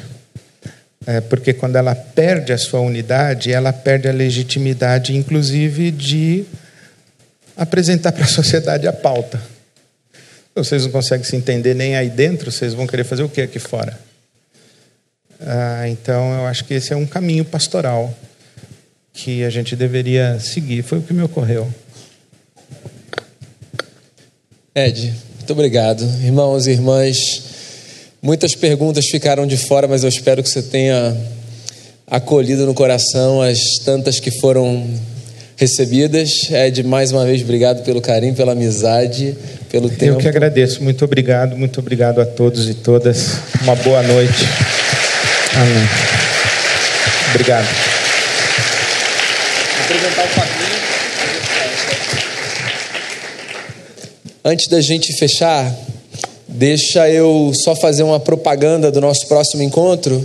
É, 1.07 1.21
porque 1.21 1.53
quando 1.53 1.77
ela 1.77 1.95
perde 1.95 2.51
a 2.53 2.57
sua 2.57 2.81
unidade, 2.81 3.51
ela 3.51 3.73
perde 3.73 4.07
a 4.07 4.11
legitimidade, 4.11 5.15
inclusive, 5.15 5.89
de 5.89 6.45
apresentar 7.55 8.11
para 8.11 8.25
a 8.25 8.27
sociedade 8.27 8.87
a 8.87 8.93
pauta. 8.93 9.41
Vocês 10.55 10.83
não 10.83 10.91
conseguem 10.91 11.25
se 11.25 11.35
entender 11.35 11.73
nem 11.73 11.95
aí 11.95 12.09
dentro, 12.09 12.51
vocês 12.51 12.73
vão 12.73 12.85
querer 12.85 13.03
fazer 13.03 13.23
o 13.23 13.29
que 13.29 13.41
aqui 13.41 13.59
fora? 13.59 13.97
Ah, 15.39 15.87
então, 15.87 16.33
eu 16.33 16.45
acho 16.45 16.65
que 16.65 16.73
esse 16.73 16.93
é 16.93 16.95
um 16.95 17.05
caminho 17.05 17.45
pastoral 17.45 18.13
que 19.13 19.43
a 19.43 19.49
gente 19.49 19.75
deveria 19.75 20.39
seguir. 20.39 20.83
Foi 20.83 20.99
o 20.99 21.01
que 21.01 21.13
me 21.13 21.23
ocorreu. 21.23 21.73
Ed, 24.75 25.13
muito 25.37 25.53
obrigado. 25.53 26.03
Irmãos 26.23 26.67
e 26.67 26.71
irmãs, 26.71 27.17
Muitas 28.23 28.53
perguntas 28.53 29.07
ficaram 29.07 29.47
de 29.47 29.57
fora, 29.57 29.87
mas 29.87 30.03
eu 30.03 30.09
espero 30.09 30.43
que 30.43 30.49
você 30.49 30.61
tenha 30.61 31.17
acolhido 32.05 32.67
no 32.67 32.73
coração 32.75 33.41
as 33.41 33.57
tantas 33.83 34.19
que 34.19 34.29
foram 34.29 34.87
recebidas. 35.61 36.49
Ed, 36.49 36.81
mais 36.83 37.11
uma 37.11 37.23
vez, 37.23 37.43
obrigado 37.43 37.83
pelo 37.83 38.01
carinho, 38.01 38.33
pela 38.33 38.53
amizade, 38.53 39.37
pelo 39.69 39.87
tempo. 39.89 40.13
Eu 40.13 40.17
que 40.17 40.27
agradeço. 40.27 40.83
Muito 40.83 41.05
obrigado, 41.05 41.55
muito 41.55 41.79
obrigado 41.79 42.19
a 42.19 42.25
todos 42.25 42.67
e 42.67 42.73
todas. 42.73 43.37
Uma 43.61 43.75
boa 43.75 44.01
noite. 44.01 44.43
Amém. 45.53 45.87
Obrigado. 47.29 47.67
Vou 49.75 49.85
apresentar 49.85 50.23
o 50.23 50.61
Antes 54.43 54.67
da 54.67 54.81
gente 54.81 55.13
fechar, 55.13 55.71
Deixa 56.53 57.09
eu 57.09 57.53
só 57.55 57.73
fazer 57.73 58.03
uma 58.03 58.19
propaganda 58.19 58.91
do 58.91 58.99
nosso 58.99 59.25
próximo 59.25 59.63
encontro. 59.63 60.23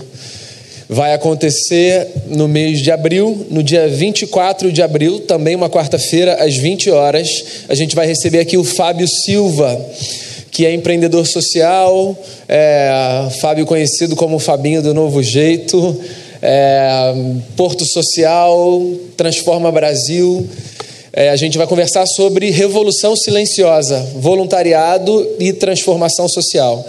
Vai 0.88 1.12
acontecer 1.14 2.06
no 2.28 2.46
mês 2.46 2.80
de 2.80 2.92
abril, 2.92 3.46
no 3.50 3.62
dia 3.62 3.88
24 3.88 4.70
de 4.70 4.82
abril, 4.82 5.20
também 5.20 5.56
uma 5.56 5.68
quarta-feira, 5.68 6.34
às 6.34 6.56
20 6.56 6.90
horas. 6.90 7.28
A 7.68 7.74
gente 7.74 7.96
vai 7.96 8.06
receber 8.06 8.38
aqui 8.38 8.56
o 8.56 8.62
Fábio 8.62 9.08
Silva, 9.08 9.84
que 10.50 10.64
é 10.64 10.72
empreendedor 10.72 11.26
social, 11.26 12.16
é, 12.48 13.28
Fábio 13.40 13.66
conhecido 13.66 14.14
como 14.14 14.38
Fabinho 14.38 14.80
do 14.80 14.94
Novo 14.94 15.22
Jeito, 15.22 16.00
é, 16.40 17.14
Porto 17.56 17.84
Social, 17.84 18.80
Transforma 19.16 19.72
Brasil 19.72 20.48
é, 21.16 21.30
a 21.30 21.36
gente 21.36 21.56
vai 21.56 21.66
conversar 21.66 22.04
sobre 22.04 22.50
revolução 22.50 23.16
silenciosa, 23.16 23.98
voluntariado 24.16 25.26
e 25.40 25.50
transformação 25.50 26.28
social. 26.28 26.86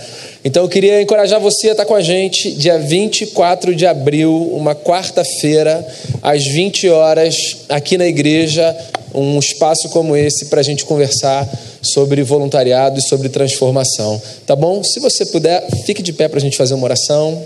Então 0.48 0.64
eu 0.64 0.70
queria 0.70 1.02
encorajar 1.02 1.42
você 1.42 1.68
a 1.68 1.72
estar 1.74 1.84
com 1.84 1.94
a 1.94 2.00
gente 2.00 2.54
dia 2.54 2.80
24 2.80 3.76
de 3.76 3.86
abril, 3.86 4.50
uma 4.54 4.74
quarta-feira, 4.74 5.86
às 6.22 6.46
20 6.46 6.88
horas, 6.88 7.66
aqui 7.68 7.98
na 7.98 8.08
igreja, 8.08 8.74
um 9.14 9.38
espaço 9.40 9.90
como 9.90 10.16
esse 10.16 10.46
para 10.46 10.62
a 10.62 10.64
gente 10.64 10.86
conversar 10.86 11.46
sobre 11.82 12.24
voluntariado 12.24 12.98
e 12.98 13.02
sobre 13.02 13.28
transformação. 13.28 14.22
Tá 14.46 14.56
bom? 14.56 14.82
Se 14.86 15.02
você 15.02 15.26
puder, 15.26 15.68
fique 15.86 16.02
de 16.02 16.14
pé 16.14 16.30
para 16.30 16.38
a 16.38 16.42
gente 16.42 16.56
fazer 16.56 16.76
uma 16.76 16.86
oração. 16.86 17.44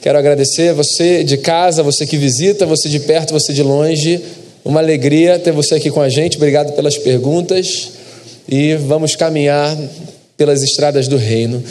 Quero 0.00 0.18
agradecer 0.18 0.72
você 0.72 1.22
de 1.22 1.36
casa, 1.36 1.82
você 1.82 2.06
que 2.06 2.16
visita, 2.16 2.64
você 2.64 2.88
de 2.88 3.00
perto, 3.00 3.34
você 3.34 3.52
de 3.52 3.62
longe. 3.62 4.22
Uma 4.64 4.80
alegria 4.80 5.38
ter 5.38 5.52
você 5.52 5.74
aqui 5.74 5.90
com 5.90 6.00
a 6.00 6.08
gente. 6.08 6.38
Obrigado 6.38 6.72
pelas 6.72 6.96
perguntas. 6.96 7.90
E 8.48 8.74
vamos 8.76 9.14
caminhar 9.14 9.76
pelas 10.36 10.62
estradas 10.62 11.08
do 11.08 11.16
reino. 11.16 11.62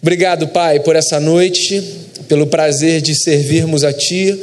Obrigado, 0.00 0.48
Pai, 0.48 0.80
por 0.80 0.96
essa 0.96 1.18
noite, 1.18 1.82
pelo 2.28 2.46
prazer 2.46 3.00
de 3.00 3.14
servirmos 3.14 3.84
a 3.84 3.92
Ti, 3.92 4.38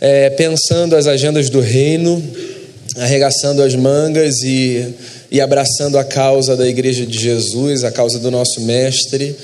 é, 0.00 0.30
pensando 0.30 0.96
as 0.96 1.06
agendas 1.06 1.48
do 1.48 1.60
reino, 1.60 2.22
arregaçando 2.96 3.62
as 3.62 3.74
mangas 3.74 4.42
e, 4.42 4.94
e 5.30 5.40
abraçando 5.40 5.98
a 5.98 6.04
causa 6.04 6.56
da 6.56 6.66
Igreja 6.66 7.06
de 7.06 7.18
Jesus, 7.20 7.84
a 7.84 7.90
causa 7.90 8.18
do 8.18 8.30
nosso 8.30 8.60
Mestre. 8.62 9.34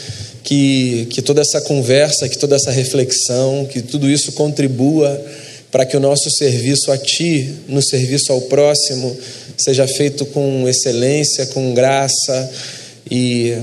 Que, 0.42 1.06
que 1.10 1.20
toda 1.20 1.42
essa 1.42 1.60
conversa, 1.60 2.26
que 2.26 2.38
toda 2.38 2.56
essa 2.56 2.70
reflexão, 2.70 3.68
que 3.70 3.82
tudo 3.82 4.08
isso 4.08 4.32
contribua 4.32 5.20
para 5.70 5.84
que 5.84 5.96
o 5.96 6.00
nosso 6.00 6.30
serviço 6.30 6.90
a 6.90 6.96
Ti, 6.96 7.54
no 7.68 7.82
serviço 7.82 8.32
ao 8.32 8.40
próximo, 8.40 9.14
seja 9.58 9.86
feito 9.86 10.24
com 10.24 10.66
excelência, 10.66 11.44
com 11.46 11.74
graça 11.74 12.50
e 13.10 13.56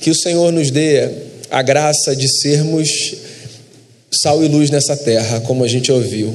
que 0.00 0.10
o 0.10 0.14
Senhor 0.14 0.52
nos 0.52 0.70
dê 0.70 1.08
a 1.50 1.62
graça 1.62 2.14
de 2.14 2.28
sermos 2.28 3.14
sal 4.12 4.42
e 4.44 4.48
luz 4.48 4.70
nessa 4.70 4.96
terra, 4.96 5.40
como 5.40 5.64
a 5.64 5.68
gente 5.68 5.90
ouviu. 5.90 6.32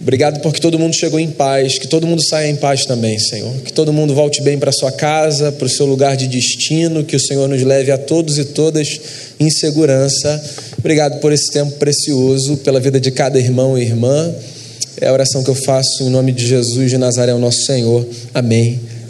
Obrigado 0.00 0.40
porque 0.40 0.60
todo 0.60 0.78
mundo 0.80 0.94
chegou 0.94 1.20
em 1.20 1.30
paz, 1.30 1.78
que 1.78 1.86
todo 1.86 2.08
mundo 2.08 2.20
saia 2.26 2.48
em 2.48 2.56
paz 2.56 2.84
também, 2.84 3.20
Senhor. 3.20 3.52
Que 3.64 3.72
todo 3.72 3.92
mundo 3.92 4.12
volte 4.12 4.42
bem 4.42 4.58
para 4.58 4.72
sua 4.72 4.90
casa, 4.90 5.52
para 5.52 5.66
o 5.66 5.70
seu 5.70 5.86
lugar 5.86 6.16
de 6.16 6.26
destino, 6.26 7.04
que 7.04 7.14
o 7.14 7.20
Senhor 7.20 7.48
nos 7.48 7.62
leve 7.62 7.92
a 7.92 7.98
todos 7.98 8.36
e 8.36 8.46
todas 8.46 9.00
em 9.38 9.48
segurança. 9.48 10.42
Obrigado 10.76 11.20
por 11.20 11.32
esse 11.32 11.52
tempo 11.52 11.72
precioso, 11.72 12.56
pela 12.58 12.80
vida 12.80 12.98
de 12.98 13.12
cada 13.12 13.38
irmão 13.38 13.78
e 13.78 13.82
irmã. 13.82 14.34
É 15.00 15.06
a 15.06 15.12
oração 15.12 15.44
que 15.44 15.50
eu 15.50 15.54
faço 15.54 16.02
em 16.02 16.10
nome 16.10 16.32
de 16.32 16.48
Jesus 16.48 16.90
de 16.90 16.98
Nazaré, 16.98 17.32
o 17.32 17.38
nosso 17.38 17.64
Senhor. 17.64 18.04
Amém. 18.34 18.91